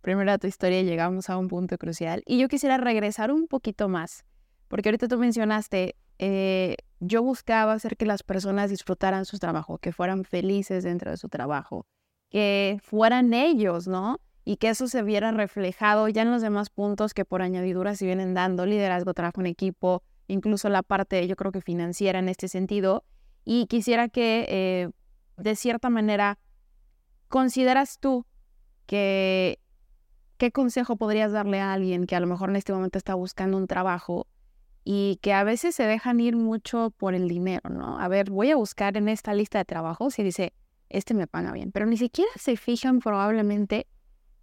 primero 0.01 0.33
a 0.33 0.39
tu 0.39 0.47
historia 0.47 0.81
llegamos 0.83 1.29
a 1.29 1.37
un 1.37 1.49
punto 1.49 1.77
crucial. 1.77 2.23
Y 2.25 2.39
yo 2.39 2.49
quisiera 2.49 2.79
regresar 2.79 3.31
un 3.31 3.47
poquito 3.47 3.91
más, 3.91 4.25
porque 4.69 4.89
ahorita 4.89 5.09
tú 5.09 5.19
mencionaste, 5.19 5.97
eh, 6.19 6.77
yo 7.01 7.23
buscaba 7.23 7.75
hacer 7.75 7.99
que 7.99 8.07
las 8.07 8.23
personas 8.23 8.71
disfrutaran 8.71 9.27
su 9.27 9.39
trabajo, 9.39 9.77
que 9.77 9.93
fueran 9.93 10.25
felices 10.25 10.85
dentro 10.85 11.11
de 11.11 11.19
su 11.19 11.29
trabajo, 11.29 11.85
que 12.31 12.79
fueran 12.83 13.35
ellos, 13.35 13.87
¿no? 13.87 14.19
y 14.49 14.57
que 14.57 14.71
eso 14.71 14.89
se 14.89 15.03
viera 15.03 15.31
reflejado 15.31 16.09
ya 16.09 16.23
en 16.23 16.31
los 16.31 16.41
demás 16.41 16.71
puntos 16.71 17.13
que 17.13 17.27
por 17.27 17.43
añadidura 17.43 17.95
se 17.95 18.07
vienen 18.07 18.33
dando, 18.33 18.65
liderazgo, 18.65 19.13
trabajo 19.13 19.43
en 19.43 19.47
equipo, 19.47 20.03
incluso 20.27 20.71
la 20.71 20.83
parte, 20.83 21.29
yo 21.29 21.37
creo 21.37 21.53
que 21.53 21.61
financiera 21.61 22.19
en 22.19 22.31
este 22.31 22.49
sentido. 22.49 23.05
Y 23.45 23.67
quisiera 23.67 24.09
que, 24.09 24.47
eh, 24.49 24.91
de 25.39 25.57
cierta 25.57 25.91
manera, 25.91 26.39
consideras 27.29 27.99
tú 27.99 28.27
que, 28.87 29.59
¿qué 30.37 30.53
consejo 30.53 30.97
podrías 30.97 31.33
darle 31.33 31.61
a 31.61 31.73
alguien 31.73 32.07
que 32.07 32.17
a 32.17 32.21
lo 32.21 32.27
mejor 32.27 32.51
en 32.51 32.57
este 32.57 32.73
momento 32.73 32.99
está 32.99 33.15
buscando 33.15 33.57
un 33.57 33.67
trabajo 33.67 34.27
y 34.85 35.19
que 35.23 35.33
a 35.33 35.45
veces 35.45 35.75
se 35.75 35.85
dejan 35.85 36.21
ir 36.21 36.37
mucho 36.37 36.93
por 36.97 37.15
el 37.15 37.29
dinero, 37.29 37.71
¿no? 37.71 37.99
A 38.01 38.09
ver, 38.09 38.31
voy 38.31 38.51
a 38.51 38.57
buscar 38.57 38.97
en 38.97 39.09
esta 39.09 39.35
lista 39.35 39.59
de 39.59 39.65
trabajos 39.65 40.19
y 40.19 40.23
dice, 40.23 40.53
este 40.89 41.15
me 41.15 41.27
paga 41.27 41.53
bien, 41.53 41.73
pero 41.73 41.87
ni 41.87 41.97
siquiera 41.97 42.31
se 42.37 42.57
fijan 42.57 43.01
probablemente 43.01 43.87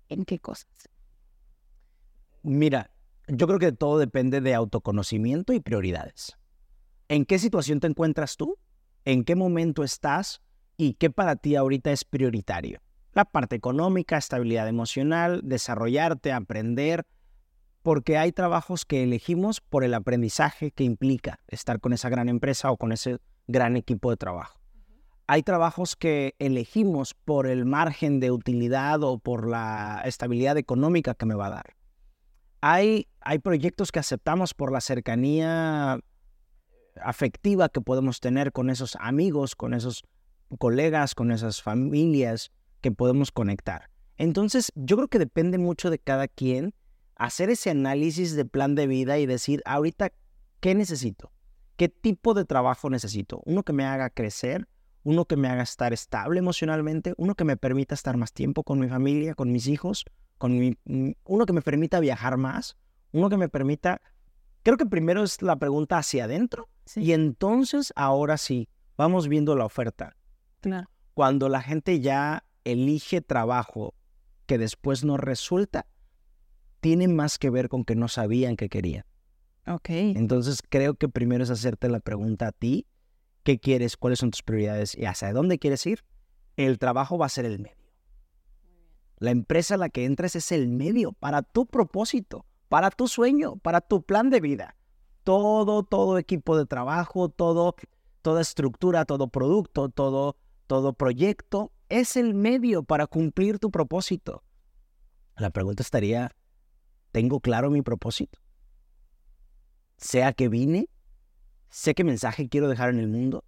¿En 0.09 0.25
qué 0.25 0.39
cosas? 0.39 0.89
Mira, 2.43 2.91
yo 3.27 3.47
creo 3.47 3.59
que 3.59 3.71
todo 3.71 3.97
depende 3.97 4.41
de 4.41 4.53
autoconocimiento 4.53 5.53
y 5.53 5.59
prioridades. 5.59 6.37
¿En 7.07 7.25
qué 7.25 7.39
situación 7.39 7.79
te 7.79 7.87
encuentras 7.87 8.37
tú? 8.37 8.57
¿En 9.03 9.23
qué 9.23 9.35
momento 9.35 9.83
estás? 9.83 10.41
¿Y 10.77 10.93
qué 10.95 11.09
para 11.09 11.35
ti 11.35 11.55
ahorita 11.55 11.91
es 11.91 12.03
prioritario? 12.03 12.81
La 13.13 13.25
parte 13.25 13.55
económica, 13.55 14.17
estabilidad 14.17 14.67
emocional, 14.67 15.41
desarrollarte, 15.43 16.33
aprender, 16.33 17.05
porque 17.81 18.17
hay 18.17 18.31
trabajos 18.31 18.85
que 18.85 19.03
elegimos 19.03 19.61
por 19.61 19.83
el 19.83 19.93
aprendizaje 19.93 20.71
que 20.71 20.83
implica 20.83 21.39
estar 21.47 21.79
con 21.79 21.93
esa 21.93 22.09
gran 22.09 22.29
empresa 22.29 22.71
o 22.71 22.77
con 22.77 22.91
ese 22.91 23.19
gran 23.47 23.77
equipo 23.77 24.09
de 24.09 24.17
trabajo 24.17 24.59
hay 25.27 25.43
trabajos 25.43 25.95
que 25.95 26.35
elegimos 26.39 27.13
por 27.13 27.47
el 27.47 27.65
margen 27.65 28.19
de 28.19 28.31
utilidad 28.31 29.01
o 29.03 29.17
por 29.17 29.47
la 29.47 30.01
estabilidad 30.05 30.57
económica 30.57 31.15
que 31.15 31.25
me 31.25 31.35
va 31.35 31.47
a 31.47 31.51
dar. 31.51 31.75
Hay, 32.61 33.07
hay 33.21 33.39
proyectos 33.39 33.91
que 33.91 33.99
aceptamos 33.99 34.53
por 34.53 34.71
la 34.71 34.81
cercanía 34.81 35.99
afectiva 37.01 37.69
que 37.69 37.81
podemos 37.81 38.19
tener 38.19 38.51
con 38.51 38.69
esos 38.69 38.95
amigos, 38.99 39.55
con 39.55 39.73
esos 39.73 40.03
colegas, 40.59 41.15
con 41.15 41.31
esas 41.31 41.61
familias 41.61 42.51
que 42.81 42.91
podemos 42.91 43.31
conectar. 43.31 43.89
Entonces, 44.17 44.71
yo 44.75 44.95
creo 44.95 45.07
que 45.07 45.19
depende 45.19 45.57
mucho 45.57 45.89
de 45.89 45.99
cada 45.99 46.27
quien 46.27 46.73
hacer 47.15 47.49
ese 47.49 47.69
análisis 47.69 48.35
de 48.35 48.45
plan 48.45 48.75
de 48.75 48.87
vida 48.87 49.17
y 49.17 49.25
decir, 49.25 49.61
ahorita, 49.65 50.11
¿qué 50.59 50.75
necesito? 50.75 51.31
¿Qué 51.75 51.89
tipo 51.89 52.33
de 52.33 52.45
trabajo 52.45 52.89
necesito? 52.89 53.41
Uno 53.45 53.63
que 53.63 53.73
me 53.73 53.85
haga 53.85 54.09
crecer, 54.09 54.67
uno 55.03 55.25
que 55.25 55.35
me 55.35 55.47
haga 55.47 55.63
estar 55.63 55.93
estable 55.93 56.39
emocionalmente, 56.39 57.13
uno 57.17 57.35
que 57.35 57.43
me 57.43 57.57
permita 57.57 57.95
estar 57.95 58.17
más 58.17 58.33
tiempo 58.33 58.63
con 58.63 58.79
mi 58.79 58.87
familia, 58.87 59.35
con 59.35 59.51
mis 59.51 59.67
hijos, 59.67 60.05
con 60.37 60.57
mi, 60.57 60.77
mm, 60.85 61.11
uno 61.25 61.45
que 61.45 61.53
me 61.53 61.61
permita 61.61 61.99
viajar 61.99 62.37
más, 62.37 62.77
uno 63.11 63.29
que 63.29 63.37
me 63.37 63.49
permita, 63.49 64.01
creo 64.63 64.77
que 64.77 64.85
primero 64.85 65.23
es 65.23 65.41
la 65.41 65.57
pregunta 65.57 65.97
hacia 65.97 66.25
adentro 66.25 66.69
y 66.95 67.11
entonces 67.11 67.93
ahora 67.95 68.37
sí, 68.37 68.67
vamos 68.97 69.27
viendo 69.27 69.55
la 69.55 69.65
oferta. 69.65 70.15
Claro. 70.65 70.89
Cuando 71.13 71.47
la 71.47 71.61
gente 71.61 71.99
ya 71.99 72.43
elige 72.63 73.21
trabajo 73.21 73.93
que 74.47 74.57
después 74.57 75.03
no 75.03 75.15
resulta, 75.15 75.85
tiene 76.79 77.07
más 77.07 77.37
que 77.37 77.51
ver 77.51 77.69
con 77.69 77.85
que 77.85 77.95
no 77.95 78.07
sabían 78.07 78.55
que 78.55 78.67
querían. 78.67 79.05
Ok. 79.67 79.89
Entonces 79.89 80.63
creo 80.67 80.95
que 80.95 81.07
primero 81.07 81.43
es 81.43 81.51
hacerte 81.51 81.87
la 81.87 81.99
pregunta 81.99 82.47
a 82.47 82.51
ti 82.51 82.87
qué 83.43 83.59
quieres, 83.59 83.95
cuáles 83.95 84.17
son 84.17 84.31
tus 84.31 84.41
prioridades 84.41 84.97
y 84.97 85.05
hacia 85.05 85.31
dónde 85.33 85.59
quieres 85.59 85.85
ir, 85.85 86.03
el 86.57 86.79
trabajo 86.79 87.19
va 87.19 87.27
a 87.27 87.29
ser 87.29 87.45
el 87.45 87.59
medio. 87.59 87.85
La 89.19 89.29
empresa 89.29 89.75
a 89.75 89.77
la 89.77 89.89
que 89.89 90.05
entres 90.05 90.35
es 90.35 90.51
el 90.51 90.67
medio 90.67 91.11
para 91.11 91.43
tu 91.43 91.67
propósito, 91.67 92.47
para 92.69 92.89
tu 92.89 93.07
sueño, 93.07 93.57
para 93.57 93.81
tu 93.81 94.01
plan 94.01 94.31
de 94.31 94.41
vida. 94.41 94.75
Todo, 95.23 95.83
todo 95.83 96.17
equipo 96.17 96.57
de 96.57 96.65
trabajo, 96.65 97.29
todo, 97.29 97.75
toda 98.23 98.41
estructura, 98.41 99.05
todo 99.05 99.27
producto, 99.27 99.89
todo, 99.89 100.37
todo 100.67 100.93
proyecto 100.93 101.71
es 101.89 102.15
el 102.17 102.33
medio 102.33 102.83
para 102.83 103.07
cumplir 103.07 103.59
tu 103.59 103.71
propósito. 103.71 104.43
La 105.37 105.49
pregunta 105.49 105.83
estaría, 105.83 106.35
¿tengo 107.11 107.39
claro 107.39 107.69
mi 107.69 107.81
propósito? 107.81 108.39
Sea 109.97 110.33
que 110.33 110.49
vine 110.49 110.89
sé 111.69 111.93
qué 111.93 112.03
mensaje 112.03 112.47
quiero 112.47 112.69
dejar 112.69 112.89
en 112.89 112.99
el 112.99 113.07
mundo, 113.07 113.43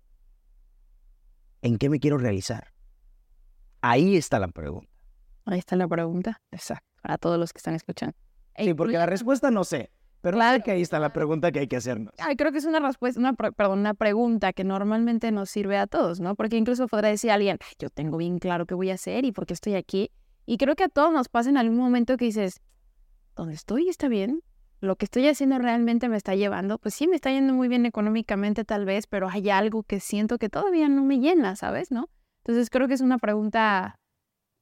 en 1.61 1.77
qué 1.77 1.89
me 1.89 1.99
quiero 1.99 2.17
realizar. 2.17 2.73
Ahí 3.81 4.17
está 4.17 4.37
la 4.37 4.49
pregunta. 4.49 4.91
Ahí 5.45 5.59
está 5.59 5.77
la 5.77 5.87
pregunta. 5.87 6.41
Exacto. 6.51 6.85
Para 7.01 7.17
todos 7.17 7.39
los 7.39 7.53
que 7.53 7.59
están 7.59 7.75
escuchando. 7.75 8.17
Sí, 8.57 8.73
porque 8.73 8.97
la 8.97 9.05
respuesta 9.05 9.49
no 9.49 9.63
sé, 9.63 9.91
pero 10.21 10.37
claro 10.37 10.63
que 10.63 10.71
ahí 10.71 10.81
está 10.81 10.99
la 10.99 11.13
pregunta 11.13 11.51
que 11.51 11.59
hay 11.59 11.67
que 11.67 11.77
hacernos. 11.77 12.13
Ay, 12.17 12.35
creo 12.35 12.51
que 12.51 12.57
es 12.57 12.65
una 12.65 12.79
respuesta, 12.79 13.19
una, 13.19 13.33
perdón, 13.33 13.79
una 13.79 13.93
pregunta 13.93 14.53
que 14.53 14.63
normalmente 14.63 15.31
nos 15.31 15.49
sirve 15.49 15.77
a 15.77 15.87
todos, 15.87 16.19
¿no? 16.19 16.35
Porque 16.35 16.57
incluso 16.57 16.87
podrá 16.87 17.09
decir 17.09 17.31
alguien, 17.31 17.59
yo 17.79 17.89
tengo 17.89 18.17
bien 18.17 18.39
claro 18.39 18.65
qué 18.65 18.75
voy 18.75 18.89
a 18.89 18.95
hacer 18.95 19.25
y 19.25 19.31
por 19.31 19.45
qué 19.45 19.53
estoy 19.53 19.75
aquí. 19.75 20.11
Y 20.45 20.57
creo 20.57 20.75
que 20.75 20.83
a 20.83 20.89
todos 20.89 21.11
nos 21.11 21.29
pasa 21.29 21.49
en 21.49 21.57
algún 21.57 21.77
momento 21.77 22.17
que 22.17 22.25
dices, 22.25 22.61
¿dónde 23.35 23.55
estoy 23.55 23.89
está 23.89 24.07
bien? 24.07 24.41
lo 24.79 24.95
que 24.95 25.05
estoy 25.05 25.27
haciendo 25.27 25.57
realmente 25.57 26.07
me 26.09 26.17
está 26.17 26.35
llevando, 26.35 26.77
pues 26.77 26.93
sí, 26.93 27.07
me 27.07 27.15
está 27.15 27.31
yendo 27.31 27.53
muy 27.53 27.67
bien 27.67 27.85
económicamente 27.85 28.63
tal 28.63 28.85
vez, 28.85 29.07
pero 29.07 29.27
hay 29.29 29.49
algo 29.49 29.83
que 29.83 29.99
siento 29.99 30.37
que 30.37 30.49
todavía 30.49 30.87
no 30.87 31.03
me 31.03 31.19
llena, 31.19 31.55
¿sabes? 31.55 31.91
¿No? 31.91 32.09
Entonces 32.43 32.69
creo 32.69 32.87
que 32.87 32.93
es 32.93 33.01
una 33.01 33.17
pregunta 33.17 33.99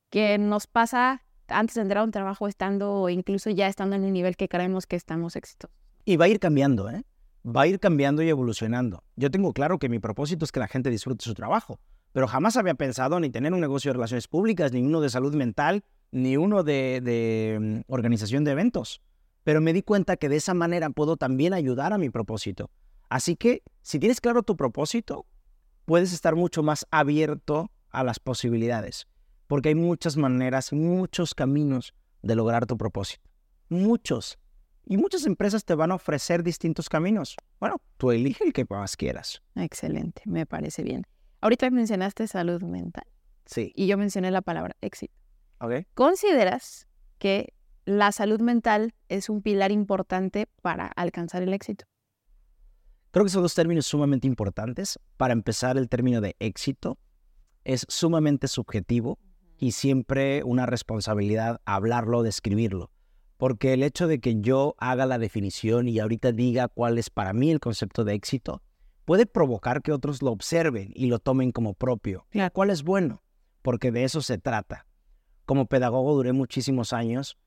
que 0.10 0.38
nos 0.38 0.68
pasa 0.68 1.24
antes 1.48 1.76
de 1.76 1.82
un 2.02 2.12
trabajo 2.12 2.48
estando 2.48 3.10
incluso 3.10 3.50
ya 3.50 3.68
estando 3.68 3.96
en 3.96 4.04
el 4.04 4.14
nivel 4.14 4.36
que 4.36 4.48
creemos 4.48 4.88
que 4.88 4.96
estamos 4.96 5.36
exitosos. 5.36 5.76
Y 6.06 6.18
va 6.18 6.26
a 6.26 6.28
ir 6.28 6.39
cambiando, 6.39 6.89
¿eh? 6.89 7.04
Va 7.46 7.62
a 7.62 7.68
ir 7.68 7.80
cambiando 7.80 8.24
y 8.24 8.30
evolucionando. 8.30 9.04
Yo 9.16 9.30
tengo 9.30 9.54
claro 9.54 9.78
que 9.78 9.89
mi 9.89 10.00
propósito 10.00 10.46
es 10.46 10.52
que 10.52 10.60
la 10.60 10.68
gente 10.68 10.89
disfrute 10.89 11.24
su 11.24 11.34
trabajo, 11.34 11.80
pero 12.12 12.28
jamás 12.28 12.58
había 12.58 12.76
pensado 12.76 13.20
ni 13.20 13.30
tener 13.30 13.54
un 13.54 13.60
negocio 13.60 13.89
de 13.89 13.93
relaciones 13.93 14.28
públicas, 14.28 14.72
ni 14.72 14.82
uno 14.82 15.02
de 15.02 15.10
salud 15.10 15.36
mental, 15.36 15.84
ni 16.12 16.38
uno 16.38 16.64
de, 16.64 17.02
de 17.02 17.84
mm, 17.88 17.91
organización 17.91 18.43
de 18.43 18.52
eventos 18.52 19.02
pero 19.46 19.62
me 19.62 19.74
di 19.74 19.84
cuenta 19.84 20.18
que 20.18 20.28
de 20.28 20.38
esa 20.38 20.56
manera 20.56 20.89
puedo 20.89 21.18
también 21.18 21.54
ayudar 21.54 21.93
a 21.93 22.00
mi 22.00 22.10
propósito. 22.10 22.72
Así 23.10 23.36
que 23.36 23.62
si 23.84 24.00
tienes 24.00 24.20
claro 24.20 24.41
tu 24.41 24.58
propósito, 24.58 25.28
puedes 25.86 26.12
estar 26.12 26.36
mucho 26.36 26.64
más 26.64 26.88
abierto 26.89 27.70
a 27.91 28.04
las 28.04 28.20
posibilidades, 28.20 29.08
porque 29.48 29.70
hay 29.70 29.76
muchas 29.76 30.18
maneras, 30.18 30.74
muchos 30.74 31.34
caminos 31.34 31.93
de 32.22 32.36
lograr 32.36 32.66
tu 32.66 32.78
propósito. 32.78 33.24
Muchos. 33.70 34.38
Y 34.86 34.98
muchas 34.98 35.26
empresas 35.26 35.66
te 35.66 35.74
van 35.76 35.91
a 35.91 35.96
ofrecer 35.96 36.43
distintos 36.43 36.89
caminos. 36.89 37.36
Bueno, 37.60 37.82
tú 37.98 38.12
elige 38.12 38.43
el 38.43 38.54
que 38.54 38.66
más 38.70 38.96
quieras. 38.96 39.41
Excelente, 39.56 40.22
me 40.26 40.46
parece 40.46 40.84
bien. 40.84 41.04
Ahorita 41.41 41.70
mencionaste 41.70 42.28
salud 42.28 42.62
mental. 42.62 43.06
Sí. 43.46 43.72
Y 43.76 43.88
yo 43.88 43.98
mencioné 43.98 44.32
la 44.32 44.41
palabra 44.41 44.76
éxito. 44.82 45.14
Ok. 45.60 45.86
¿Consideras 45.93 46.88
que 47.18 47.54
la 47.86 48.12
salud 48.12 48.41
mental 48.41 48.93
es 49.10 49.30
un 49.30 49.41
pilar 49.41 49.72
importante 49.72 50.48
para 50.62 50.88
alcanzar 50.88 51.43
el 51.43 51.54
éxito. 51.54 51.86
Creo 53.12 53.24
que 53.24 53.30
son 53.30 53.43
dos 53.43 53.54
términos 53.54 53.86
sumamente 53.86 54.28
importantes. 54.28 55.00
Para 55.18 55.34
empezar, 55.34 55.78
el 55.78 55.88
término 55.88 56.20
de 56.20 56.36
éxito 56.39 56.98
es 57.64 57.86
sumamente 57.88 58.48
subjetivo 58.48 59.20
y 59.58 59.72
siempre 59.72 60.43
una 60.43 60.66
responsabilidad 60.66 61.62
hablarlo, 61.66 62.24
describirlo. 62.24 62.91
Porque 63.38 63.74
el 63.74 63.84
hecho 63.84 64.08
de 64.08 64.20
que 64.20 64.39
yo 64.41 64.76
haga 64.78 65.06
la 65.06 65.18
definición 65.18 65.88
y 65.88 65.99
ahorita 65.99 66.32
diga 66.32 66.68
cuál 66.68 66.97
es 66.97 67.10
para 67.10 67.34
mí 67.34 67.51
el 67.51 67.60
concepto 67.60 68.03
de 68.03 68.14
éxito, 68.14 68.62
puede 69.03 69.26
provocar 69.26 69.82
que 69.82 69.91
otros 69.91 70.22
lo 70.22 70.32
observen 70.32 70.91
y 70.95 71.08
lo 71.08 71.20
tomen 71.20 71.51
como 71.51 71.74
propio. 71.74 72.26
¿Cuál 72.53 72.70
es 72.70 72.84
bueno? 72.84 73.24
Porque 73.62 73.91
de 73.91 74.03
eso 74.03 74.22
se 74.22 74.38
trata. 74.38 74.88
Como 75.45 75.68
pedagogo 75.68 76.16
duré 76.16 76.34
muchísimos 76.34 76.93
años 76.93 77.38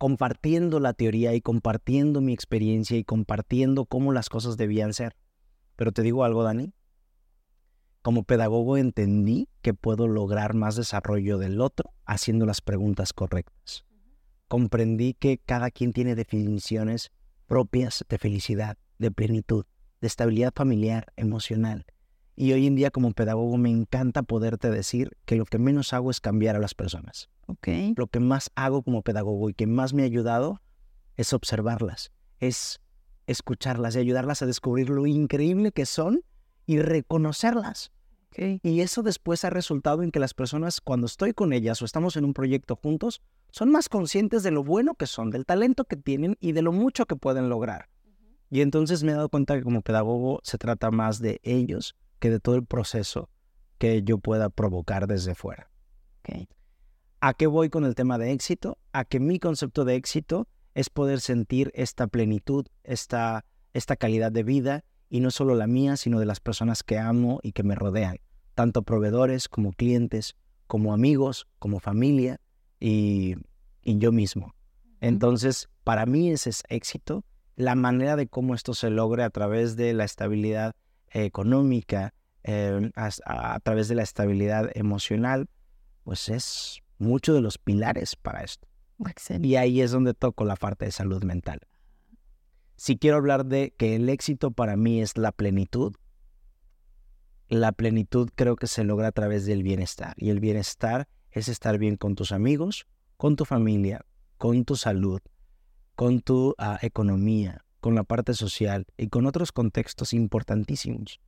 compartiendo 0.00 0.80
la 0.80 0.94
teoría 0.94 1.34
y 1.34 1.42
compartiendo 1.42 2.22
mi 2.22 2.32
experiencia 2.32 2.96
y 2.96 3.04
compartiendo 3.04 3.84
cómo 3.84 4.12
las 4.12 4.30
cosas 4.30 4.56
debían 4.56 4.94
ser. 4.94 5.14
Pero 5.76 5.92
te 5.92 6.00
digo 6.00 6.24
algo, 6.24 6.42
Dani. 6.42 6.72
Como 8.02 8.22
pedagogo 8.22 8.78
entendí 8.78 9.48
que 9.60 9.74
puedo 9.74 10.08
lograr 10.08 10.54
más 10.54 10.74
desarrollo 10.74 11.36
del 11.36 11.60
otro 11.60 11.92
haciendo 12.06 12.46
las 12.46 12.62
preguntas 12.62 13.12
correctas. 13.12 13.84
Comprendí 14.48 15.12
que 15.12 15.36
cada 15.38 15.70
quien 15.70 15.92
tiene 15.92 16.14
definiciones 16.14 17.10
propias 17.46 18.04
de 18.08 18.16
felicidad, 18.16 18.78
de 18.98 19.10
plenitud, 19.10 19.66
de 20.00 20.06
estabilidad 20.06 20.52
familiar, 20.54 21.12
emocional. 21.16 21.84
Y 22.36 22.52
hoy 22.52 22.66
en 22.66 22.74
día 22.74 22.90
como 22.90 23.12
pedagogo 23.12 23.58
me 23.58 23.68
encanta 23.68 24.22
poderte 24.22 24.70
decir 24.70 25.10
que 25.26 25.36
lo 25.36 25.44
que 25.44 25.58
menos 25.58 25.92
hago 25.92 26.10
es 26.10 26.20
cambiar 26.20 26.56
a 26.56 26.60
las 26.60 26.74
personas. 26.74 27.28
Okay. 27.48 27.92
Lo 27.98 28.06
que 28.06 28.20
más 28.20 28.50
hago 28.54 28.82
como 28.82 29.02
pedagogo 29.02 29.50
y 29.50 29.54
que 29.54 29.66
más 29.66 29.92
me 29.92 30.02
ha 30.02 30.06
ayudado 30.06 30.62
es 31.18 31.34
observarlas, 31.34 32.12
es 32.38 32.80
escucharlas 33.26 33.94
y 33.94 33.98
ayudarlas 33.98 34.40
a 34.40 34.46
descubrir 34.46 34.88
lo 34.88 35.06
increíble 35.06 35.70
que 35.70 35.84
son 35.84 36.22
y 36.70 36.78
reconocerlas. 36.78 37.90
Y 38.62 38.80
eso 38.80 39.02
después 39.02 39.44
ha 39.44 39.50
resultado 39.50 40.04
en 40.04 40.12
que 40.12 40.20
las 40.20 40.34
personas, 40.34 40.80
cuando 40.80 41.06
estoy 41.06 41.34
con 41.34 41.52
ellas 41.52 41.82
o 41.82 41.84
estamos 41.84 42.16
en 42.16 42.24
un 42.24 42.32
proyecto 42.32 42.76
juntos, 42.76 43.22
son 43.50 43.72
más 43.72 43.88
conscientes 43.88 44.44
de 44.44 44.52
lo 44.52 44.62
bueno 44.62 44.94
que 44.94 45.08
son, 45.08 45.30
del 45.30 45.46
talento 45.46 45.84
que 45.84 45.96
tienen 45.96 46.36
y 46.38 46.52
de 46.52 46.62
lo 46.62 46.70
mucho 46.70 47.06
que 47.06 47.16
pueden 47.16 47.48
lograr. 47.48 47.88
Y 48.50 48.60
entonces 48.60 49.02
me 49.02 49.10
he 49.10 49.14
dado 49.16 49.28
cuenta 49.30 49.56
que 49.56 49.64
como 49.64 49.82
pedagogo 49.82 50.38
se 50.44 50.58
trata 50.58 50.92
más 50.92 51.18
de 51.18 51.40
ellos 51.42 51.96
que 52.20 52.30
de 52.30 52.38
todo 52.38 52.54
el 52.54 52.64
proceso 52.64 53.30
que 53.78 54.04
yo 54.04 54.18
pueda 54.18 54.48
provocar 54.48 55.08
desde 55.08 55.34
fuera. 55.34 55.68
¿A 57.20 57.34
qué 57.34 57.48
voy 57.48 57.68
con 57.68 57.84
el 57.84 57.96
tema 57.96 58.16
de 58.16 58.30
éxito? 58.30 58.78
A 58.92 59.04
que 59.04 59.18
mi 59.18 59.40
concepto 59.40 59.84
de 59.84 59.96
éxito 59.96 60.46
es 60.74 60.88
poder 60.88 61.20
sentir 61.20 61.72
esta 61.74 62.06
plenitud, 62.06 62.68
esta, 62.84 63.44
esta 63.72 63.96
calidad 63.96 64.30
de 64.30 64.44
vida, 64.44 64.84
y 65.10 65.20
no 65.20 65.30
solo 65.30 65.54
la 65.54 65.66
mía, 65.66 65.96
sino 65.96 66.20
de 66.20 66.26
las 66.26 66.40
personas 66.40 66.82
que 66.82 66.98
amo 66.98 67.40
y 67.42 67.52
que 67.52 67.64
me 67.64 67.74
rodean, 67.74 68.18
tanto 68.54 68.82
proveedores 68.82 69.48
como 69.48 69.72
clientes, 69.72 70.36
como 70.66 70.94
amigos, 70.94 71.48
como 71.58 71.80
familia 71.80 72.40
y, 72.78 73.36
yo 73.82 74.12
mismo. 74.12 74.54
Entonces, 75.00 75.68
para 75.82 76.06
mí 76.06 76.30
ese 76.30 76.50
es 76.50 76.62
éxito. 76.68 77.24
La 77.56 77.74
manera 77.74 78.14
de 78.14 78.28
cómo 78.28 78.54
esto 78.54 78.72
se 78.72 78.88
logre 78.88 79.24
a 79.24 79.30
través 79.30 79.74
de 79.76 79.92
la 79.92 80.04
estabilidad 80.04 80.76
económica, 81.10 82.14
eh, 82.44 82.90
a 82.94 83.60
través 83.60 83.88
de 83.88 83.96
la 83.96 84.02
estabilidad 84.02 84.70
emocional, 84.74 85.48
pues 86.04 86.28
es 86.28 86.82
muchos 86.98 87.34
de 87.34 87.40
los 87.40 87.58
pilares 87.58 88.14
para 88.14 88.42
esto. 88.44 88.68
Y 89.42 89.56
ahí 89.56 89.80
es 89.80 89.90
donde 89.90 90.14
toco 90.14 90.44
la 90.44 90.56
parte 90.56 90.84
de 90.84 90.92
salud 90.92 91.24
mental. 91.24 91.60
Si 92.82 92.96
quiero 92.96 93.18
hablar 93.18 93.44
de 93.44 93.74
que 93.76 93.94
el 93.94 94.08
éxito 94.08 94.52
para 94.52 94.74
mí 94.74 95.02
es 95.02 95.18
la 95.18 95.32
plenitud, 95.32 95.94
la 97.50 97.72
plenitud 97.72 98.30
creo 98.34 98.56
que 98.56 98.66
se 98.66 98.84
logra 98.84 99.08
a 99.08 99.12
través 99.12 99.44
del 99.44 99.62
bienestar. 99.62 100.14
Y 100.16 100.30
el 100.30 100.40
bienestar 100.40 101.06
es 101.30 101.48
estar 101.48 101.76
bien 101.76 101.96
con 101.96 102.14
tus 102.14 102.32
amigos, 102.32 102.86
con 103.18 103.36
tu 103.36 103.44
familia, 103.44 104.06
con 104.38 104.64
tu 104.64 104.76
salud, 104.76 105.20
con 105.94 106.22
tu 106.22 106.54
ah, 106.56 106.78
economía, 106.80 107.66
con 107.80 107.94
la 107.94 108.02
parte 108.02 108.32
social 108.32 108.86
y 108.96 109.08
con 109.08 109.26
otros 109.26 109.52
contextos 109.52 110.14
importantísimos. 110.14 111.20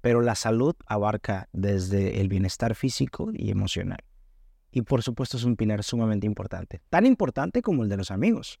Pero 0.00 0.22
la 0.22 0.34
salud 0.34 0.74
abarca 0.86 1.50
desde 1.52 2.22
el 2.22 2.30
bienestar 2.30 2.74
físico 2.74 3.28
y 3.34 3.50
emocional. 3.50 4.02
Y 4.70 4.80
por 4.80 5.02
supuesto 5.02 5.36
es 5.36 5.44
un 5.44 5.56
pilar 5.56 5.84
sumamente 5.84 6.26
importante, 6.26 6.80
tan 6.88 7.04
importante 7.04 7.60
como 7.60 7.82
el 7.82 7.90
de 7.90 7.98
los 7.98 8.10
amigos. 8.10 8.58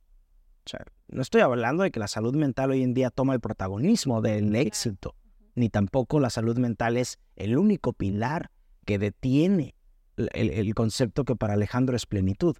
O 0.66 0.70
sea, 0.70 0.84
no 1.08 1.22
estoy 1.22 1.42
hablando 1.42 1.82
de 1.82 1.90
que 1.90 2.00
la 2.00 2.08
salud 2.08 2.34
mental 2.34 2.70
hoy 2.70 2.82
en 2.82 2.94
día 2.94 3.10
toma 3.10 3.34
el 3.34 3.40
protagonismo 3.40 4.22
del 4.22 4.54
éxito, 4.56 5.14
ni 5.54 5.68
tampoco 5.68 6.20
la 6.20 6.30
salud 6.30 6.58
mental 6.58 6.96
es 6.96 7.18
el 7.36 7.58
único 7.58 7.92
pilar 7.92 8.50
que 8.86 8.98
detiene 8.98 9.74
el, 10.16 10.50
el 10.50 10.74
concepto 10.74 11.24
que 11.24 11.36
para 11.36 11.54
Alejandro 11.54 11.96
es 11.96 12.06
plenitud. 12.06 12.56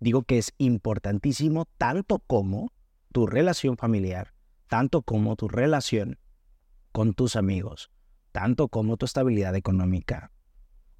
Digo 0.00 0.24
que 0.24 0.38
es 0.38 0.52
importantísimo 0.58 1.66
tanto 1.78 2.18
como 2.26 2.72
tu 3.12 3.26
relación 3.26 3.76
familiar, 3.76 4.34
tanto 4.68 5.02
como 5.02 5.36
tu 5.36 5.48
relación 5.48 6.18
con 6.92 7.14
tus 7.14 7.36
amigos, 7.36 7.90
tanto 8.32 8.68
como 8.68 8.96
tu 8.96 9.06
estabilidad 9.06 9.54
económica, 9.54 10.32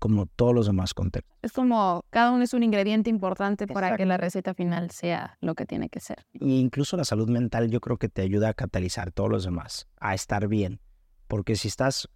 como 0.06 0.26
todos 0.26 0.54
los 0.54 0.66
demás 0.66 0.94
contextos. 0.94 1.36
Es 1.42 1.50
como 1.50 2.04
cada 2.10 2.30
uno 2.30 2.44
es 2.44 2.54
un 2.54 2.62
ingrediente 2.62 3.10
importante 3.10 3.66
para 3.66 3.96
que 3.96 4.06
la 4.06 4.16
receta 4.16 4.54
final 4.54 4.92
sea 4.92 5.36
lo 5.40 5.56
que 5.56 5.66
tiene 5.66 5.88
que 5.88 5.98
ser. 5.98 6.24
Y 6.32 6.60
incluso 6.60 6.96
la 6.96 7.04
salud 7.04 7.28
mental 7.28 7.70
yo 7.70 7.80
creo 7.80 7.96
que 7.96 8.08
te 8.08 8.22
ayuda 8.22 8.50
a 8.50 8.54
catalizar 8.54 9.10
todos 9.10 9.28
los 9.28 9.44
demás, 9.44 9.88
a 9.98 10.14
estar 10.14 10.46
bien. 10.46 10.80
Porque 11.26 11.56
si 11.56 11.66
estás, 11.66 12.08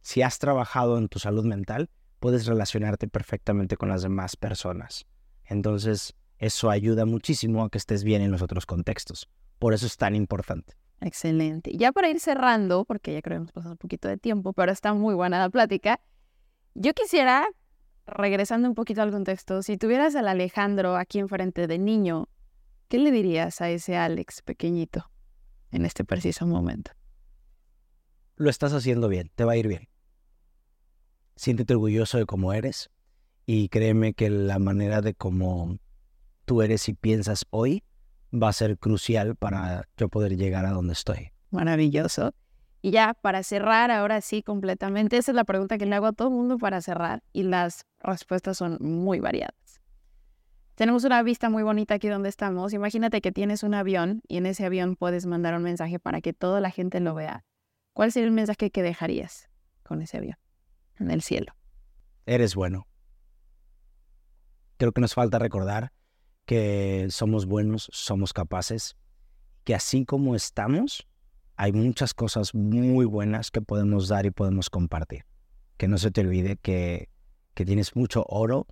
si 0.00 0.22
has 0.22 0.38
trabajado 0.38 0.96
en 0.96 1.08
tu 1.08 1.18
salud 1.18 1.44
mental, 1.44 1.90
puedes 2.20 2.46
relacionarte 2.46 3.08
perfectamente 3.08 3.76
con 3.76 3.88
las 3.88 4.02
demás 4.02 4.36
personas. 4.36 5.06
Entonces, 5.44 6.14
eso 6.38 6.70
ayuda 6.70 7.04
muchísimo 7.04 7.64
a 7.64 7.68
que 7.68 7.78
estés 7.78 8.04
bien 8.04 8.22
en 8.22 8.30
los 8.30 8.42
otros 8.42 8.64
contextos. 8.64 9.28
Por 9.58 9.74
eso 9.74 9.86
es 9.86 9.96
tan 9.96 10.14
importante. 10.14 10.74
Excelente. 11.00 11.76
Ya 11.76 11.90
para 11.90 12.08
ir 12.08 12.20
cerrando, 12.20 12.84
porque 12.84 13.12
ya 13.12 13.22
creo 13.22 13.34
que 13.34 13.38
hemos 13.38 13.52
pasado 13.52 13.72
un 13.72 13.78
poquito 13.78 14.06
de 14.06 14.18
tiempo, 14.18 14.52
pero 14.52 14.70
está 14.70 14.94
muy 14.94 15.14
buena 15.14 15.40
la 15.40 15.50
plática. 15.50 16.00
Yo 16.74 16.94
quisiera, 16.94 17.46
regresando 18.06 18.66
un 18.66 18.74
poquito 18.74 19.02
al 19.02 19.10
contexto, 19.10 19.62
si 19.62 19.76
tuvieras 19.76 20.14
al 20.16 20.26
Alejandro 20.26 20.96
aquí 20.96 21.18
enfrente 21.18 21.66
de 21.66 21.78
niño, 21.78 22.28
¿qué 22.88 22.98
le 22.98 23.10
dirías 23.10 23.60
a 23.60 23.68
ese 23.68 23.96
Alex 23.96 24.40
pequeñito 24.40 25.10
en 25.70 25.84
este 25.84 26.04
preciso 26.04 26.46
momento? 26.46 26.92
Lo 28.36 28.48
estás 28.48 28.72
haciendo 28.72 29.08
bien, 29.08 29.30
te 29.34 29.44
va 29.44 29.52
a 29.52 29.56
ir 29.56 29.68
bien. 29.68 29.88
Siéntete 31.36 31.74
orgulloso 31.74 32.16
de 32.16 32.24
cómo 32.24 32.54
eres 32.54 32.90
y 33.44 33.68
créeme 33.68 34.14
que 34.14 34.30
la 34.30 34.58
manera 34.58 35.02
de 35.02 35.14
cómo 35.14 35.78
tú 36.46 36.62
eres 36.62 36.88
y 36.88 36.94
piensas 36.94 37.44
hoy 37.50 37.82
va 38.32 38.48
a 38.48 38.52
ser 38.52 38.78
crucial 38.78 39.36
para 39.36 39.88
yo 39.98 40.08
poder 40.08 40.36
llegar 40.36 40.64
a 40.64 40.70
donde 40.70 40.94
estoy. 40.94 41.32
Maravilloso. 41.50 42.34
Y 42.84 42.90
ya 42.90 43.14
para 43.14 43.44
cerrar, 43.44 43.92
ahora 43.92 44.20
sí, 44.20 44.42
completamente, 44.42 45.16
esa 45.16 45.30
es 45.30 45.36
la 45.36 45.44
pregunta 45.44 45.78
que 45.78 45.86
le 45.86 45.94
hago 45.94 46.06
a 46.06 46.12
todo 46.12 46.28
el 46.28 46.34
mundo 46.34 46.58
para 46.58 46.82
cerrar 46.82 47.22
y 47.32 47.44
las 47.44 47.86
respuestas 48.00 48.58
son 48.58 48.76
muy 48.80 49.20
variadas. 49.20 49.80
Tenemos 50.74 51.04
una 51.04 51.22
vista 51.22 51.48
muy 51.48 51.62
bonita 51.62 51.94
aquí 51.94 52.08
donde 52.08 52.28
estamos. 52.28 52.72
Imagínate 52.72 53.20
que 53.20 53.30
tienes 53.30 53.62
un 53.62 53.74
avión 53.74 54.20
y 54.26 54.38
en 54.38 54.46
ese 54.46 54.66
avión 54.66 54.96
puedes 54.96 55.26
mandar 55.26 55.54
un 55.54 55.62
mensaje 55.62 56.00
para 56.00 56.20
que 56.20 56.32
toda 56.32 56.60
la 56.60 56.70
gente 56.70 56.98
lo 56.98 57.14
vea. 57.14 57.44
¿Cuál 57.92 58.10
sería 58.10 58.26
el 58.26 58.34
mensaje 58.34 58.70
que 58.72 58.82
dejarías 58.82 59.48
con 59.84 60.02
ese 60.02 60.16
avión 60.16 60.38
en 60.98 61.12
el 61.12 61.22
cielo? 61.22 61.54
Eres 62.26 62.56
bueno. 62.56 62.88
Creo 64.76 64.90
que 64.90 65.00
nos 65.00 65.14
falta 65.14 65.38
recordar 65.38 65.92
que 66.46 67.06
somos 67.10 67.46
buenos, 67.46 67.88
somos 67.92 68.32
capaces, 68.32 68.96
que 69.62 69.76
así 69.76 70.04
como 70.04 70.34
estamos, 70.34 71.06
hay 71.62 71.72
muchas 71.72 72.12
cosas 72.12 72.56
muy 72.56 73.04
buenas 73.04 73.52
que 73.52 73.62
podemos 73.62 74.08
dar 74.08 74.26
y 74.26 74.32
podemos 74.32 74.68
compartir. 74.68 75.26
Que 75.76 75.86
no 75.86 75.96
se 75.96 76.10
te 76.10 76.22
olvide 76.22 76.56
que, 76.56 77.08
que 77.54 77.64
tienes 77.64 77.94
mucho 77.94 78.24
oro 78.28 78.66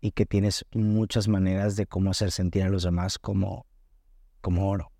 y 0.00 0.12
que 0.12 0.24
tienes 0.24 0.64
muchas 0.72 1.26
maneras 1.26 1.74
de 1.74 1.86
cómo 1.86 2.12
hacer 2.12 2.30
sentir 2.30 2.62
a 2.62 2.68
los 2.68 2.84
demás 2.84 3.18
como, 3.18 3.66
como 4.40 4.70
oro. 4.70 4.92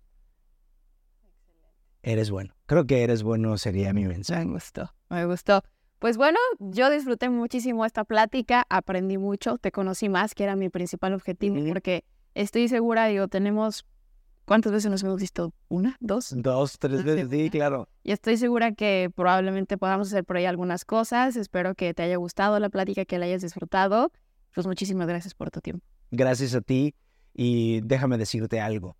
Eres 2.03 2.29
bueno. 2.29 2.53
Creo 2.65 2.85
que 2.85 3.03
eres 3.03 3.23
bueno 3.23 3.57
sería 3.57 3.93
mi 3.93 4.03
mensaje. 4.03 4.43
Me 4.43 4.51
gustó, 4.51 4.93
me 5.07 5.25
gustó. 5.25 5.63
Pues 5.99 6.17
bueno, 6.17 6.39
yo 6.59 6.89
disfruté 6.89 7.29
muchísimo 7.29 7.85
esta 7.85 8.03
plática, 8.03 8.65
aprendí 8.67 9.17
mucho, 9.17 9.59
te 9.59 9.71
conocí 9.71 10.09
más, 10.09 10.35
que 10.35 10.43
era 10.43 10.57
mi 10.57 10.67
principal 10.67 11.13
objetivo, 11.13 11.55
porque 11.69 12.03
estoy 12.33 12.67
segura, 12.67 13.07
digo, 13.07 13.29
tenemos, 13.29 13.85
¿cuántas 14.49 14.71
veces 14.71 14.89
nos 14.89 15.03
hemos 15.03 15.21
visto? 15.21 15.53
¿Una? 15.67 15.95
¿Dos? 15.99 16.33
Dos, 16.35 16.79
tres 16.79 17.03
veces, 17.03 17.29
sí, 17.29 17.51
claro. 17.51 17.87
Y 18.03 18.11
estoy 18.11 18.35
segura 18.35 18.71
que 18.71 19.11
probablemente 19.15 19.77
podamos 19.77 20.07
hacer 20.07 20.25
por 20.25 20.37
ahí 20.37 20.45
algunas 20.45 20.85
cosas. 20.85 21.35
Espero 21.35 21.75
que 21.75 21.93
te 21.93 22.01
haya 22.01 22.17
gustado 22.17 22.59
la 22.59 22.69
plática, 22.69 23.05
que 23.05 23.19
la 23.19 23.27
hayas 23.27 23.43
disfrutado. 23.43 24.11
Pues 24.55 24.65
muchísimas 24.65 25.07
gracias 25.07 25.35
por 25.35 25.51
tu 25.51 25.61
tiempo. 25.61 25.85
Gracias 26.09 26.55
a 26.55 26.61
ti 26.61 26.95
y 27.31 27.81
déjame 27.81 28.17
decirte 28.17 28.59
algo. 28.59 28.97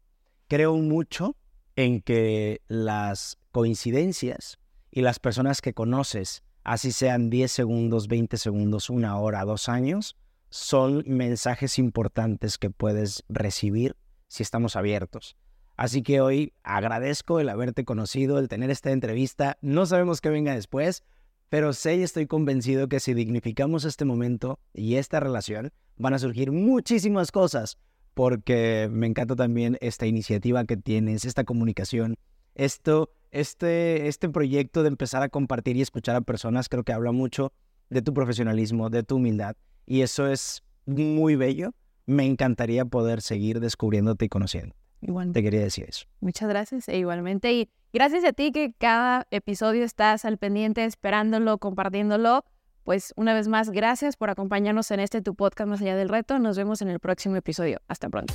Creo 0.47 0.77
mucho 0.77 1.35
en 1.75 2.01
que 2.01 2.61
las 2.67 3.39
coincidencias 3.51 4.59
y 4.91 5.01
las 5.01 5.17
personas 5.17 5.61
que 5.61 5.73
conoces 5.73 6.43
así 6.63 6.91
sean 6.91 7.31
10 7.31 7.51
segundos, 7.51 8.07
20 8.07 8.37
segundos, 8.37 8.91
una 8.91 9.17
hora, 9.17 9.43
dos 9.45 9.67
años, 9.67 10.15
son 10.51 11.03
mensajes 11.07 11.79
importantes 11.79 12.59
que 12.59 12.69
puedes 12.69 13.23
recibir 13.29 13.95
si 14.27 14.43
estamos 14.43 14.75
abiertos. 14.75 15.38
Así 15.79 16.01
que 16.01 16.19
hoy 16.19 16.51
agradezco 16.61 17.39
el 17.39 17.47
haberte 17.47 17.85
conocido, 17.85 18.37
el 18.37 18.49
tener 18.49 18.69
esta 18.69 18.91
entrevista. 18.91 19.57
No 19.61 19.85
sabemos 19.85 20.19
qué 20.19 20.27
venga 20.27 20.53
después, 20.53 21.05
pero 21.47 21.71
sé 21.71 21.95
y 21.95 22.03
estoy 22.03 22.27
convencido 22.27 22.89
que 22.89 22.99
si 22.99 23.13
dignificamos 23.13 23.85
este 23.85 24.03
momento 24.03 24.59
y 24.73 24.95
esta 24.95 25.21
relación, 25.21 25.71
van 25.95 26.13
a 26.13 26.19
surgir 26.19 26.51
muchísimas 26.51 27.31
cosas, 27.31 27.77
porque 28.13 28.89
me 28.91 29.07
encanta 29.07 29.37
también 29.37 29.77
esta 29.79 30.05
iniciativa 30.05 30.65
que 30.65 30.75
tienes, 30.75 31.23
esta 31.23 31.45
comunicación, 31.45 32.17
esto, 32.55 33.13
este, 33.31 34.09
este 34.09 34.27
proyecto 34.27 34.83
de 34.83 34.89
empezar 34.89 35.23
a 35.23 35.29
compartir 35.29 35.77
y 35.77 35.81
escuchar 35.81 36.17
a 36.17 36.21
personas, 36.21 36.67
creo 36.67 36.83
que 36.83 36.91
habla 36.91 37.13
mucho 37.13 37.53
de 37.89 38.01
tu 38.01 38.13
profesionalismo, 38.13 38.89
de 38.89 39.03
tu 39.03 39.15
humildad. 39.15 39.55
Y 39.85 40.01
eso 40.01 40.27
es 40.27 40.61
muy 40.85 41.37
bello. 41.37 41.73
Me 42.05 42.25
encantaría 42.25 42.83
poder 42.83 43.21
seguir 43.21 43.61
descubriéndote 43.61 44.25
y 44.25 44.27
conociendo. 44.27 44.75
Igual. 45.01 45.31
Te 45.31 45.41
quería 45.41 45.61
decir 45.61 45.85
eso. 45.87 46.05
Muchas 46.19 46.49
gracias 46.49 46.89
e 46.89 46.97
igualmente. 46.97 47.53
Y 47.53 47.69
gracias 47.93 48.23
a 48.23 48.33
ti 48.33 48.51
que 48.51 48.73
cada 48.77 49.27
episodio 49.31 49.83
estás 49.83 50.25
al 50.25 50.37
pendiente, 50.37 50.83
esperándolo, 50.85 51.57
compartiéndolo. 51.57 52.45
Pues 52.83 53.13
una 53.15 53.33
vez 53.33 53.47
más, 53.47 53.69
gracias 53.69 54.17
por 54.17 54.29
acompañarnos 54.29 54.89
en 54.91 54.99
este 54.99 55.21
tu 55.21 55.35
podcast 55.35 55.69
Más 55.69 55.81
allá 55.81 55.95
del 55.95 56.09
reto. 56.09 56.39
Nos 56.39 56.57
vemos 56.57 56.81
en 56.81 56.89
el 56.89 56.99
próximo 56.99 57.35
episodio. 57.35 57.81
Hasta 57.87 58.09
pronto. 58.09 58.33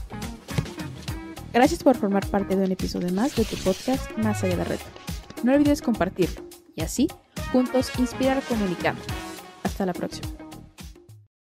Gracias 1.53 1.83
por 1.83 1.97
formar 1.97 2.27
parte 2.27 2.57
de 2.57 2.65
un 2.65 2.73
episodio 2.73 3.13
más 3.13 3.37
de 3.37 3.45
tu 3.45 3.57
podcast 3.57 4.17
Más 4.19 4.43
allá 4.45 4.57
del 4.57 4.67
reto. 4.67 4.85
No 5.43 5.53
olvides 5.53 5.83
compartirlo 5.83 6.43
y 6.75 6.83
así 6.83 7.09
juntos 7.53 7.91
inspirar 7.99 8.43
comunicando. 8.43 9.03
Hasta 9.63 9.87
la 9.87 9.93
próxima. 9.93 10.44